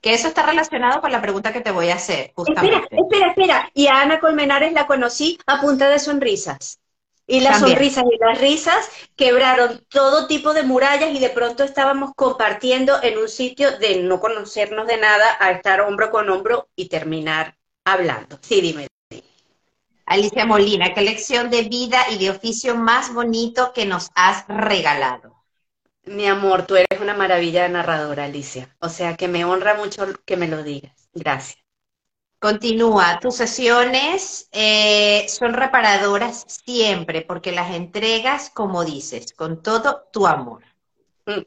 Que 0.00 0.12
eso 0.12 0.28
está 0.28 0.44
relacionado 0.44 1.00
con 1.00 1.10
la 1.10 1.22
pregunta 1.22 1.52
que 1.52 1.62
te 1.62 1.70
voy 1.70 1.88
a 1.88 1.94
hacer, 1.94 2.32
Espera, 2.36 2.84
espera, 2.90 3.28
espera. 3.28 3.70
Y 3.72 3.86
a 3.86 4.02
Ana 4.02 4.20
Colmenares 4.20 4.72
la 4.74 4.86
conocí 4.86 5.38
a 5.46 5.60
punta 5.60 5.88
de 5.88 5.98
sonrisas. 5.98 6.78
Y 7.26 7.40
las 7.40 7.60
sonrisas 7.60 8.04
y 8.10 8.18
las 8.18 8.38
risas 8.38 8.90
quebraron 9.16 9.82
todo 9.88 10.26
tipo 10.26 10.52
de 10.52 10.62
murallas 10.62 11.10
y 11.10 11.18
de 11.18 11.30
pronto 11.30 11.64
estábamos 11.64 12.12
compartiendo 12.14 13.02
en 13.02 13.16
un 13.16 13.28
sitio 13.28 13.78
de 13.78 14.02
no 14.02 14.20
conocernos 14.20 14.86
de 14.86 14.98
nada 14.98 15.36
a 15.40 15.50
estar 15.52 15.80
hombro 15.80 16.10
con 16.10 16.28
hombro 16.28 16.68
y 16.76 16.88
terminar 16.88 17.56
hablando. 17.84 18.38
Sí, 18.42 18.60
dime. 18.60 18.88
Alicia 20.06 20.44
Molina, 20.44 20.92
¿qué 20.92 21.00
lección 21.00 21.48
de 21.48 21.62
vida 21.62 22.04
y 22.10 22.18
de 22.18 22.30
oficio 22.30 22.74
más 22.74 23.12
bonito 23.14 23.72
que 23.72 23.86
nos 23.86 24.10
has 24.14 24.44
regalado? 24.48 25.34
Mi 26.04 26.26
amor, 26.26 26.66
tú 26.66 26.76
eres 26.76 27.00
una 27.00 27.14
maravilla 27.14 27.62
de 27.62 27.70
narradora, 27.70 28.24
Alicia. 28.24 28.76
O 28.80 28.90
sea 28.90 29.16
que 29.16 29.28
me 29.28 29.46
honra 29.46 29.74
mucho 29.74 30.06
que 30.26 30.36
me 30.36 30.48
lo 30.48 30.62
digas. 30.62 31.08
Gracias. 31.14 31.63
Continúa, 32.44 33.20
tus 33.20 33.36
sesiones 33.36 34.50
eh, 34.52 35.24
son 35.30 35.54
reparadoras 35.54 36.44
siempre 36.46 37.22
porque 37.22 37.52
las 37.52 37.74
entregas, 37.74 38.50
como 38.50 38.84
dices, 38.84 39.32
con 39.32 39.62
todo 39.62 40.02
tu 40.12 40.26
amor. 40.26 40.62
Mm, 41.24 41.40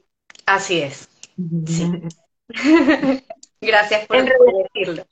así 0.44 0.80
es. 0.80 1.08
Gracias 3.60 4.06
por, 4.08 4.24
decirlo 4.74 5.04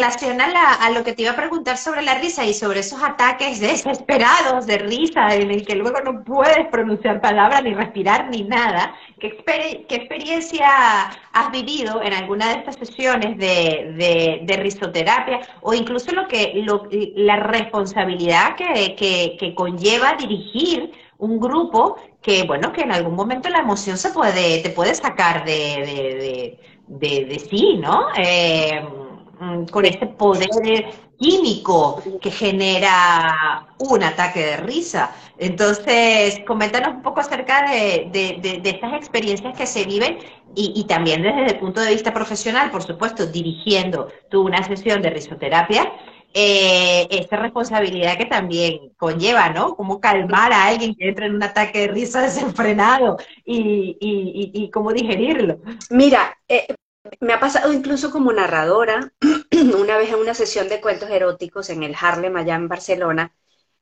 relación 0.00 0.40
a, 0.40 0.90
lo 0.90 1.04
que 1.04 1.12
te 1.12 1.22
iba 1.22 1.32
a 1.32 1.36
preguntar 1.36 1.76
sobre 1.76 2.00
la 2.00 2.14
risa 2.14 2.46
y 2.46 2.54
sobre 2.54 2.80
esos 2.80 3.02
ataques 3.02 3.60
desesperados 3.60 4.66
de 4.66 4.78
risa 4.78 5.34
en 5.34 5.50
el 5.50 5.66
que 5.66 5.74
luego 5.74 6.00
no 6.00 6.24
puedes 6.24 6.66
pronunciar 6.68 7.20
palabras, 7.20 7.62
ni 7.62 7.74
respirar, 7.74 8.30
ni 8.30 8.44
nada, 8.44 8.94
¿qué, 9.18 9.28
experiencia 9.90 10.66
has 11.34 11.52
vivido 11.52 12.02
en 12.02 12.14
alguna 12.14 12.48
de 12.48 12.54
estas 12.60 12.76
sesiones 12.76 13.36
de, 13.36 14.56
risoterapia 14.62 15.40
o 15.60 15.74
incluso 15.74 16.12
lo 16.12 16.26
que 16.28 16.64
la 17.16 17.36
responsabilidad 17.36 18.56
que, 18.56 19.54
conlleva 19.54 20.14
dirigir 20.14 20.92
un 21.18 21.38
grupo 21.38 21.96
que, 22.22 22.44
bueno, 22.44 22.72
que 22.72 22.80
en 22.80 22.92
algún 22.92 23.14
momento 23.14 23.50
la 23.50 23.58
emoción 23.58 23.98
se 23.98 24.10
puede, 24.12 24.62
te 24.62 24.70
puede 24.70 24.94
sacar 24.94 25.44
de 25.44 26.58
de, 26.90 27.46
sí, 27.48 27.76
¿no? 27.76 28.08
Eh, 28.16 28.82
con 29.70 29.84
ese 29.84 30.06
poder 30.06 30.48
químico 31.18 32.02
que 32.20 32.30
genera 32.30 33.66
un 33.78 34.02
ataque 34.02 34.40
de 34.40 34.56
risa. 34.58 35.14
Entonces, 35.38 36.40
coméntanos 36.46 36.94
un 36.96 37.02
poco 37.02 37.20
acerca 37.20 37.70
de, 37.70 38.60
estas 38.64 38.94
experiencias 38.94 39.56
que 39.56 39.66
se 39.66 39.84
viven 39.84 40.18
y, 40.54 40.84
también 40.84 41.22
desde 41.22 41.46
el 41.46 41.58
punto 41.58 41.80
de 41.80 41.92
vista 41.92 42.12
profesional, 42.12 42.70
por 42.70 42.82
supuesto, 42.82 43.26
dirigiendo 43.26 44.08
tú 44.30 44.42
una 44.42 44.62
sesión 44.62 45.00
de 45.00 45.10
risoterapia, 45.10 45.92
eh, 46.32 47.08
esta 47.10 47.36
responsabilidad 47.36 48.16
que 48.16 48.26
también 48.26 48.92
conlleva, 48.96 49.48
¿no? 49.50 49.74
Cómo 49.74 50.00
calmar 50.00 50.52
a 50.52 50.66
alguien 50.66 50.94
que 50.94 51.08
entra 51.08 51.26
en 51.26 51.34
un 51.34 51.42
ataque 51.42 51.80
de 51.80 51.88
risa 51.88 52.22
desenfrenado 52.22 53.16
y, 53.44 54.70
cómo 54.72 54.92
digerirlo. 54.92 55.58
Mira, 55.90 56.36
eh, 56.48 56.66
me 57.20 57.32
ha 57.32 57.40
pasado 57.40 57.72
incluso 57.72 58.10
como 58.10 58.32
narradora, 58.32 59.12
una 59.78 59.96
vez 59.96 60.10
en 60.10 60.16
una 60.16 60.34
sesión 60.34 60.68
de 60.68 60.80
cuentos 60.80 61.10
eróticos 61.10 61.70
en 61.70 61.82
el 61.82 61.96
Harlem, 62.00 62.36
allá 62.36 62.54
en 62.54 62.68
Barcelona, 62.68 63.34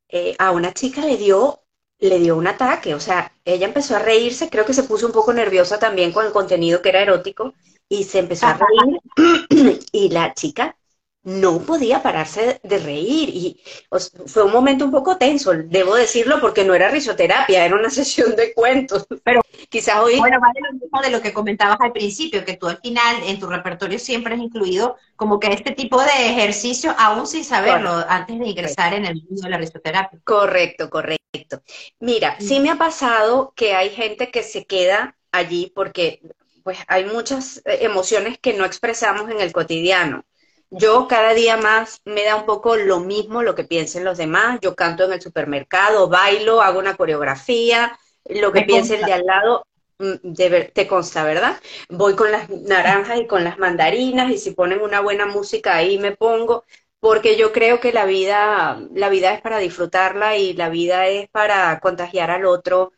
eh, 0.07 0.35
a 0.39 0.51
una 0.51 0.73
chica 0.73 1.01
le 1.01 1.17
dio, 1.17 1.63
le 1.99 2.19
dio 2.19 2.35
un 2.35 2.47
ataque, 2.47 2.95
o 2.95 2.99
sea, 2.99 3.31
ella 3.45 3.67
empezó 3.67 3.95
a 3.95 3.99
reírse, 3.99 4.49
creo 4.49 4.65
que 4.65 4.73
se 4.73 4.83
puso 4.83 5.05
un 5.05 5.13
poco 5.13 5.33
nerviosa 5.33 5.79
también 5.79 6.11
con 6.11 6.25
el 6.25 6.31
contenido 6.31 6.81
que 6.81 6.89
era 6.89 7.01
erótico, 7.01 7.53
y 7.87 8.03
se 8.05 8.19
empezó 8.19 8.47
a 8.47 8.57
reír, 8.57 9.79
y 9.91 10.09
la 10.09 10.33
chica 10.33 10.75
no 11.23 11.59
podía 11.59 12.01
pararse 12.01 12.61
de 12.63 12.77
reír 12.79 13.29
y 13.29 13.61
fue 14.25 14.43
un 14.43 14.51
momento 14.51 14.85
un 14.85 14.91
poco 14.91 15.17
tenso, 15.17 15.51
debo 15.53 15.95
decirlo, 15.95 16.39
porque 16.39 16.63
no 16.63 16.73
era 16.73 16.89
risoterapia, 16.89 17.65
era 17.65 17.75
una 17.75 17.89
sesión 17.89 18.35
de 18.35 18.53
cuentos, 18.53 19.05
pero 19.23 19.41
quizás 19.69 19.97
hoy... 19.97 20.17
Bueno, 20.17 20.39
vale 20.39 20.59
lo 20.61 20.73
mismo 20.79 21.01
de 21.01 21.09
lo 21.09 21.21
que 21.21 21.33
comentabas 21.33 21.77
al 21.81 21.91
principio, 21.91 22.45
que 22.45 22.55
tú 22.55 22.67
al 22.67 22.77
final 22.77 23.17
en 23.25 23.39
tu 23.39 23.47
repertorio 23.47 23.99
siempre 23.99 24.35
has 24.35 24.39
incluido 24.39 24.95
como 25.15 25.39
que 25.39 25.47
este 25.47 25.71
tipo 25.71 26.01
de 26.01 26.29
ejercicio, 26.29 26.95
aún 26.97 27.27
sin 27.27 27.43
saberlo, 27.43 27.91
antes 28.07 28.39
de 28.39 28.47
ingresar 28.47 28.93
en 28.93 29.05
el 29.05 29.15
mundo 29.15 29.41
de 29.43 29.49
la 29.49 29.57
risoterapia. 29.57 30.19
Correcto, 30.23 30.89
correcto. 30.89 31.19
Mira, 31.99 32.37
sí 32.39 32.59
me 32.59 32.69
ha 32.69 32.77
pasado 32.77 33.53
que 33.55 33.75
hay 33.75 33.89
gente 33.89 34.31
que 34.31 34.43
se 34.43 34.65
queda 34.65 35.17
allí 35.31 35.71
porque 35.75 36.21
pues 36.63 36.77
hay 36.87 37.05
muchas 37.05 37.57
eh, 37.65 37.79
emociones 37.81 38.37
que 38.39 38.53
no 38.53 38.65
expresamos 38.65 39.29
en 39.29 39.41
el 39.41 39.51
cotidiano 39.51 40.25
yo 40.71 41.07
cada 41.07 41.33
día 41.33 41.57
más 41.57 42.01
me 42.05 42.23
da 42.23 42.35
un 42.35 42.45
poco 42.45 42.75
lo 42.75 42.99
mismo 42.99 43.41
lo 43.41 43.55
que 43.55 43.63
piensen 43.63 44.03
los 44.03 44.17
demás. 44.17 44.59
Yo 44.61 44.75
canto 44.75 45.05
en 45.05 45.13
el 45.13 45.21
supermercado, 45.21 46.09
bailo, 46.09 46.61
hago 46.61 46.79
una 46.79 46.95
coreografía, 46.95 47.97
lo 48.25 48.51
que 48.51 48.61
piense 48.61 48.95
el 48.95 49.05
de 49.05 49.13
al 49.13 49.25
lado 49.25 49.65
mm, 49.97 50.33
te 50.73 50.87
consta, 50.87 51.23
¿verdad? 51.23 51.59
Voy 51.89 52.15
con 52.15 52.31
las 52.31 52.49
naranjas 52.49 53.19
y 53.19 53.27
con 53.27 53.43
las 53.43 53.57
mandarinas 53.57 54.31
y 54.31 54.37
si 54.37 54.51
ponen 54.51 54.81
una 54.81 55.01
buena 55.01 55.25
música 55.25 55.75
ahí 55.75 55.97
me 55.97 56.15
pongo, 56.15 56.65
porque 56.99 57.37
yo 57.37 57.51
creo 57.51 57.79
que 57.79 57.93
la 57.93 58.05
vida, 58.05 58.79
la 58.93 59.09
vida 59.09 59.33
es 59.33 59.41
para 59.41 59.59
disfrutarla 59.59 60.37
y 60.37 60.53
la 60.53 60.69
vida 60.69 61.07
es 61.07 61.29
para 61.29 61.79
contagiar 61.79 62.29
al 62.31 62.45
otro 62.45 62.91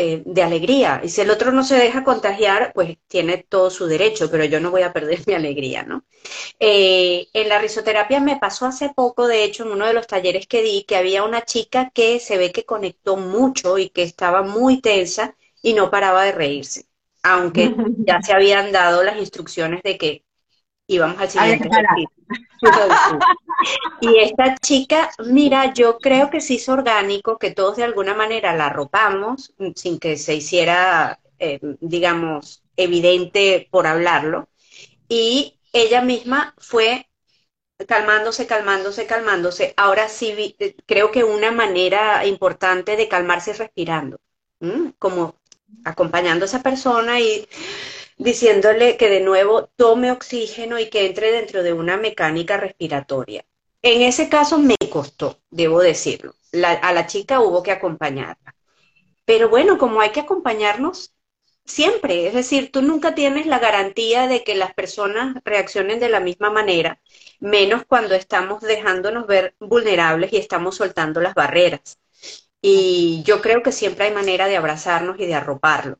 eh, 0.00 0.22
de 0.24 0.42
alegría. 0.42 1.00
Y 1.02 1.08
si 1.08 1.20
el 1.22 1.30
otro 1.30 1.52
no 1.52 1.64
se 1.64 1.76
deja 1.76 2.04
contagiar, 2.04 2.72
pues 2.74 2.98
tiene 3.08 3.38
todo 3.38 3.70
su 3.70 3.86
derecho, 3.86 4.30
pero 4.30 4.44
yo 4.44 4.60
no 4.60 4.70
voy 4.70 4.82
a 4.82 4.92
perder 4.92 5.20
mi 5.26 5.34
alegría, 5.34 5.82
¿no? 5.82 6.04
Eh, 6.60 7.28
en 7.32 7.48
la 7.48 7.58
risoterapia 7.58 8.20
me 8.20 8.36
pasó 8.38 8.66
hace 8.66 8.90
poco, 8.90 9.26
de 9.26 9.44
hecho, 9.44 9.64
en 9.64 9.72
uno 9.72 9.86
de 9.86 9.94
los 9.94 10.06
talleres 10.06 10.46
que 10.46 10.62
di, 10.62 10.84
que 10.84 10.96
había 10.96 11.24
una 11.24 11.42
chica 11.44 11.90
que 11.92 12.20
se 12.20 12.38
ve 12.38 12.52
que 12.52 12.64
conectó 12.64 13.16
mucho 13.16 13.78
y 13.78 13.90
que 13.90 14.02
estaba 14.04 14.42
muy 14.42 14.80
tensa 14.80 15.36
y 15.62 15.72
no 15.74 15.90
paraba 15.90 16.24
de 16.24 16.32
reírse, 16.32 16.86
aunque 17.22 17.74
ya 17.98 18.22
se 18.22 18.32
habían 18.32 18.72
dado 18.72 19.02
las 19.02 19.18
instrucciones 19.18 19.82
de 19.82 19.98
que 19.98 20.24
íbamos 20.88 21.20
al 21.20 21.30
siguiente 21.30 21.68
Y 24.00 24.18
esta 24.18 24.56
chica, 24.56 25.10
mira, 25.26 25.72
yo 25.72 25.98
creo 25.98 26.30
que 26.30 26.40
sí 26.40 26.56
es 26.56 26.68
orgánico, 26.68 27.38
que 27.38 27.52
todos 27.52 27.76
de 27.76 27.84
alguna 27.84 28.14
manera 28.14 28.54
la 28.54 28.66
arropamos 28.66 29.54
mm, 29.58 29.70
sin 29.74 29.98
que 29.98 30.16
se 30.16 30.34
hiciera, 30.34 31.20
eh, 31.38 31.60
digamos, 31.80 32.62
evidente 32.76 33.68
por 33.70 33.86
hablarlo. 33.86 34.48
Y 35.08 35.58
ella 35.72 36.02
misma 36.02 36.54
fue 36.58 37.06
calmándose, 37.86 38.46
calmándose, 38.46 39.06
calmándose. 39.06 39.74
Ahora 39.76 40.08
sí, 40.08 40.56
eh, 40.58 40.76
creo 40.86 41.10
que 41.10 41.24
una 41.24 41.52
manera 41.52 42.26
importante 42.26 42.96
de 42.96 43.08
calmarse 43.08 43.52
es 43.52 43.58
respirando, 43.58 44.18
como 44.98 45.36
acompañando 45.84 46.44
a 46.44 46.46
esa 46.48 46.62
persona 46.62 47.20
y 47.20 47.46
diciéndole 48.18 48.96
que 48.96 49.08
de 49.08 49.20
nuevo 49.20 49.70
tome 49.76 50.10
oxígeno 50.10 50.78
y 50.78 50.90
que 50.90 51.06
entre 51.06 51.32
dentro 51.32 51.62
de 51.62 51.72
una 51.72 51.96
mecánica 51.96 52.56
respiratoria. 52.56 53.44
En 53.82 54.02
ese 54.02 54.28
caso 54.28 54.58
me 54.58 54.76
costó, 54.90 55.40
debo 55.50 55.80
decirlo. 55.80 56.34
a 56.82 56.92
la 56.92 57.06
chica 57.06 57.40
hubo 57.40 57.62
que 57.62 57.72
acompañarla. 57.72 58.54
Pero 59.24 59.48
bueno, 59.48 59.78
como 59.78 60.00
hay 60.00 60.10
que 60.10 60.20
acompañarnos 60.20 61.14
siempre, 61.64 62.26
es 62.26 62.34
decir, 62.34 62.72
tú 62.72 62.82
nunca 62.82 63.14
tienes 63.14 63.46
la 63.46 63.58
garantía 63.58 64.26
de 64.26 64.42
que 64.42 64.54
las 64.54 64.74
personas 64.74 65.36
reaccionen 65.44 66.00
de 66.00 66.08
la 66.08 66.20
misma 66.20 66.50
manera, 66.50 67.00
menos 67.40 67.84
cuando 67.86 68.14
estamos 68.14 68.62
dejándonos 68.62 69.26
ver 69.26 69.54
vulnerables 69.60 70.32
y 70.32 70.38
estamos 70.38 70.76
soltando 70.76 71.20
las 71.20 71.34
barreras. 71.34 71.98
Y 72.62 73.22
yo 73.24 73.40
creo 73.42 73.62
que 73.62 73.72
siempre 73.72 74.06
hay 74.06 74.14
manera 74.14 74.48
de 74.48 74.56
abrazarnos 74.56 75.20
y 75.20 75.26
de 75.26 75.34
arroparlo 75.34 75.98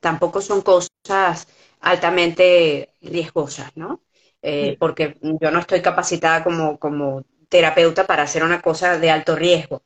tampoco 0.00 0.40
son 0.40 0.62
cosas 0.62 1.48
altamente 1.80 2.90
riesgosas, 3.00 3.76
¿no? 3.76 4.02
Eh, 4.42 4.76
porque 4.78 5.16
yo 5.22 5.50
no 5.50 5.58
estoy 5.60 5.82
capacitada 5.82 6.44
como, 6.44 6.78
como 6.78 7.24
terapeuta 7.48 8.06
para 8.06 8.22
hacer 8.24 8.44
una 8.44 8.60
cosa 8.62 8.98
de 8.98 9.10
alto 9.10 9.36
riesgo. 9.36 9.82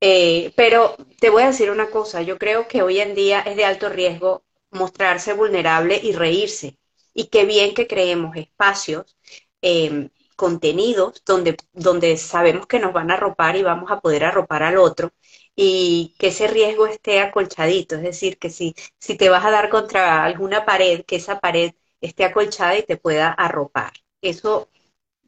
Eh, 0.00 0.52
pero 0.56 0.96
te 1.20 1.30
voy 1.30 1.44
a 1.44 1.46
decir 1.48 1.70
una 1.70 1.88
cosa, 1.90 2.22
yo 2.22 2.38
creo 2.38 2.66
que 2.68 2.82
hoy 2.82 2.98
en 3.00 3.14
día 3.14 3.40
es 3.40 3.56
de 3.56 3.64
alto 3.64 3.88
riesgo 3.88 4.44
mostrarse 4.70 5.32
vulnerable 5.34 6.00
y 6.02 6.12
reírse. 6.12 6.76
Y 7.14 7.28
qué 7.28 7.44
bien 7.44 7.74
que 7.74 7.86
creemos 7.86 8.36
espacios, 8.36 9.16
em, 9.60 10.10
contenidos 10.36 11.22
donde, 11.24 11.56
donde 11.72 12.16
sabemos 12.16 12.66
que 12.66 12.80
nos 12.80 12.92
van 12.92 13.10
a 13.10 13.14
arropar 13.14 13.56
y 13.56 13.62
vamos 13.62 13.90
a 13.92 14.00
poder 14.00 14.24
arropar 14.24 14.62
al 14.64 14.76
otro 14.78 15.12
y 15.56 16.14
que 16.18 16.28
ese 16.28 16.46
riesgo 16.48 16.86
esté 16.86 17.20
acolchadito, 17.20 17.96
es 17.96 18.02
decir, 18.02 18.38
que 18.38 18.50
si, 18.50 18.74
si 18.98 19.16
te 19.16 19.28
vas 19.28 19.44
a 19.44 19.50
dar 19.50 19.68
contra 19.68 20.24
alguna 20.24 20.64
pared, 20.64 21.04
que 21.04 21.16
esa 21.16 21.40
pared 21.40 21.74
esté 22.00 22.24
acolchada 22.24 22.76
y 22.78 22.82
te 22.84 22.96
pueda 22.96 23.30
arropar. 23.32 23.92
Eso 24.20 24.68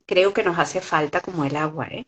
creo 0.07 0.33
que 0.33 0.43
nos 0.43 0.59
hace 0.59 0.81
falta 0.81 1.21
como 1.21 1.45
el 1.45 1.57
agua. 1.57 1.87
¿eh? 1.91 2.07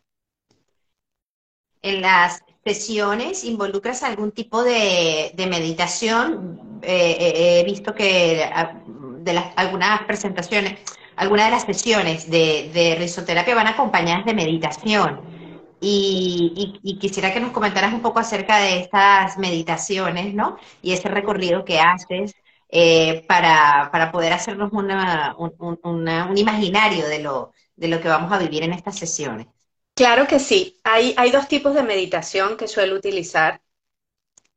En 1.81 2.01
las 2.01 2.43
sesiones 2.65 3.43
involucras 3.43 4.03
algún 4.03 4.31
tipo 4.31 4.63
de, 4.63 5.33
meditación. 5.49 6.79
Eh, 6.81 7.17
eh, 7.19 7.59
he 7.59 7.63
visto 7.63 7.93
que 7.95 8.43
ah, 8.43 8.81
de 8.85 9.33
las, 9.33 9.53
algunas 9.55 10.03
presentaciones, 10.03 10.79
algunas 11.15 11.45
de 11.45 11.51
las 11.51 11.63
sesiones 11.63 12.29
de, 12.29 12.71
de 12.73 12.95
risoterapia 12.95 13.55
van 13.55 13.67
acompañadas 13.67 14.25
de 14.25 14.33
meditación. 14.33 15.36
Y, 15.79 16.97
quisiera 16.99 17.33
que 17.33 17.39
nos 17.39 17.51
comentaras 17.51 17.93
un 17.93 18.01
poco 18.01 18.19
acerca 18.19 18.57
de 18.59 18.79
estas 18.79 19.37
meditaciones, 19.37 20.33
¿no? 20.33 20.57
Y 20.81 20.93
ese 20.93 21.07
recorrido 21.07 21.65
que 21.65 21.79
haces 21.79 22.33
eh, 22.69 23.23
para, 23.27 24.09
poder 24.11 24.33
hacernos 24.33 24.71
una, 24.73 25.35
un, 25.37 26.37
imaginario 26.37 27.07
de 27.07 27.19
lo, 27.19 27.53
de 27.75 27.87
lo 27.87 28.01
que 28.01 28.07
vamos 28.07 28.31
a 28.31 28.39
vivir 28.39 28.63
en 28.63 28.73
estas 28.73 28.97
sesiones. 28.97 29.47
Claro 29.93 30.27
que 30.27 30.39
sí. 30.39 30.79
Hay, 30.83 31.13
hay 31.17 31.31
dos 31.31 31.47
tipos 31.47 31.73
de 31.73 31.83
meditación 31.83 32.57
que 32.57 32.67
suelo 32.67 32.95
utilizar 32.95 33.61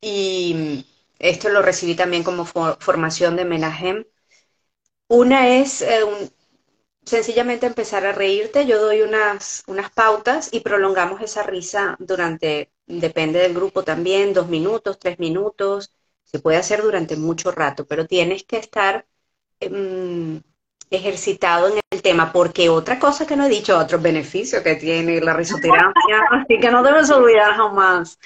y 0.01 0.85
esto 1.19 1.49
lo 1.49 1.61
recibí 1.61 1.95
también 1.95 2.23
como 2.23 2.45
formación 2.45 3.35
de 3.35 3.45
Menahem. 3.45 4.05
Una 5.07 5.47
es 5.47 5.81
eh, 5.81 6.03
un, 6.03 6.31
sencillamente 7.05 7.65
empezar 7.65 8.05
a 8.05 8.11
reírte, 8.11 8.65
yo 8.65 8.79
doy 8.79 9.01
unas, 9.01 9.63
unas 9.67 9.91
pautas 9.91 10.49
y 10.51 10.59
prolongamos 10.61 11.21
esa 11.21 11.43
risa 11.43 11.95
durante, 11.99 12.71
depende 12.85 13.39
del 13.39 13.53
grupo 13.53 13.83
también, 13.83 14.33
dos 14.33 14.47
minutos, 14.47 14.99
tres 14.99 15.19
minutos, 15.19 15.91
se 16.23 16.39
puede 16.39 16.57
hacer 16.57 16.81
durante 16.81 17.15
mucho 17.17 17.51
rato, 17.51 17.85
pero 17.85 18.05
tienes 18.05 18.43
que 18.43 18.57
estar 18.57 19.05
em, 19.59 20.41
ejercitado 20.89 21.69
en 21.69 21.79
el 21.89 22.01
tema, 22.01 22.31
porque 22.31 22.69
otra 22.69 22.99
cosa 22.99 23.25
que 23.25 23.35
no 23.35 23.45
he 23.45 23.49
dicho, 23.49 23.77
otro 23.77 23.99
beneficio 23.99 24.61
que 24.61 24.75
tiene 24.75 25.21
la 25.21 25.33
risoterapia, 25.33 26.21
así 26.31 26.59
que 26.59 26.69
no 26.71 26.83
debes 26.83 27.09
olvidar 27.09 27.53
jamás, 27.55 28.19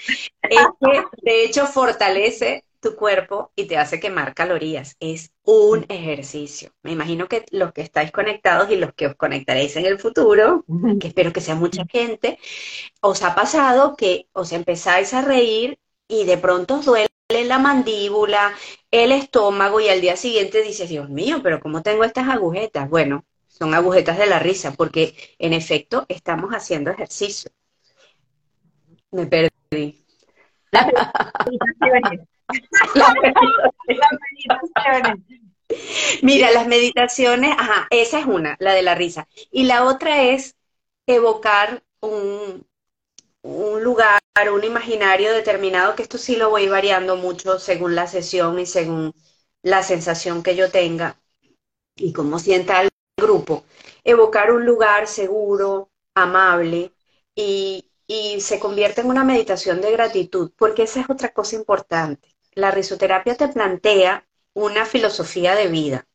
es 0.43 0.67
que 0.81 1.03
de 1.21 1.45
hecho 1.45 1.65
fortalece 1.65 2.64
tu 2.85 2.95
cuerpo 2.95 3.51
y 3.55 3.65
te 3.65 3.77
hace 3.77 3.99
quemar 3.99 4.35
calorías. 4.35 4.95
Es 4.99 5.31
un 5.43 5.85
ejercicio. 5.89 6.71
Me 6.83 6.91
imagino 6.91 7.27
que 7.27 7.43
los 7.49 7.73
que 7.73 7.81
estáis 7.81 8.11
conectados 8.11 8.69
y 8.69 8.75
los 8.75 8.93
que 8.93 9.07
os 9.07 9.15
conectaréis 9.15 9.75
en 9.75 9.87
el 9.87 9.97
futuro, 9.97 10.63
que 10.99 11.07
espero 11.07 11.33
que 11.33 11.41
sea 11.41 11.55
mucha 11.55 11.83
gente, 11.91 12.37
os 13.01 13.23
ha 13.23 13.33
pasado 13.33 13.95
que 13.95 14.27
os 14.33 14.51
empezáis 14.51 15.15
a 15.15 15.23
reír 15.23 15.79
y 16.07 16.25
de 16.25 16.37
pronto 16.37 16.75
os 16.75 16.85
duele 16.85 17.09
la 17.27 17.57
mandíbula, 17.57 18.53
el 18.91 19.11
estómago 19.11 19.79
y 19.79 19.89
al 19.89 19.99
día 19.99 20.15
siguiente 20.15 20.61
dices, 20.61 20.87
Dios 20.87 21.09
mío, 21.09 21.39
pero 21.41 21.59
¿cómo 21.59 21.81
tengo 21.81 22.03
estas 22.03 22.29
agujetas? 22.29 22.87
Bueno, 22.87 23.25
son 23.47 23.73
agujetas 23.73 24.19
de 24.19 24.27
la 24.27 24.37
risa, 24.37 24.73
porque 24.73 25.15
en 25.39 25.53
efecto 25.53 26.05
estamos 26.07 26.51
haciendo 26.51 26.91
ejercicio. 26.91 27.49
Me 29.09 29.25
perdí. 29.25 30.05
Mira, 36.21 36.51
las 36.51 36.67
meditaciones, 36.67 37.55
ajá, 37.57 37.87
esa 37.89 38.19
es 38.19 38.25
una, 38.25 38.55
la 38.59 38.73
de 38.73 38.81
la 38.81 38.95
risa. 38.95 39.27
Y 39.51 39.63
la 39.63 39.85
otra 39.85 40.23
es 40.23 40.55
evocar 41.07 41.83
un, 42.01 42.65
un 43.43 43.83
lugar, 43.83 44.21
un 44.53 44.65
imaginario 44.65 45.33
determinado, 45.33 45.95
que 45.95 46.03
esto 46.03 46.19
sí 46.19 46.37
lo 46.37 46.51
voy 46.51 46.69
variando 46.69 47.17
mucho 47.17 47.59
según 47.59 47.95
la 47.95 48.07
sesión 48.07 48.59
y 48.59 48.67
según 48.67 49.13
la 49.63 49.83
sensación 49.83 50.43
que 50.43 50.55
yo 50.55 50.71
tenga 50.71 51.19
y 51.97 52.13
cómo 52.13 52.39
sienta 52.39 52.83
el 52.83 52.91
grupo. 53.17 53.65
Evocar 54.05 54.53
un 54.53 54.65
lugar 54.65 55.07
seguro, 55.07 55.91
amable 56.15 56.93
y, 57.35 57.91
y 58.07 58.41
se 58.41 58.59
convierte 58.59 59.01
en 59.01 59.09
una 59.09 59.25
meditación 59.25 59.81
de 59.81 59.93
gratitud, 59.93 60.51
porque 60.57 60.83
esa 60.83 61.01
es 61.01 61.11
otra 61.11 61.33
cosa 61.33 61.57
importante. 61.57 62.34
La 62.55 62.71
risoterapia 62.71 63.35
te 63.35 63.49
plantea 63.49 64.25
una 64.53 64.85
filosofía 64.85 65.55
de 65.55 65.67
vida. 65.67 66.07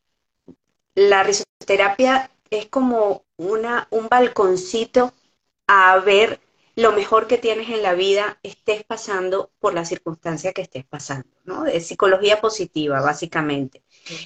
La 0.95 1.23
risoterapia 1.23 2.31
es 2.51 2.67
como 2.67 3.25
una, 3.37 3.87
un 3.91 4.09
balconcito 4.09 5.13
a 5.67 5.99
ver 5.99 6.41
lo 6.77 6.93
mejor 6.93 7.27
que 7.27 7.39
tienes 7.39 7.69
en 7.69 7.83
la 7.83 7.95
vida, 7.95 8.39
estés 8.43 8.85
pasando 8.85 9.53
por 9.61 9.75
la 9.75 9.85
circunstancia 9.85 10.53
que 10.55 10.63
estés 10.63 10.87
pasando, 10.87 11.29
¿no? 11.45 11.67
Es 11.67 11.87
psicología 11.87 12.41
positiva, 12.41 13.03
básicamente. 13.03 13.85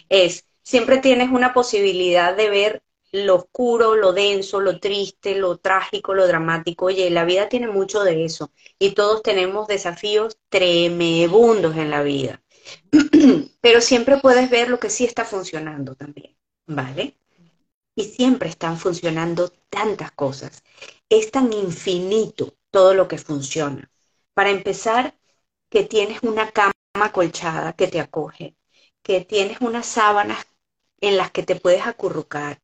Es, 0.09 0.47
siempre 0.63 0.99
tienes 0.99 1.31
una 1.31 1.53
posibilidad 1.53 2.37
de 2.37 2.51
ver 2.51 2.84
lo 3.15 3.37
oscuro, 3.37 3.95
lo 3.95 4.13
denso, 4.13 4.61
lo 4.61 4.81
triste, 4.81 5.37
lo 5.37 5.59
trágico, 5.59 6.15
lo 6.15 6.27
dramático. 6.27 6.87
Oye, 6.87 7.09
la 7.11 7.25
vida 7.25 7.49
tiene 7.49 7.69
mucho 7.69 8.03
de 8.03 8.25
eso 8.25 8.51
y 8.79 8.91
todos 8.91 9.23
tenemos 9.23 9.69
desafíos 9.69 10.37
tremebundos 10.49 11.77
en 11.77 11.91
la 11.91 12.03
vida. 12.03 12.43
Pero 13.61 13.81
siempre 13.81 14.19
puedes 14.19 14.51
ver 14.51 14.69
lo 14.69 14.81
que 14.81 14.91
sí 14.91 15.05
está 15.05 15.25
funcionando 15.25 15.95
también, 15.95 16.37
¿vale? 16.67 17.17
Y 17.95 18.05
siempre 18.05 18.49
están 18.49 18.79
funcionando 18.79 19.49
tantas 19.71 20.11
cosas. 20.11 20.65
Es 21.09 21.31
tan 21.31 21.53
infinito 21.53 22.55
todo 22.73 22.95
lo 22.95 23.07
que 23.07 23.19
funciona. 23.19 23.93
Para 24.35 24.51
empezar, 24.51 25.15
que 25.71 25.85
tienes 25.85 26.21
una 26.25 26.51
cama 26.51 26.75
colchada 27.13 27.75
que 27.75 27.87
te 27.87 28.01
acoge, 28.01 28.57
que 29.03 29.21
tienes 29.21 29.61
unas 29.61 29.87
sábanas 29.87 30.45
en 31.01 31.17
las 31.17 31.31
que 31.31 31.45
te 31.45 31.55
puedes 31.55 31.87
acurrucar, 31.87 32.61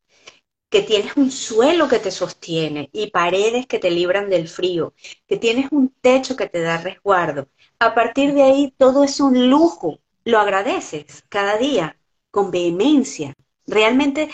que 0.70 0.82
tienes 0.82 1.16
un 1.16 1.30
suelo 1.32 1.88
que 1.88 1.98
te 1.98 2.12
sostiene 2.12 2.88
y 2.92 3.10
paredes 3.10 3.66
que 3.66 3.80
te 3.80 3.90
libran 3.90 4.30
del 4.30 4.48
frío, 4.48 4.94
que 5.26 5.36
tienes 5.36 5.66
un 5.72 5.92
techo 6.00 6.36
que 6.36 6.48
te 6.48 6.60
da 6.60 6.78
resguardo. 6.78 7.48
A 7.80 7.94
partir 7.94 8.32
de 8.34 8.42
ahí 8.42 8.74
todo 8.78 9.02
es 9.04 9.20
un 9.20 9.50
lujo, 9.50 9.98
lo 10.24 10.38
agradeces 10.38 11.24
cada 11.28 11.58
día 11.58 11.98
con 12.30 12.52
vehemencia. 12.52 13.34
Realmente 13.66 14.30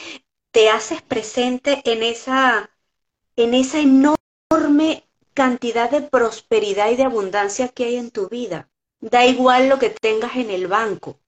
te 0.51 0.69
haces 0.69 1.01
presente 1.03 1.81
en 1.85 2.03
esa, 2.03 2.71
en 3.37 3.55
esa 3.55 3.81
enorme 3.81 5.05
cantidad 5.33 5.91
de 5.91 6.03
prosperidad 6.03 6.91
y 6.91 6.97
de 6.97 7.05
abundancia 7.05 7.69
que 7.69 7.85
hay 7.85 7.97
en 7.97 8.11
tu 8.11 8.29
vida. 8.29 8.69
Da 9.01 9.25
igual 9.25 9.69
lo 9.69 9.79
que 9.79 9.91
tengas 9.91 10.37
en 10.37 10.51
el 10.51 10.67
banco. 10.67 11.19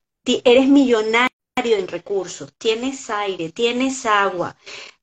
Eres 0.44 0.68
millonario 0.68 1.30
en 1.56 1.88
recursos, 1.88 2.52
tienes 2.58 3.08
aire, 3.10 3.50
tienes 3.50 4.04
agua, 4.06 4.56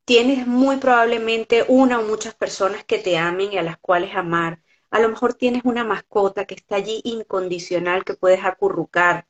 tienes 0.05 0.47
muy 0.47 0.77
probablemente 0.77 1.65
una 1.67 1.99
o 1.99 2.03
muchas 2.03 2.35
personas 2.35 2.83
que 2.85 2.99
te 2.99 3.17
amen 3.17 3.53
y 3.53 3.57
a 3.57 3.63
las 3.63 3.77
cuales 3.79 4.15
amar. 4.15 4.61
A 4.91 4.99
lo 4.99 5.09
mejor 5.09 5.33
tienes 5.33 5.63
una 5.65 5.83
mascota 5.83 6.45
que 6.45 6.55
está 6.55 6.77
allí 6.77 7.01
incondicional 7.03 8.05
que 8.05 8.13
puedes 8.13 8.45
acurrucar. 8.45 9.27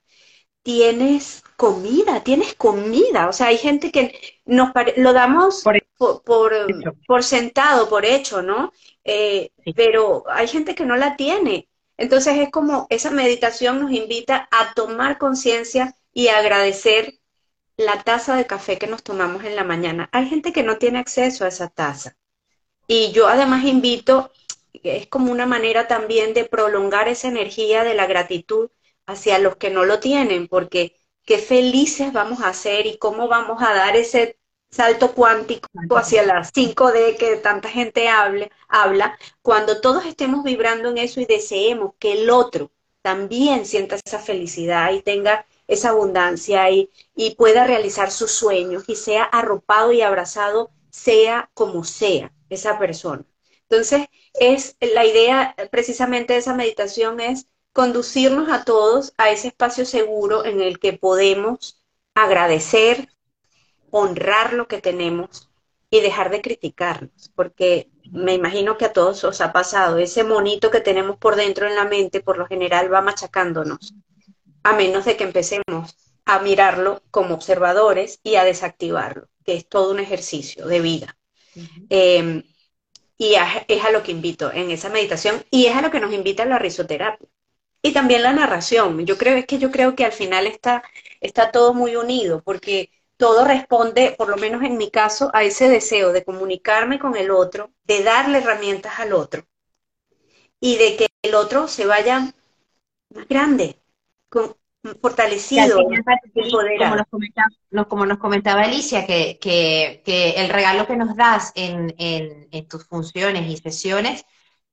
Tienes 0.64 1.44
comida, 1.58 2.24
tienes 2.24 2.56
comida. 2.56 3.30
O 3.30 3.34
sea, 3.34 3.48
hay 3.48 3.58
gente 3.58 3.92
que 3.92 4.14
nos 4.46 4.72
lo 4.98 5.14
damos 5.14 5.64
por, 5.64 6.24
por, 7.08 7.24
sentado, 7.24 7.90
por 7.90 8.06
hecho, 8.06 8.42
¿no? 8.42 8.72
Eh, 9.04 9.52
pero 9.76 10.24
hay 10.28 10.48
gente 10.48 10.76
que 10.76 10.86
no 10.86 10.98
la 10.98 11.16
tiene. 11.16 11.70
Entonces 11.98 12.38
es 12.38 12.52
como 12.52 12.88
esa 12.90 13.12
meditación 13.12 13.80
nos 13.80 13.92
invita 13.92 14.48
a 14.52 14.74
tomar 14.74 15.18
conciencia 15.18 15.96
y 16.14 16.28
agradecer 16.28 17.20
la 17.78 18.04
taza 18.04 18.36
de 18.36 18.48
café 18.48 18.78
que 18.78 18.88
nos 18.88 19.04
tomamos 19.04 19.44
en 19.44 19.56
la 19.56 19.64
mañana. 19.64 20.10
Hay 20.12 20.28
gente 20.30 20.54
que 20.54 20.64
no 20.64 20.78
tiene 20.78 21.00
acceso 21.00 21.46
a 21.46 21.50
esa 21.50 21.70
taza. 21.70 22.16
Y 22.88 23.12
yo 23.12 23.28
además 23.28 23.66
invito, 23.66 24.32
es 24.84 25.08
como 25.08 25.32
una 25.32 25.46
manera 25.46 25.88
también 25.88 26.34
de 26.34 26.46
prolongar 26.46 27.08
esa 27.08 27.28
energía 27.28 27.84
de 27.84 27.96
la 27.96 28.08
gratitud 28.08 28.70
hacia 29.06 29.40
los 29.40 29.58
que 29.58 29.70
no 29.70 29.86
lo 29.86 30.00
tienen, 30.00 30.48
porque 30.48 30.96
qué 31.26 31.40
felices 31.40 32.14
vamos 32.14 32.42
a 32.42 32.54
ser 32.54 32.86
y 32.86 32.98
cómo 32.98 33.28
vamos 33.28 33.62
a 33.62 33.74
dar 33.74 33.96
ese 33.96 34.38
salto 34.70 35.14
cuántico 35.14 35.68
hacia 35.98 36.24
la 36.24 36.44
5D 36.44 37.18
que 37.18 37.38
tanta 37.38 37.70
gente 37.70 38.10
hable, 38.10 38.52
habla, 38.68 39.18
cuando 39.42 39.80
todos 39.82 40.06
estemos 40.06 40.44
vibrando 40.44 40.90
en 40.90 40.98
eso 40.98 41.22
y 41.22 41.26
deseemos 41.26 41.94
que 42.00 42.14
el 42.14 42.30
otro 42.30 42.72
también 43.02 43.66
sienta 43.66 43.98
esa 44.04 44.20
felicidad 44.20 44.92
y 44.92 45.02
tenga 45.02 45.46
esa 45.68 45.90
abundancia 45.90 46.70
y, 46.70 46.90
y 47.16 47.36
pueda 47.36 47.66
realizar 47.66 48.12
sus 48.12 48.32
sueños 48.32 48.84
y 48.88 48.96
sea 48.96 49.24
arropado 49.24 49.92
y 49.92 50.02
abrazado, 50.02 50.72
sea 50.90 51.50
como 51.54 51.84
sea 51.84 52.32
esa 52.50 52.78
persona. 52.80 53.26
Entonces, 53.70 54.08
es 54.34 54.78
la 54.80 55.06
idea 55.06 55.56
precisamente 55.72 56.34
de 56.34 56.40
esa 56.40 56.54
meditación 56.54 57.20
es 57.20 57.48
conducirnos 57.74 58.50
a 58.50 58.64
todos 58.64 59.14
a 59.18 59.32
ese 59.32 59.50
espacio 59.50 59.86
seguro 59.86 60.46
en 60.46 60.62
el 60.62 60.80
que 60.80 60.94
podemos 60.94 61.82
agradecer, 62.14 63.10
honrar 63.92 64.54
lo 64.54 64.68
que 64.68 64.82
tenemos 64.82 65.50
y 65.90 66.02
dejar 66.02 66.30
de 66.30 66.42
criticarnos, 66.42 67.32
porque 67.36 67.90
me 68.12 68.34
imagino 68.34 68.78
que 68.78 68.86
a 68.86 68.94
todos 68.94 69.24
os 69.24 69.42
ha 69.42 69.52
pasado, 69.52 69.98
ese 69.98 70.24
monito 70.24 70.72
que 70.72 70.82
tenemos 70.82 71.18
por 71.18 71.36
dentro 71.36 71.68
en 71.68 71.76
la 71.76 71.86
mente 71.86 72.22
por 72.22 72.38
lo 72.38 72.46
general 72.48 72.94
va 72.94 73.02
machacándonos 73.02 73.94
a 74.66 74.74
menos 74.74 75.06
de 75.06 75.16
que 75.16 75.24
empecemos 75.24 75.96
a 76.26 76.40
mirarlo 76.40 77.04
como 77.12 77.36
observadores 77.36 78.20
y 78.24 78.36
a 78.36 78.44
desactivarlo, 78.44 79.28
que 79.46 79.54
es 79.54 79.70
todo 79.70 79.92
un 79.92 80.00
ejercicio 80.00 80.66
de 80.66 80.82
vida. 80.82 81.18
Em, 81.90 82.44
y 83.16 83.36
es 83.68 83.86
a 83.86 83.92
lo 83.92 84.02
que 84.02 84.12
invito 84.12 84.52
en 84.52 84.72
esa 84.72 84.90
meditación 84.90 85.46
y 85.52 85.68
es 85.68 85.76
a 85.76 85.84
lo 85.84 85.92
que 85.92 86.00
nos 86.00 86.12
invita 86.12 86.46
la 86.46 86.58
risoterapia. 86.58 87.30
Y 87.84 87.94
también 87.94 88.24
la 88.24 88.34
narración. 88.34 89.06
Yo 89.06 89.18
creo 89.20 89.38
es 89.38 89.46
que 89.46 89.60
yo 89.60 89.70
creo 89.70 89.96
que 89.96 90.04
al 90.04 90.12
final 90.12 90.48
está, 90.48 90.84
está 91.22 91.52
todo 91.52 91.76
muy 91.76 91.96
unido, 91.96 92.42
porque 92.44 92.90
todo 93.18 93.46
responde, 93.46 94.16
por 94.18 94.30
lo 94.30 94.38
menos 94.38 94.64
en 94.64 94.78
mi 94.78 94.90
caso, 94.90 95.30
a 95.34 95.44
ese 95.44 95.70
deseo 95.70 96.12
de 96.12 96.24
comunicarme 96.24 96.98
con 96.98 97.16
el 97.16 97.30
otro, 97.30 97.72
de 97.84 98.04
darle 98.04 98.40
herramientas 98.40 99.00
al 99.00 99.14
otro 99.14 99.46
y 100.60 100.78
de 100.78 100.98
que 100.98 101.08
el 101.22 101.36
otro 101.36 101.68
se 101.68 101.86
vaya 101.86 102.34
más 103.14 103.28
grande, 103.28 103.80
fortalecido. 105.02 105.84
como, 105.84 106.96
nos 106.96 107.08
comentaba, 107.10 107.86
como 107.88 108.06
nos 108.06 108.18
comentaba 108.18 108.64
Alicia, 108.64 109.06
que, 109.06 109.40
que, 109.40 110.34
el 110.38 110.50
regalo 110.50 110.86
que 110.88 110.96
nos 110.96 111.16
das 111.16 111.52
en, 111.56 111.94
en, 111.98 112.68
tus 112.68 112.86
funciones 112.86 113.50
y 113.50 113.58
sesiones 113.58 114.26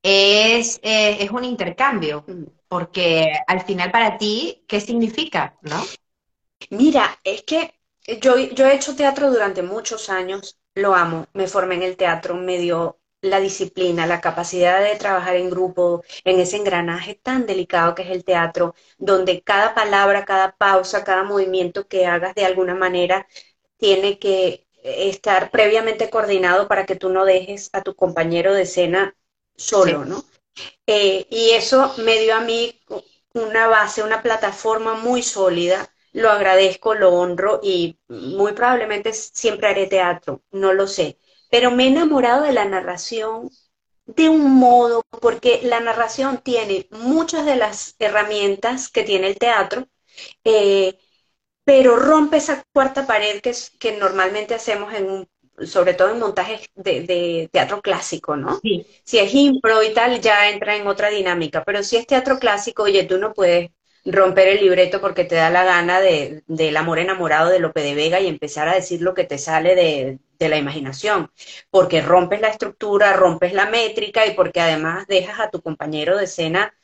es, 0.02 0.80
eh, 0.82 1.18
es 1.20 1.30
un 1.30 1.44
intercambio, 1.44 2.24
mm. 2.26 2.44
porque 2.68 3.32
al 3.46 3.62
final 3.62 3.90
para 3.90 4.18
ti, 4.18 4.64
¿qué 4.66 4.80
significa? 4.80 5.58
¿no? 5.62 5.82
Mira, 6.70 7.18
es 7.24 7.42
que 7.42 7.74
yo, 8.20 8.36
yo 8.36 8.66
he 8.66 8.74
hecho 8.74 8.96
teatro 8.96 9.30
durante 9.30 9.62
muchos 9.62 10.10
años, 10.10 10.58
lo 10.74 10.94
amo, 10.94 11.26
me 11.34 11.46
formé 11.46 11.76
en 11.76 11.82
el 11.82 11.96
teatro, 11.96 12.34
me 12.34 12.58
dio 12.58 12.98
la 13.22 13.40
disciplina, 13.40 14.06
la 14.06 14.20
capacidad 14.20 14.82
de 14.82 14.96
trabajar 14.96 15.36
en 15.36 15.48
grupo, 15.50 16.02
en 16.24 16.40
ese 16.40 16.56
engranaje 16.56 17.14
tan 17.14 17.46
delicado 17.46 17.94
que 17.94 18.02
es 18.02 18.10
el 18.10 18.24
teatro, 18.24 18.74
donde 18.98 19.42
cada 19.42 19.74
palabra, 19.74 20.24
cada 20.24 20.56
pausa, 20.56 21.04
cada 21.04 21.22
movimiento 21.22 21.86
que 21.88 22.06
hagas 22.06 22.34
de 22.34 22.44
alguna 22.44 22.74
manera 22.74 23.26
tiene 23.78 24.18
que 24.18 24.66
estar 24.82 25.50
previamente 25.50 26.10
coordinado 26.10 26.68
para 26.68 26.84
que 26.86 26.96
tú 26.96 27.08
no 27.10 27.24
dejes 27.24 27.70
a 27.72 27.82
tu 27.82 27.94
compañero 27.94 28.54
de 28.54 28.62
escena 28.62 29.16
solo, 29.56 30.04
¿no? 30.04 30.24
Eh, 30.86 31.26
y 31.30 31.50
eso 31.50 31.94
me 31.98 32.18
dio 32.20 32.34
a 32.36 32.40
mí 32.40 32.80
una 33.34 33.68
base, 33.68 34.02
una 34.02 34.22
plataforma 34.22 34.94
muy 34.94 35.22
sólida. 35.22 35.88
Lo 36.12 36.30
agradezco, 36.30 36.94
lo 36.94 37.12
honro 37.14 37.60
y 37.62 37.98
muy 38.08 38.52
probablemente 38.52 39.12
siempre 39.14 39.68
haré 39.68 39.86
teatro, 39.86 40.42
no 40.50 40.72
lo 40.74 40.86
sé 40.86 41.18
pero 41.52 41.70
me 41.70 41.84
he 41.84 41.88
enamorado 41.88 42.44
de 42.44 42.54
la 42.54 42.64
narración 42.64 43.50
de 44.06 44.30
un 44.30 44.54
modo, 44.54 45.02
porque 45.20 45.60
la 45.62 45.80
narración 45.80 46.38
tiene 46.38 46.88
muchas 46.90 47.44
de 47.44 47.56
las 47.56 47.94
herramientas 47.98 48.88
que 48.88 49.02
tiene 49.02 49.26
el 49.26 49.36
teatro, 49.36 49.86
eh, 50.44 50.98
pero 51.62 51.96
rompe 51.96 52.38
esa 52.38 52.64
cuarta 52.72 53.06
pared 53.06 53.42
que, 53.42 53.52
que 53.78 53.98
normalmente 53.98 54.54
hacemos 54.54 54.94
en 54.94 55.10
un 55.10 55.28
sobre 55.66 55.92
todo 55.92 56.10
en 56.10 56.18
montajes 56.18 56.70
de, 56.74 57.50
teatro 57.52 57.82
clásico, 57.82 58.34
¿no? 58.34 58.58
Sí. 58.62 58.86
Si 59.04 59.18
es 59.18 59.34
impro 59.34 59.82
y 59.82 59.92
tal, 59.92 60.22
ya 60.22 60.48
entra 60.48 60.74
en 60.76 60.86
otra 60.86 61.10
dinámica, 61.10 61.62
pero 61.64 61.82
si 61.82 61.98
es 61.98 62.06
teatro 62.06 62.38
clásico, 62.38 62.84
oye, 62.84 63.04
tú 63.04 63.18
no 63.18 63.34
puedes 63.34 63.70
romper 64.06 64.48
el 64.48 64.60
libreto 64.60 65.02
porque 65.02 65.24
te 65.24 65.34
da 65.34 65.50
la 65.50 65.64
gana 65.64 66.00
de, 66.00 66.42
del 66.46 66.76
amor 66.78 66.98
enamorado 66.98 67.50
de 67.50 67.60
Lope 67.60 67.82
de 67.82 67.94
Vega 67.94 68.20
y 68.20 68.26
empezar 68.26 68.68
a 68.68 68.74
decir 68.74 69.02
lo 69.02 69.12
que 69.12 69.24
te 69.24 69.36
sale 69.36 69.76
de, 69.76 70.18
de 70.44 70.50
la 70.50 70.58
imaginación, 70.58 71.30
porque 71.70 72.02
rompes 72.02 72.40
la 72.40 72.48
estructura, 72.48 73.12
rompes 73.14 73.52
la 73.52 73.66
métrica 73.66 74.26
y 74.26 74.34
porque 74.34 74.60
además 74.60 75.06
dejas 75.06 75.40
a 75.40 75.50
tu 75.50 75.62
compañero 75.62 76.16
de 76.16 76.24
escena 76.24 76.74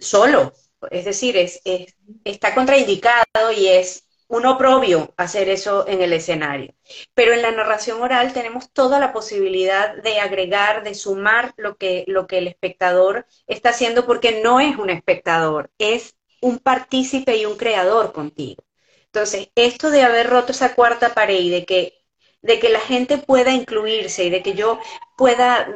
solo. 0.00 0.52
Es 0.90 1.04
decir, 1.04 1.36
es, 1.36 1.60
es, 1.64 1.94
está 2.24 2.54
contraindicado 2.54 3.52
y 3.56 3.68
es 3.68 4.06
un 4.30 4.46
oprobio 4.46 5.12
hacer 5.16 5.48
eso 5.48 5.86
en 5.88 6.02
el 6.02 6.12
escenario. 6.12 6.72
Pero 7.14 7.32
en 7.32 7.42
la 7.42 7.50
narración 7.50 8.00
oral 8.00 8.32
tenemos 8.32 8.70
toda 8.72 9.00
la 9.00 9.12
posibilidad 9.12 9.96
de 10.02 10.20
agregar, 10.20 10.84
de 10.84 10.94
sumar 10.94 11.52
lo 11.56 11.76
que, 11.76 12.04
lo 12.06 12.28
que 12.28 12.38
el 12.38 12.46
espectador 12.46 13.26
está 13.48 13.70
haciendo, 13.70 14.06
porque 14.06 14.40
no 14.40 14.60
es 14.60 14.76
un 14.76 14.88
espectador, 14.88 15.70
es 15.78 16.14
un 16.40 16.60
partícipe 16.60 17.36
y 17.36 17.44
un 17.44 17.56
creador 17.56 18.12
contigo. 18.12 18.62
Entonces, 19.06 19.48
esto 19.56 19.90
de 19.90 20.02
haber 20.02 20.30
roto 20.30 20.52
esa 20.52 20.76
cuarta 20.76 21.12
pared 21.12 21.40
y 21.40 21.50
de 21.50 21.64
que, 21.64 21.99
de 22.42 22.58
que 22.58 22.68
la 22.68 22.80
gente 22.80 23.18
pueda 23.18 23.52
incluirse 23.52 24.24
y 24.24 24.30
de 24.30 24.42
que 24.42 24.54
yo 24.54 24.80
pueda 25.16 25.68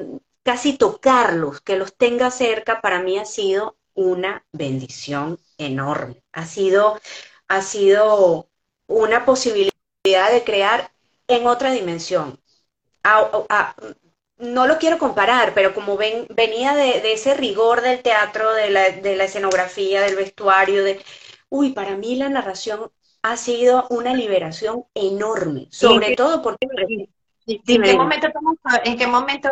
casi 0.42 0.76
tocarlos, 0.76 1.60
que 1.60 1.76
los 1.76 1.94
tenga 1.96 2.30
cerca, 2.30 2.80
para 2.80 3.00
mí 3.00 3.18
ha 3.18 3.24
sido 3.24 3.76
una 3.94 4.44
bendición 4.52 5.38
enorme. 5.58 6.22
Ha 6.32 6.46
sido 6.46 7.00
ha 7.48 7.62
sido 7.62 8.48
una 8.86 9.24
posibilidad 9.24 9.72
de 10.32 10.44
crear 10.44 10.90
en 11.28 11.46
otra 11.46 11.72
dimensión. 11.72 12.40
no 14.38 14.66
lo 14.66 14.78
quiero 14.78 14.98
comparar, 14.98 15.54
pero 15.54 15.74
como 15.74 15.96
ven, 15.96 16.26
venía 16.30 16.74
de, 16.74 17.12
ese 17.12 17.34
rigor 17.34 17.80
del 17.82 18.02
teatro, 18.02 18.52
de 18.52 18.70
la, 18.70 18.90
de 18.90 19.16
la 19.16 19.24
escenografía, 19.24 20.00
del 20.02 20.16
vestuario, 20.16 20.84
de, 20.84 21.00
uy, 21.48 21.72
para 21.72 21.96
mí 21.96 22.16
la 22.16 22.28
narración 22.28 22.90
ha 23.24 23.38
sido 23.38 23.86
una 23.88 24.12
liberación 24.12 24.84
enorme, 24.94 25.66
sobre 25.70 26.14
todo 26.14 26.42
porque... 26.42 26.66
¿En 27.46 27.82
qué 27.82 27.94
momento 27.94 28.28
tomas, 28.32 28.56
en 28.84 28.96
qué 28.96 29.06
momento, 29.06 29.50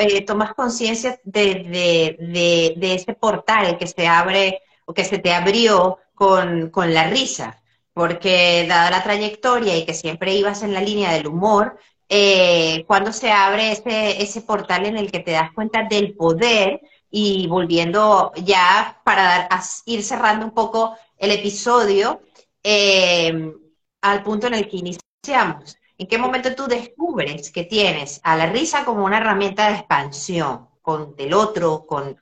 eh, 0.00 0.22
tomas 0.22 0.54
conciencia 0.54 1.18
de, 1.24 2.16
de, 2.18 2.74
de, 2.76 2.94
ese 2.94 3.14
portal 3.14 3.78
que 3.78 3.86
se 3.86 4.06
abre 4.06 4.60
o 4.84 4.92
que 4.92 5.04
se 5.04 5.18
te 5.18 5.32
abrió 5.32 5.98
con, 6.14 6.70
la 6.74 7.08
risa, 7.08 7.62
porque 7.94 8.66
dada 8.68 8.90
la 8.90 9.02
trayectoria 9.02 9.76
y 9.76 9.86
que 9.86 9.94
siempre 9.94 10.34
ibas 10.34 10.62
en 10.62 10.74
la 10.74 10.80
línea 10.80 11.12
del 11.12 11.26
humor, 11.26 11.78
eh, 12.08 12.84
cuando 12.86 13.12
se 13.12 13.30
abre 13.30 13.72
ese, 13.72 14.22
ese 14.22 14.42
portal 14.42 14.84
en 14.86 14.98
el 14.98 15.10
que 15.10 15.20
te 15.20 15.32
das 15.32 15.52
cuenta 15.52 15.84
del 15.84 16.14
poder 16.14 16.80
y 17.10 17.46
volviendo 17.46 18.32
ya 18.42 19.00
para 19.04 19.48
ir 19.86 20.02
cerrando 20.02 20.46
un 20.46 20.52
poco 20.52 20.96
el 21.18 21.30
episodio 21.30 22.20
eh, 22.62 23.52
al 24.00 24.22
punto 24.22 24.46
en 24.46 24.54
el 24.54 24.68
que 24.68 24.78
iniciamos. 24.78 25.76
¿En 25.98 26.06
qué 26.08 26.18
momento 26.18 26.54
tú 26.54 26.66
descubres 26.66 27.50
que 27.50 27.64
tienes 27.64 28.20
a 28.24 28.36
la 28.36 28.46
risa 28.46 28.84
como 28.84 29.04
una 29.04 29.18
herramienta 29.18 29.68
de 29.68 29.76
expansión 29.76 30.68
con 30.80 31.14
el 31.18 31.32
otro, 31.34 31.86
con, 31.86 32.18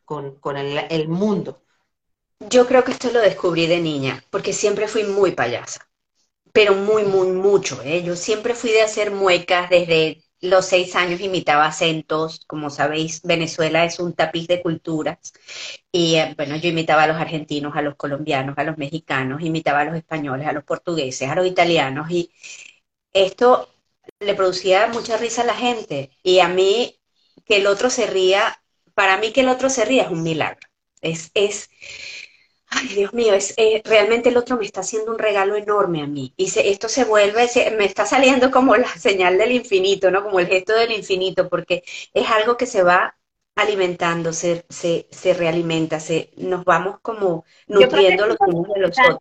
el 0.66 1.08
mundo? 1.08 1.62
Yo 2.40 2.66
creo 2.66 2.84
que 2.84 2.92
esto 2.92 3.10
lo 3.10 3.20
descubrí 3.20 3.66
de 3.66 3.80
niña, 3.80 4.24
porque 4.30 4.52
siempre 4.52 4.88
fui 4.88 5.04
muy 5.04 5.32
payasa, 5.32 5.88
pero 6.52 6.74
muy, 6.74 7.04
muy, 7.04 7.28
mucho. 7.32 7.80
¿eh? 7.82 8.02
Yo 8.02 8.16
siempre 8.16 8.54
fui 8.54 8.70
de 8.70 8.82
hacer 8.82 9.10
muecas 9.10 9.70
desde 9.70 10.22
los 10.40 10.66
seis 10.66 10.96
años, 10.96 11.20
imitaba 11.20 11.66
acentos. 11.66 12.40
Como 12.46 12.70
sabéis, 12.70 13.22
Venezuela 13.22 13.84
es 13.84 13.98
un 14.00 14.14
tapiz 14.14 14.48
de 14.48 14.62
culturas. 14.62 15.32
Y 15.92 16.16
eh, 16.16 16.34
bueno, 16.36 16.56
yo 16.56 16.68
imitaba 16.68 17.04
a 17.04 17.06
los 17.06 17.16
argentinos, 17.16 17.76
a 17.76 17.82
los 17.82 17.96
colombianos, 17.96 18.56
a 18.58 18.64
los 18.64 18.78
mexicanos, 18.78 19.42
imitaba 19.42 19.80
a 19.80 19.84
los 19.86 19.96
españoles, 19.96 20.46
a 20.46 20.52
los 20.52 20.64
portugueses, 20.64 21.28
a 21.28 21.34
los 21.34 21.46
italianos. 21.46 22.10
Y 22.10 22.32
esto 23.12 23.68
le 24.20 24.34
producía 24.34 24.88
mucha 24.88 25.16
risa 25.16 25.42
a 25.42 25.46
la 25.46 25.54
gente. 25.54 26.10
Y 26.22 26.40
a 26.40 26.48
mí, 26.48 27.00
que 27.44 27.56
el 27.58 27.66
otro 27.66 27.90
se 27.90 28.06
ría, 28.06 28.62
para 28.94 29.16
mí 29.18 29.32
que 29.32 29.42
el 29.42 29.48
otro 29.48 29.70
se 29.70 29.84
ría 29.84 30.04
es 30.04 30.10
un 30.10 30.22
milagro. 30.22 30.68
Es, 31.00 31.30
es, 31.34 31.70
ay 32.70 32.88
Dios 32.88 33.12
mío, 33.14 33.34
es, 33.34 33.54
eh, 33.56 33.82
realmente 33.84 34.28
el 34.28 34.36
otro 34.36 34.56
me 34.56 34.64
está 34.64 34.80
haciendo 34.80 35.12
un 35.12 35.18
regalo 35.18 35.56
enorme 35.56 36.02
a 36.02 36.06
mí. 36.06 36.32
Y 36.36 36.46
esto 36.46 36.88
se 36.88 37.04
vuelve, 37.04 37.48
me 37.76 37.84
está 37.84 38.06
saliendo 38.06 38.50
como 38.50 38.76
la 38.76 38.88
señal 38.98 39.38
del 39.38 39.52
infinito, 39.52 40.10
¿no? 40.10 40.22
Como 40.22 40.40
el 40.40 40.46
gesto 40.46 40.74
del 40.74 40.92
infinito, 40.92 41.48
porque 41.48 41.82
es 42.14 42.30
algo 42.30 42.56
que 42.56 42.66
se 42.66 42.82
va 42.82 43.16
alimentando, 43.60 44.32
se, 44.32 44.64
se, 44.68 45.06
se 45.10 45.34
realimenta, 45.34 46.00
se, 46.00 46.30
nos 46.36 46.64
vamos 46.64 46.98
como 47.02 47.44
nutriendo 47.66 48.26
los 48.26 48.36
unos 48.46 48.74
de 48.74 48.80
los 48.80 48.90
otros. 48.98 49.18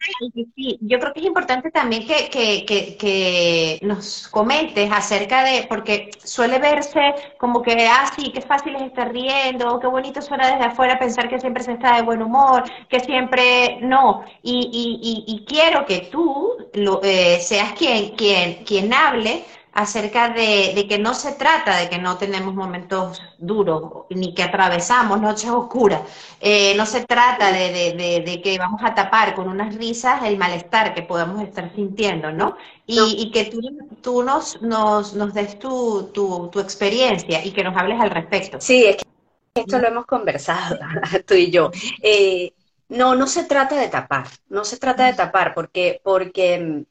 yo 0.82 1.00
creo 1.00 1.14
que 1.14 1.20
es 1.20 1.26
importante 1.26 1.72
también 1.72 2.08
que, 2.08 2.30
que, 2.30 2.66
que, 2.66 2.98
que, 2.98 3.80
nos 3.82 4.28
comentes 4.28 4.90
acerca 4.92 5.44
de, 5.44 5.66
porque 5.68 6.12
suele 6.24 6.60
verse 6.60 7.14
como 7.38 7.62
que, 7.62 7.88
ah, 7.88 8.12
sí, 8.16 8.32
qué 8.34 8.42
fácil 8.42 8.76
es 8.76 8.84
estar 8.84 9.12
riendo, 9.12 9.80
qué 9.80 9.88
bonito 9.88 10.22
suena 10.22 10.52
desde 10.52 10.66
afuera 10.66 11.00
pensar 11.00 11.30
que 11.30 11.40
siempre 11.40 11.64
se 11.64 11.74
está 11.74 11.96
de 11.96 12.02
buen 12.02 12.22
humor, 12.22 12.64
que 12.90 13.00
siempre 13.00 13.80
no. 13.82 14.24
Y, 14.42 14.70
y, 14.72 15.34
y, 15.34 15.46
quiero 15.46 15.86
que 15.86 16.10
tú 16.12 16.58
lo, 16.74 17.02
eh, 17.04 17.40
seas 17.42 17.74
quien, 17.74 18.16
quien, 18.16 18.64
quien 18.64 18.94
hable 18.94 19.44
acerca 19.74 20.30
de, 20.30 20.86
que 20.90 20.98
no 21.00 21.14
se 21.14 21.34
trata 21.34 21.78
de 21.78 21.90
que 21.90 21.98
no 21.98 22.18
tenemos 22.18 22.54
momentos 22.54 23.22
duros 23.38 24.06
ni 24.10 24.34
que 24.34 24.44
atravesamos 24.44 25.22
noches 25.22 25.50
oscuras. 25.50 26.02
Eh, 26.42 26.74
no 26.76 26.86
se 26.86 27.06
trata 27.06 27.52
de, 27.52 28.42
que 28.44 28.58
vamos 28.58 28.82
a 28.84 28.96
tapar 28.96 29.36
con 29.36 29.48
unas 29.48 29.76
risas 29.76 30.24
el 30.24 30.38
malestar 30.38 30.94
que 30.94 31.04
podamos 31.04 31.42
estar 31.42 31.74
sintiendo, 31.76 32.32
¿no? 32.32 32.58
Y, 32.86 33.30
que 33.32 33.46
tú, 33.46 33.60
tú 34.02 34.24
nos, 34.24 34.62
nos, 34.62 35.14
nos 35.14 35.34
des 35.34 35.60
tu, 35.60 36.10
tu, 36.12 36.60
experiencia 36.60 37.46
y 37.46 37.52
que 37.52 37.64
nos 37.64 37.78
hables 37.78 38.02
al 38.02 38.10
respecto. 38.10 38.60
Sí, 38.60 38.86
es 38.86 38.98
que 38.98 39.04
esto 39.62 39.78
lo 39.78 39.88
hemos 39.88 40.06
conversado 40.06 40.80
tú 41.28 41.36
y 41.36 41.52
yo. 41.52 41.70
Eh, 42.02 42.52
no, 42.90 43.14
no 43.14 43.28
se 43.28 43.44
trata 43.44 43.76
de 43.76 43.88
tapar, 43.88 44.26
no 44.50 44.66
se 44.66 44.78
trata 44.78 45.06
de 45.06 45.14
tapar, 45.14 45.54
porque, 45.54 46.02
porque 46.04 46.86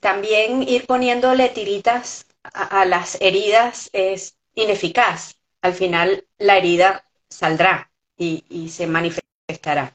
también 0.00 0.62
ir 0.62 0.86
poniéndole 0.86 1.48
tiritas 1.48 2.26
a, 2.42 2.84
las 2.84 3.20
heridas 3.20 3.90
es 3.92 4.38
ineficaz. 4.54 5.36
Al 5.62 5.74
final 5.74 6.26
la 6.38 6.56
herida 6.56 7.04
saldrá 7.28 7.90
y, 8.16 8.68
se 8.70 8.86
manifestará. 8.86 9.94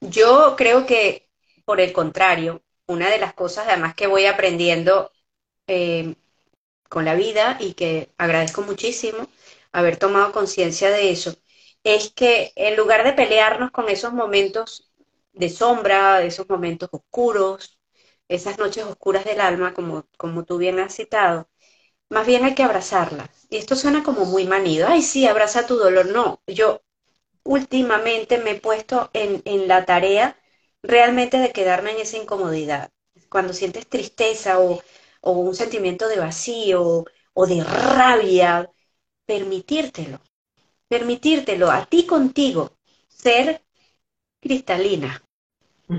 Yo 0.00 0.54
creo 0.56 0.86
que, 0.86 1.28
por 1.64 1.80
el 1.80 1.92
contrario, 1.92 2.62
una 2.86 3.10
de 3.10 3.18
las 3.18 3.34
cosas 3.34 3.66
además 3.68 3.94
que 3.94 4.06
voy 4.06 4.26
aprendiendo 4.26 5.12
eh, 5.66 6.14
con 6.88 7.04
la 7.04 7.14
vida 7.14 7.56
y 7.60 7.74
que 7.74 8.10
agradezco 8.18 8.62
muchísimo 8.62 9.28
haber 9.72 9.96
tomado 9.96 10.32
conciencia 10.32 10.90
de 10.90 11.10
eso, 11.10 11.36
es 11.82 12.12
que 12.12 12.52
en 12.56 12.76
lugar 12.76 13.04
de 13.04 13.12
pelearnos 13.12 13.70
con 13.70 13.88
esos 13.88 14.12
momentos 14.12 14.90
de 15.32 15.50
sombra, 15.50 16.20
de 16.20 16.28
esos 16.28 16.48
momentos 16.48 16.88
oscuros, 16.92 17.73
esas 18.28 18.58
noches 18.58 18.84
oscuras 18.84 19.24
del 19.24 19.40
alma, 19.40 19.74
como, 19.74 20.06
como 20.18 20.44
tú 20.44 20.58
bien 20.58 20.78
has 20.80 20.94
citado, 20.96 21.48
más 22.10 22.26
bien 22.26 22.44
hay 22.44 22.54
que 22.54 22.62
abrazarlas. 22.64 23.30
Y 23.50 23.56
esto 23.58 23.76
suena 23.76 24.02
como 24.04 24.24
muy 24.26 24.46
manido. 24.46 24.88
Ay, 24.88 25.02
sí, 25.02 25.26
abraza 25.26 25.66
tu 25.66 25.76
dolor. 25.76 26.06
No, 26.06 26.42
yo 26.46 26.82
últimamente 27.44 28.38
me 28.38 28.52
he 28.52 28.60
puesto 28.60 29.10
en, 29.12 29.42
en 29.44 29.68
la 29.68 29.84
tarea 29.86 30.38
realmente 30.82 31.38
de 31.38 31.52
quedarme 31.52 31.92
en 31.92 32.00
esa 32.00 32.16
incomodidad. 32.18 32.90
Cuando 33.30 33.52
sientes 33.52 33.88
tristeza 33.88 34.60
o, 34.60 34.82
o 35.20 35.32
un 35.32 35.54
sentimiento 35.54 36.08
de 36.08 36.18
vacío 36.20 37.04
o 37.34 37.46
de 37.46 37.64
rabia, 37.64 38.70
permitírtelo, 39.26 40.20
permitírtelo 40.88 41.70
a 41.70 41.86
ti 41.86 42.06
contigo, 42.06 42.72
ser 43.08 43.62
cristalina. 44.40 45.22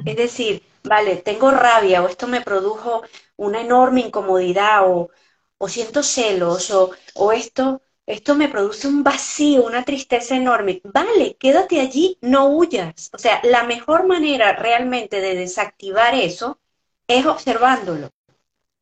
Es 0.05 0.17
decir, 0.17 0.63
vale, 0.86 1.17
tengo 1.17 1.51
rabia 1.51 2.01
o 2.03 2.07
esto 2.07 2.27
me 2.27 2.41
produjo 2.41 3.03
una 3.38 3.61
enorme 3.61 4.01
incomodidad 4.01 4.88
o, 4.89 5.09
o 5.57 5.69
siento 5.69 6.03
celos, 6.03 6.71
o, 6.71 7.31
esto, 7.31 7.81
esto 8.05 8.36
me 8.36 8.49
produce 8.49 8.88
un 8.88 9.03
vacío, 9.03 9.65
una 9.65 9.83
tristeza 9.83 10.36
enorme. 10.36 10.81
Vale, 10.83 11.36
quédate 11.38 11.81
allí, 11.81 12.17
no 12.21 12.47
huyas. 12.47 13.09
O 13.13 13.17
sea, 13.17 13.39
la 13.43 13.63
mejor 13.63 14.07
manera 14.07 14.53
realmente 14.53 15.21
de 15.21 15.36
desactivar 15.36 16.15
eso 16.15 16.59
es 17.07 17.25
observándolo. 17.25 18.09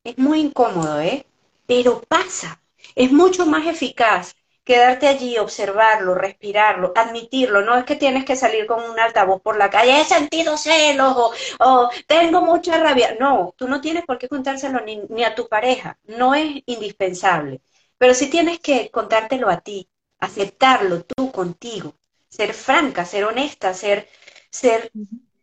Es 0.03 0.17
muy 0.17 0.39
incómodo, 0.39 1.01
¿eh? 1.01 1.25
Pero 1.67 2.01
pasa. 2.01 2.61
Es 2.95 3.11
mucho 3.11 3.45
más 3.45 3.67
eficaz 3.67 4.35
quedarte 4.63 5.07
allí, 5.07 5.37
observarlo, 5.37 6.15
respirarlo, 6.15 6.93
admitirlo. 6.95 7.61
No 7.61 7.77
es 7.77 7.85
que 7.85 7.95
tienes 7.95 8.25
que 8.25 8.35
salir 8.35 8.65
con 8.65 8.83
un 8.83 8.99
altavoz 8.99 9.41
por 9.41 9.57
la 9.57 9.69
calle, 9.69 10.01
he 10.01 10.05
sentido 10.05 10.57
celos 10.57 11.15
o, 11.59 11.89
tengo 12.07 12.41
mucha 12.41 12.77
rabia. 12.77 13.15
No, 13.19 13.53
tú 13.57 13.67
no 13.67 13.81
tienes 13.81 14.05
por 14.05 14.17
qué 14.17 14.27
contárselo 14.27 14.81
ni, 14.81 14.97
ni, 15.09 15.23
a 15.23 15.35
tu 15.35 15.47
pareja. 15.47 15.97
No 16.05 16.35
es 16.35 16.61
indispensable. 16.65 17.61
Pero 17.97 18.13
sí 18.13 18.29
tienes 18.29 18.59
que 18.59 18.89
contártelo 18.91 19.49
a 19.49 19.61
ti, 19.61 19.89
aceptarlo 20.19 21.03
tú 21.05 21.31
contigo, 21.31 21.95
ser 22.29 22.53
franca, 22.53 23.05
ser 23.05 23.25
honesta, 23.25 23.73
ser, 23.73 24.09
ser 24.49 24.91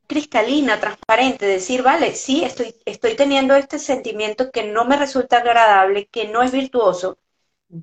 cristalina, 0.07 0.81
transparente, 0.81 1.47
decir, 1.47 1.83
vale, 1.83 2.15
sí, 2.15 2.45
estoy, 2.45 2.75
estoy 2.85 3.15
teniendo 3.15 3.55
este 3.55 3.79
sentimiento 3.79 4.51
que 4.51 4.65
no 4.65 4.85
me 4.85 4.97
resulta 4.97 5.39
agradable, 5.39 6.09
que 6.09 6.29
no 6.29 6.43
es 6.43 6.51
virtuoso, 6.51 7.19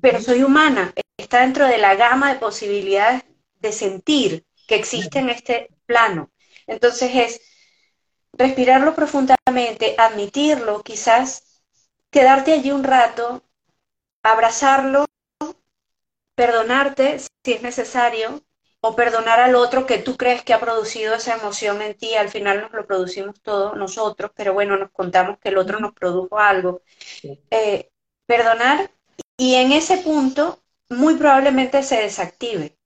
pero 0.02 0.20
soy 0.20 0.42
humana, 0.42 0.92
está 1.18 1.40
dentro 1.40 1.66
de 1.66 1.76
la 1.76 1.94
gama 1.94 2.32
de 2.32 2.40
posibilidades 2.40 3.24
de 3.60 3.72
sentir 3.72 4.46
que 4.66 4.76
existe 4.76 5.18
en 5.18 5.28
este 5.28 5.68
plano. 5.84 6.30
Entonces 6.66 7.10
es 7.14 7.40
respirarlo 8.32 8.94
profundamente, 8.94 9.94
admitirlo, 9.98 10.82
quizás 10.82 11.62
quedarte 12.10 12.52
allí 12.52 12.70
un 12.70 12.84
rato, 12.84 13.44
abrazarlo, 14.22 15.04
perdonarte 16.34 17.18
si 17.18 17.52
es 17.52 17.62
necesario, 17.62 18.42
o 18.80 18.94
perdonar 18.94 19.40
al 19.40 19.54
otro 19.56 19.86
que 19.86 19.98
tú 19.98 20.16
crees 20.16 20.42
que 20.42 20.54
ha 20.54 20.60
producido 20.60 21.14
esa 21.14 21.34
emoción 21.34 21.82
en 21.82 21.96
ti, 21.96 22.14
al 22.14 22.28
final 22.28 22.60
nos 22.60 22.72
lo 22.72 22.86
producimos 22.86 23.40
todos 23.42 23.76
nosotros, 23.76 24.30
pero 24.36 24.54
bueno, 24.54 24.76
nos 24.76 24.92
contamos 24.92 25.38
que 25.38 25.48
el 25.48 25.58
otro 25.58 25.80
nos 25.80 25.94
produjo 25.94 26.38
algo. 26.38 26.82
Eh, 27.50 27.90
perdonar 28.26 28.90
y 29.36 29.56
en 29.56 29.72
ese 29.72 29.98
punto 29.98 30.62
muy 30.88 31.16
probablemente 31.16 31.82
se 31.82 32.02
desactive. 32.02 32.76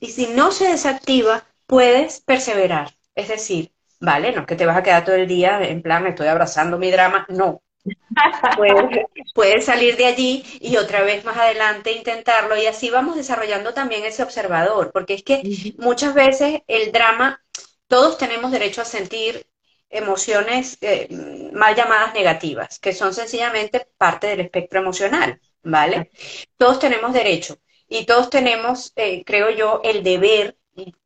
Y 0.00 0.10
si 0.10 0.28
no 0.28 0.52
se 0.52 0.68
desactiva, 0.68 1.44
puedes 1.66 2.20
perseverar. 2.20 2.96
Es 3.14 3.28
decir, 3.28 3.72
vale, 4.00 4.32
no 4.32 4.42
es 4.42 4.46
que 4.46 4.56
te 4.56 4.66
vas 4.66 4.76
a 4.76 4.82
quedar 4.82 5.04
todo 5.04 5.14
el 5.14 5.26
día 5.26 5.60
en 5.62 5.82
plan, 5.82 6.06
estoy 6.06 6.28
abrazando 6.28 6.78
mi 6.78 6.90
drama, 6.90 7.26
no, 7.30 7.62
puedes, 9.34 9.64
salir 9.64 9.96
de 9.96 10.06
allí 10.06 10.44
y 10.60 10.76
otra 10.76 11.02
vez 11.02 11.24
más 11.24 11.36
adelante 11.36 11.92
intentarlo. 11.92 12.56
Y 12.56 12.66
así 12.66 12.90
vamos 12.90 13.16
desarrollando 13.16 13.74
también 13.74 14.04
ese 14.04 14.22
observador, 14.22 14.90
porque 14.92 15.14
es 15.14 15.22
que 15.22 15.74
muchas 15.78 16.14
veces 16.14 16.60
el 16.66 16.92
drama, 16.92 17.42
todos 17.88 18.18
tenemos 18.18 18.50
derecho 18.50 18.82
a 18.82 18.84
sentir 18.84 19.46
emociones 19.88 20.78
eh, 20.80 21.08
mal 21.52 21.74
llamadas 21.74 22.12
negativas, 22.14 22.78
que 22.78 22.92
son 22.92 23.14
sencillamente 23.14 23.86
parte 23.96 24.26
del 24.26 24.40
espectro 24.40 24.80
emocional, 24.80 25.40
¿vale? 25.62 26.10
Todos 26.56 26.78
tenemos 26.78 27.12
derecho 27.12 27.58
y 27.88 28.06
todos 28.06 28.30
tenemos, 28.30 28.92
eh, 28.96 29.24
creo 29.24 29.50
yo, 29.50 29.80
el 29.84 30.02
deber 30.02 30.56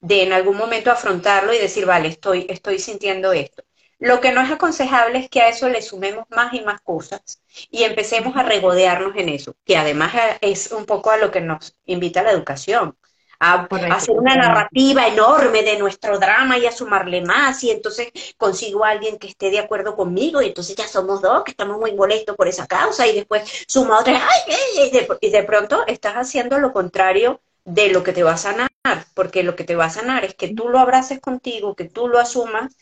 de 0.01 0.22
en 0.22 0.32
algún 0.32 0.57
momento 0.57 0.90
afrontarlo 0.90 1.53
y 1.53 1.59
decir, 1.59 1.86
vale, 1.86 2.09
estoy, 2.09 2.46
estoy 2.48 2.78
sintiendo 2.78 3.32
esto. 3.32 3.62
Lo 3.98 4.20
que 4.20 4.32
no 4.32 4.40
es 4.40 4.51
aconsejable 4.51 5.18
es 5.18 5.28
que 5.28 5.42
a 5.42 5.48
eso 5.48 5.68
le 5.68 5.82
sumemos 5.82 6.24
más 6.30 6.55
y 6.55 6.62
más 6.62 6.80
cosas 6.80 7.42
y 7.70 7.84
empecemos 7.84 8.34
a 8.36 8.42
regodearnos 8.42 9.14
en 9.16 9.28
eso, 9.28 9.57
que 9.64 9.76
además 9.76 10.14
es 10.40 10.72
un 10.72 10.86
poco 10.86 11.11
a 11.11 11.18
lo 11.18 11.30
que 11.30 11.42
nos 11.42 11.76
invita 11.84 12.22
la 12.22 12.32
educación, 12.32 12.96
a, 13.41 13.66
hacer 13.93 14.14
una 14.16 14.36
narrativa 14.36 15.09
enorme 15.09 15.62
de 15.62 15.78
nuestro 15.78 16.18
drama 16.18 16.59
y 16.59 16.66
a 16.66 16.72
sumarle 16.72 17.22
más 17.22 17.64
y 17.64 17.70
entonces 17.70 18.12
consigo 18.36 18.84
a 18.84 18.91
alguien 18.91 19.18
que 19.18 19.28
esté 19.28 19.51
de 19.51 19.59
acuerdo 19.59 19.97
conmigo 19.97 20.43
y 20.43 20.49
entonces 20.49 20.76
ya 20.76 20.86
somos 20.86 21.22
dos 21.22 21.43
que 21.45 21.53
estamos 21.53 21.78
muy 21.78 21.95
molestos 21.95 22.36
por 22.36 22.49
esa 22.49 22.66
causa 22.66 23.07
y 23.07 23.16
después 23.16 23.64
suma 23.66 23.99
otra 23.99 24.20
y, 24.76 24.91
de, 24.91 25.09
y 25.22 25.30
de 25.30 25.43
pronto 25.43 25.86
estás 25.86 26.14
haciendo 26.14 26.59
lo 26.59 26.72
contrario 26.72 27.41
de 27.64 27.88
lo 27.88 28.03
que 28.03 28.12
te 28.12 28.22
va 28.22 28.32
a 28.32 28.36
sanar, 28.36 28.70
porque 29.14 29.43
lo 29.43 29.55
que 29.57 29.64
te 29.64 29.76
va 29.76 29.86
a 29.86 29.91
sanar 29.91 30.24
es 30.24 30.34
que 30.34 30.49
tú 30.55 30.68
lo 30.68 30.78
abraces 30.78 31.20
contigo, 31.20 31.74
que 31.74 31.84
tú 31.84 32.09
lo 32.09 32.18
asumas, 32.18 32.74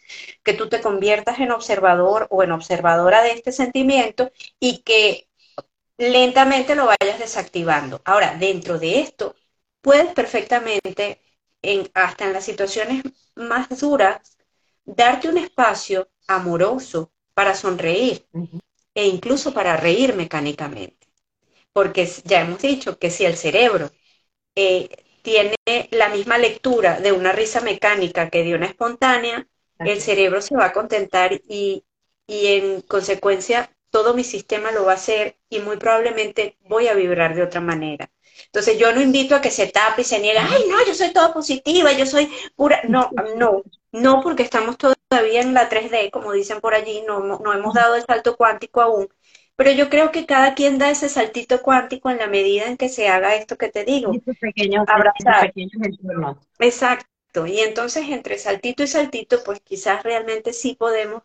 que 0.42 0.54
tú 0.54 0.68
te 0.68 0.80
conviertas 0.80 1.40
en 1.40 1.50
observador 1.50 2.26
o 2.30 2.42
en 2.42 2.52
observadora 2.52 3.22
de 3.22 3.32
este 3.32 3.52
sentimiento 3.52 4.30
y 4.60 4.78
que 4.78 5.28
lentamente 5.98 6.74
lo 6.74 6.86
vayas 6.86 7.18
desactivando. 7.18 8.00
Ahora, 8.04 8.36
dentro 8.38 8.78
de 8.78 9.00
esto, 9.00 9.34
puedes 9.80 10.12
perfectamente, 10.14 11.22
en, 11.62 11.90
hasta 11.94 12.26
en 12.26 12.32
las 12.32 12.44
situaciones 12.44 13.02
más 13.36 13.68
duras, 13.80 14.36
darte 14.84 15.28
un 15.28 15.38
espacio 15.38 16.10
amoroso 16.26 17.12
para 17.34 17.54
sonreír 17.54 18.26
e 18.94 19.06
incluso 19.06 19.54
para 19.54 19.76
reír 19.76 20.14
mecánicamente. 20.14 21.06
Porque 21.72 22.06
ya 22.24 22.42
hemos 22.42 22.60
dicho 22.62 22.98
que 22.98 23.10
si 23.10 23.24
el 23.24 23.36
cerebro 23.36 23.90
eh, 24.54 24.88
tiene 25.22 25.56
la 25.92 26.08
misma 26.10 26.38
lectura 26.38 27.00
de 27.00 27.12
una 27.12 27.32
risa 27.32 27.60
mecánica 27.60 28.30
que 28.30 28.44
de 28.44 28.54
una 28.54 28.66
espontánea, 28.66 29.46
el 29.84 30.00
cerebro 30.00 30.40
se 30.42 30.56
va 30.56 30.66
a 30.66 30.72
contentar 30.72 31.32
y, 31.48 31.84
y 32.26 32.46
en 32.48 32.82
consecuencia 32.82 33.70
todo 33.90 34.14
mi 34.14 34.24
sistema 34.24 34.72
lo 34.72 34.84
va 34.84 34.92
a 34.92 34.96
hacer 34.96 35.38
y 35.48 35.60
muy 35.60 35.76
probablemente 35.78 36.58
voy 36.68 36.88
a 36.88 36.94
vibrar 36.94 37.34
de 37.34 37.42
otra 37.42 37.60
manera. 37.60 38.10
Entonces 38.46 38.78
yo 38.78 38.92
no 38.92 39.00
invito 39.00 39.34
a 39.34 39.40
que 39.40 39.50
se 39.50 39.66
tape 39.66 40.02
y 40.02 40.04
se 40.04 40.20
niegue, 40.20 40.38
ay 40.38 40.64
no, 40.68 40.84
yo 40.86 40.94
soy 40.94 41.12
toda 41.12 41.32
positiva, 41.32 41.92
yo 41.92 42.06
soy 42.06 42.30
pura. 42.56 42.80
No, 42.88 43.10
no, 43.36 43.62
no 43.92 44.22
porque 44.22 44.42
estamos 44.42 44.76
todavía 44.78 45.40
en 45.40 45.54
la 45.54 45.68
3D, 45.68 46.10
como 46.10 46.32
dicen 46.32 46.60
por 46.60 46.74
allí, 46.74 47.02
no, 47.06 47.20
no 47.20 47.52
hemos 47.52 47.74
dado 47.74 47.94
el 47.96 48.04
salto 48.04 48.36
cuántico 48.36 48.80
aún, 48.80 49.08
pero 49.58 49.72
yo 49.72 49.90
creo 49.90 50.12
que 50.12 50.24
cada 50.24 50.54
quien 50.54 50.78
da 50.78 50.88
ese 50.88 51.08
saltito 51.08 51.62
cuántico 51.62 52.10
en 52.10 52.18
la 52.18 52.28
medida 52.28 52.66
en 52.66 52.76
que 52.76 52.88
se 52.88 53.08
haga 53.08 53.34
esto 53.34 53.58
que 53.58 53.68
te 53.68 53.84
digo. 53.84 54.12
pequeños, 54.40 54.84
abrazar. 54.86 55.52
Pequeños 55.52 56.36
Exacto. 56.60 57.44
Y 57.44 57.58
entonces 57.58 58.08
entre 58.08 58.38
saltito 58.38 58.84
y 58.84 58.86
saltito, 58.86 59.42
pues 59.44 59.58
quizás 59.60 60.04
realmente 60.04 60.52
sí 60.52 60.76
podemos 60.78 61.24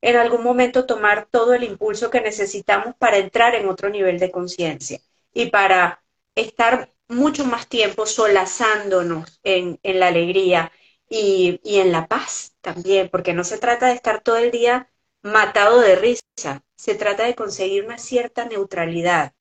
en 0.00 0.16
algún 0.16 0.42
momento 0.42 0.86
tomar 0.86 1.28
todo 1.30 1.54
el 1.54 1.62
impulso 1.62 2.10
que 2.10 2.20
necesitamos 2.20 2.96
para 2.96 3.18
entrar 3.18 3.54
en 3.54 3.68
otro 3.68 3.90
nivel 3.90 4.18
de 4.18 4.32
conciencia 4.32 4.98
y 5.32 5.46
para 5.46 6.02
estar 6.40 6.92
mucho 7.08 7.44
más 7.44 7.68
tiempo 7.68 8.06
solazándonos 8.06 9.40
en, 9.42 9.78
la 9.82 10.08
alegría 10.08 10.72
y, 11.08 11.60
y 11.64 11.78
en 11.78 11.92
la 11.92 12.06
paz 12.06 12.54
también, 12.60 13.08
porque 13.10 13.32
no 13.34 13.44
se 13.44 13.58
trata 13.58 13.86
de 13.88 13.94
estar 13.94 14.22
todo 14.22 14.36
el 14.36 14.50
día 14.50 14.90
matado 15.22 15.80
de 15.80 15.96
risa, 15.96 16.64
se 16.76 16.94
trata 16.94 17.24
de 17.24 17.34
conseguir 17.34 17.84
una 17.84 17.98
cierta 17.98 18.44
neutralidad. 18.44 19.34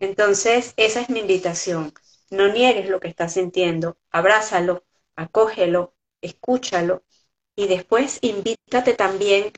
Entonces, 0.00 0.74
esa 0.76 1.00
es 1.00 1.10
mi 1.10 1.20
invitación. 1.20 1.92
No 2.30 2.48
niegues 2.48 2.88
lo 2.88 3.00
que 3.00 3.08
estás 3.08 3.34
sintiendo, 3.34 3.98
abrázalo, 4.10 4.84
acógelo, 5.16 5.94
escúchalo 6.22 7.02
y 7.56 7.66
después 7.66 8.18
invítate 8.22 8.94
también 8.94 9.52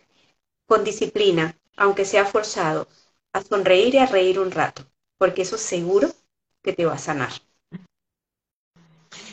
con 0.67 0.85
disciplina, 0.85 1.59
aunque 1.77 2.05
sea 2.05 2.25
forzado, 2.25 2.89
a 3.33 3.43
sonreír 3.43 3.95
y 3.95 3.99
a 3.99 4.07
reír 4.07 4.39
un 4.41 4.51
rato, 4.51 4.85
porque 5.19 5.43
eso 5.43 5.59
seguro 5.59 6.13
que 6.63 6.73
te 6.73 6.85
va 6.85 6.95
a 6.95 6.99
sanar. 6.99 7.33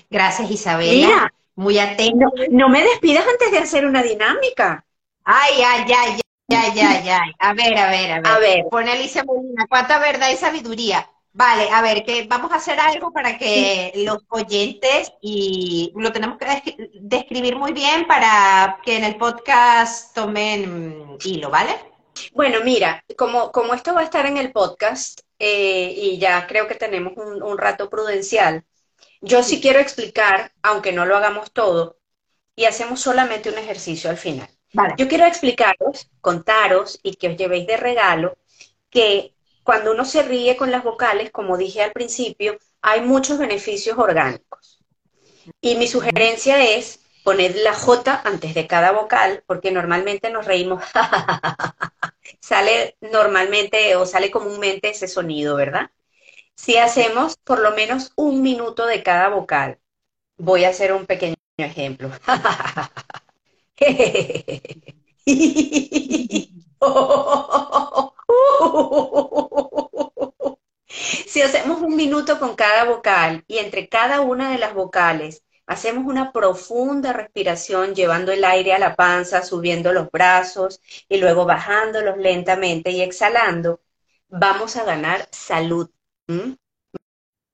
Gracias, 0.10 0.50
Isabela. 0.50 1.32
muy 1.56 1.78
atento. 1.78 2.32
No, 2.52 2.70
me 2.70 2.82
despidas 2.82 3.26
antes 3.28 3.52
de 3.52 3.60
hacer 3.60 3.86
una 3.86 4.02
dinámica. 4.02 4.84
Ay, 5.24 5.62
ay, 5.64 5.86
ay, 5.96 6.20
ya, 6.48 6.74
ya, 6.74 7.04
ya. 7.04 7.22
A 7.38 7.54
ver, 7.54 7.78
a 7.78 7.90
ver, 7.90 8.12
a 8.12 8.22
ver. 8.22 8.28
A 8.28 8.40
ver. 8.40 8.66
Pone 8.72 8.92
Alicia 8.92 9.24
Molina, 9.24 9.66
cuánta 9.70 10.00
verdad 10.00 10.32
y 10.32 10.36
sabiduría. 10.36 11.08
Vale, 11.32 11.70
a 11.70 11.82
ver, 11.82 12.04
que 12.04 12.26
vamos 12.28 12.52
a 12.52 12.56
hacer 12.56 12.80
algo 12.80 13.12
para 13.12 13.38
que 13.38 13.94
los 13.98 14.18
oyentes, 14.30 15.14
y 15.22 15.94
lo 15.96 16.12
tenemos 16.12 16.38
que 16.38 16.90
describir 17.02 17.56
muy 17.56 17.72
bien 17.72 18.08
para 18.08 18.80
que 18.84 18.98
en 18.98 19.04
el 19.04 19.16
podcast 19.16 20.16
tomen 20.16 21.18
hilo, 21.24 21.52
¿vale? 21.52 21.89
Bueno, 22.34 22.60
mira, 22.64 23.04
como, 23.18 23.52
como 23.52 23.74
esto 23.74 23.94
va 23.94 24.02
a 24.02 24.06
estar 24.06 24.26
en 24.26 24.38
el 24.38 24.52
podcast, 24.52 25.22
eh, 25.38 25.94
y 25.96 26.18
ya 26.18 26.48
creo 26.48 26.68
que 26.68 26.76
tenemos 26.76 27.14
un, 27.16 27.42
un 27.42 27.58
rato 27.58 27.90
prudencial, 27.90 28.64
yo 29.22 29.44
sí 29.44 29.62
quiero 29.62 29.80
explicar, 29.80 30.52
aunque 30.62 30.92
no 30.92 31.06
lo 31.06 31.18
hagamos 31.18 31.52
todo, 31.52 31.98
y 32.56 32.66
hacemos 32.66 33.02
solamente 33.02 33.50
un 33.50 33.58
ejercicio 33.58 34.10
al 34.10 34.18
final. 34.18 34.50
Yo 34.98 35.08
quiero 35.08 35.26
explicaros, 35.26 36.10
contaros 36.22 37.00
y 37.02 37.16
que 37.16 37.30
os 37.30 37.38
llevéis 37.38 37.66
de 37.66 37.78
regalo 37.78 38.38
que 38.90 39.34
cuando 39.64 39.92
uno 39.92 40.06
se 40.06 40.24
ríe 40.24 40.58
con 40.58 40.72
las 40.72 40.84
vocales, 40.84 41.32
como 41.32 41.58
dije 41.58 41.82
al 41.82 41.92
principio, 41.92 42.58
hay 42.82 43.02
muchos 43.02 43.38
beneficios 43.38 43.98
orgánicos. 43.98 44.80
Y 45.62 45.76
mi 45.76 45.88
sugerencia 45.88 46.64
es 46.64 47.00
poner 47.30 47.56
la 47.58 47.76
J 47.76 48.24
antes 48.26 48.56
de 48.56 48.66
cada 48.66 48.92
vocal, 48.92 49.44
porque 49.46 49.72
normalmente 49.72 50.32
nos 50.32 50.48
reímos, 50.48 50.84
sale 52.42 52.98
normalmente 53.02 53.96
o 53.98 54.08
sale 54.08 54.32
comúnmente 54.32 54.90
ese 54.90 55.08
sonido, 55.08 55.56
¿verdad? 55.56 55.92
Si 56.56 56.78
hacemos 56.78 57.38
por 57.38 57.60
lo 57.60 57.76
menos 57.76 58.14
un 58.16 58.42
minuto 58.42 58.88
de 58.88 59.04
cada 59.04 59.30
vocal, 59.30 59.78
voy 60.38 60.64
a 60.64 60.70
hacer 60.70 60.92
un 60.92 61.06
pequeño 61.06 61.36
ejemplo. 61.60 62.10
si 71.28 71.44
hacemos 71.44 71.80
un 71.82 71.96
minuto 71.96 72.40
con 72.40 72.56
cada 72.56 72.86
vocal 72.86 73.44
y 73.48 73.60
entre 73.60 73.88
cada 73.88 74.22
una 74.22 74.52
de 74.52 74.58
las 74.58 74.74
vocales 74.74 75.44
hacemos 75.70 76.06
una 76.08 76.32
profunda 76.32 77.14
respiración 77.14 77.94
llevando 77.94 78.32
el 78.32 78.44
aire 78.44 78.74
a 78.74 78.80
la 78.80 78.96
panza, 78.96 79.44
subiendo 79.44 79.94
los 79.94 80.10
brazos 80.10 80.82
y 81.08 81.18
luego 81.18 81.46
bajándolos 81.46 82.18
lentamente 82.18 82.90
y 82.90 83.02
exhalando, 83.02 83.80
vamos 84.28 84.76
a 84.78 84.84
ganar 84.84 85.30
salud. 85.32 85.88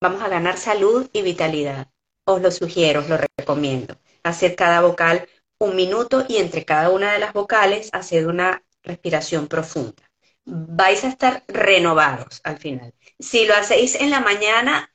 Vamos 0.02 0.22
a 0.22 0.30
ganar 0.30 0.58
salud 0.58 1.10
y 1.12 1.24
vitalidad. 1.24 1.90
Os 2.24 2.42
lo 2.42 2.52
sugiero, 2.52 3.02
os 3.02 3.10
lo 3.10 3.18
recomiendo. 3.38 3.98
Hacer 4.24 4.56
cada 4.56 4.80
vocal 4.80 5.28
un 5.60 5.76
minuto 5.76 6.26
y 6.26 6.38
entre 6.38 6.64
cada 6.64 6.92
una 6.92 7.12
de 7.12 7.20
las 7.20 7.34
vocales 7.34 7.90
hacer 7.92 8.28
una 8.28 8.64
respiración 8.82 9.48
profunda. 9.48 10.10
Vais 10.46 11.04
a 11.04 11.10
estar 11.10 11.44
renovados 11.50 12.40
al 12.46 12.60
final. 12.60 12.94
Si 13.20 13.46
lo 13.46 13.56
hacéis 13.56 13.96
en 13.96 14.10
la 14.10 14.22
mañana, 14.22 14.94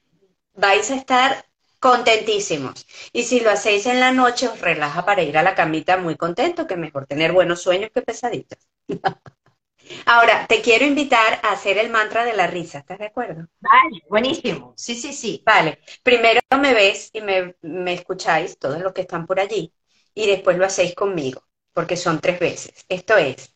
vais 0.55 0.91
a 0.91 0.97
estar 0.97 1.50
contentísimos. 1.81 2.87
Y 3.13 3.25
si 3.25 3.41
lo 3.41 3.51
hacéis 3.51 3.87
en 3.87 4.01
la 4.01 4.13
noche, 4.13 4.49
os 4.49 4.61
relaja 4.61 5.05
para 5.05 5.23
ir 5.23 5.37
a 5.39 5.43
la 5.43 5.55
camita 5.55 5.97
muy 5.97 6.17
contento, 6.17 6.67
que 6.67 6.77
mejor 6.77 7.07
tener 7.07 7.33
buenos 7.33 7.63
sueños 7.63 7.91
que 7.93 8.03
pesaditos. 8.03 8.59
Ahora, 10.07 10.47
te 10.47 10.61
quiero 10.61 10.85
invitar 10.85 11.41
a 11.43 11.53
hacer 11.53 11.79
el 11.79 11.91
mantra 11.91 12.25
de 12.25 12.35
la 12.35 12.47
risa, 12.47 12.79
¿estás 12.79 12.99
de 12.99 13.07
acuerdo? 13.07 13.49
Vale, 13.61 14.03
buenísimo. 14.09 14.75
Sí, 14.77 14.95
sí, 14.95 15.13
sí. 15.13 15.43
Vale, 15.45 15.79
primero 16.03 16.41
me 16.61 16.75
ves 16.75 17.11
y 17.13 17.21
me, 17.21 17.57
me 17.63 17.95
escucháis, 17.95 18.59
todos 18.59 18.81
los 18.81 18.93
que 18.93 19.03
están 19.03 19.27
por 19.27 19.41
allí, 19.41 19.73
y 20.15 20.27
después 20.27 20.59
lo 20.59 20.67
hacéis 20.67 20.95
conmigo, 20.95 21.45
porque 21.73 21.97
son 21.97 22.21
tres 22.21 22.39
veces. 22.39 22.85
Esto 22.89 23.17
es, 23.17 23.55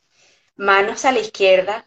manos 0.56 1.04
a 1.04 1.12
la 1.12 1.20
izquierda, 1.20 1.86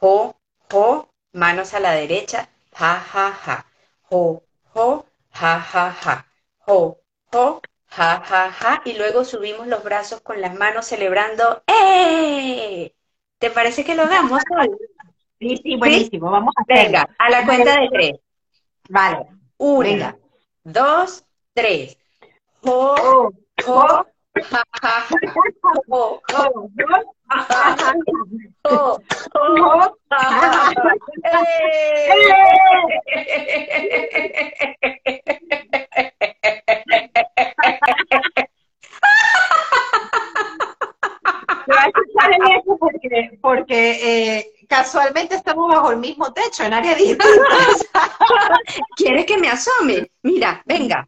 jo, 0.00 0.40
jo, 0.70 1.14
manos 1.32 1.74
a 1.74 1.80
la 1.80 1.92
derecha, 1.92 2.50
ja, 2.72 3.00
ja, 3.00 3.32
ja, 3.32 3.66
jo, 4.02 4.44
jo, 4.74 5.06
ja, 5.40 5.60
ja, 5.60 5.92
ja, 6.04 6.26
jo, 6.66 6.98
jo, 7.32 7.60
ja, 7.96 8.22
ja, 8.28 8.50
ja, 8.50 8.82
y 8.84 8.94
luego 8.94 9.24
subimos 9.24 9.66
los 9.66 9.82
brazos 9.84 10.20
con 10.20 10.40
las 10.40 10.54
manos 10.54 10.86
celebrando, 10.86 11.62
¡eh! 11.66 12.92
¿Te 13.38 13.50
parece 13.50 13.84
que 13.84 13.94
lo 13.94 14.04
hagamos, 14.04 14.42
Sí, 15.38 15.58
sí, 15.62 15.76
buenísimo. 15.76 16.30
Vamos 16.30 16.54
a 16.56 16.62
hacerlo. 16.62 16.82
Venga, 16.84 17.16
a 17.18 17.30
la 17.30 17.44
cuenta 17.44 17.80
de 17.80 17.88
tres. 17.92 18.12
Vale. 18.88 19.26
Una, 19.58 20.16
dos, 20.64 21.24
tres. 21.52 21.98
Jo, 22.62 22.94
jo, 23.64 23.86
ja, 23.86 24.06
porque, 42.78 43.38
porque 43.40 44.38
eh, 44.38 44.46
casualmente 44.68 45.34
estamos 45.34 45.68
bajo 45.68 45.90
el 45.90 45.98
mismo 45.98 46.32
techo, 46.32 46.64
en 46.64 46.74
área 46.74 46.94
distintas. 46.94 47.86
¿Quieres 48.96 49.26
que 49.26 49.38
me 49.38 49.48
asome? 49.48 50.10
Mira, 50.22 50.62
venga. 50.66 51.06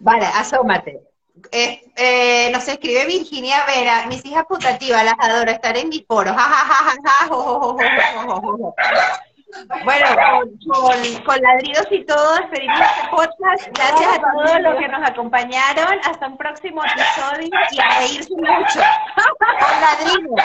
Vale, 0.00 0.26
asómate. 0.26 1.11
Eh, 1.50 2.50
nos 2.52 2.66
escribe 2.68 3.06
Virginia 3.06 3.64
Vera, 3.66 4.06
mis 4.06 4.24
hijas 4.24 4.44
putativas, 4.48 5.04
las 5.04 5.14
adoro, 5.18 5.50
estar 5.50 5.76
en 5.76 5.88
mi 5.88 6.04
foro. 6.06 6.34
Bueno, 9.84 10.06
con, 10.64 11.22
con, 11.24 11.42
ladridos 11.42 11.86
y 11.90 12.04
todo, 12.06 12.36
despedimos 12.36 12.80
este 12.80 13.08
podcast. 13.10 13.68
Gracias 13.74 14.18
a 14.18 14.20
todos 14.20 14.60
los 14.60 14.76
que 14.76 14.88
nos 14.88 15.10
acompañaron. 15.10 16.00
Hasta 16.04 16.26
un 16.26 16.38
próximo 16.38 16.82
episodio 16.84 17.50
y 17.70 17.80
a 17.80 17.98
reírse 17.98 18.34
mucho. 18.34 18.80
Con 19.60 19.80
ladridos. 19.80 20.40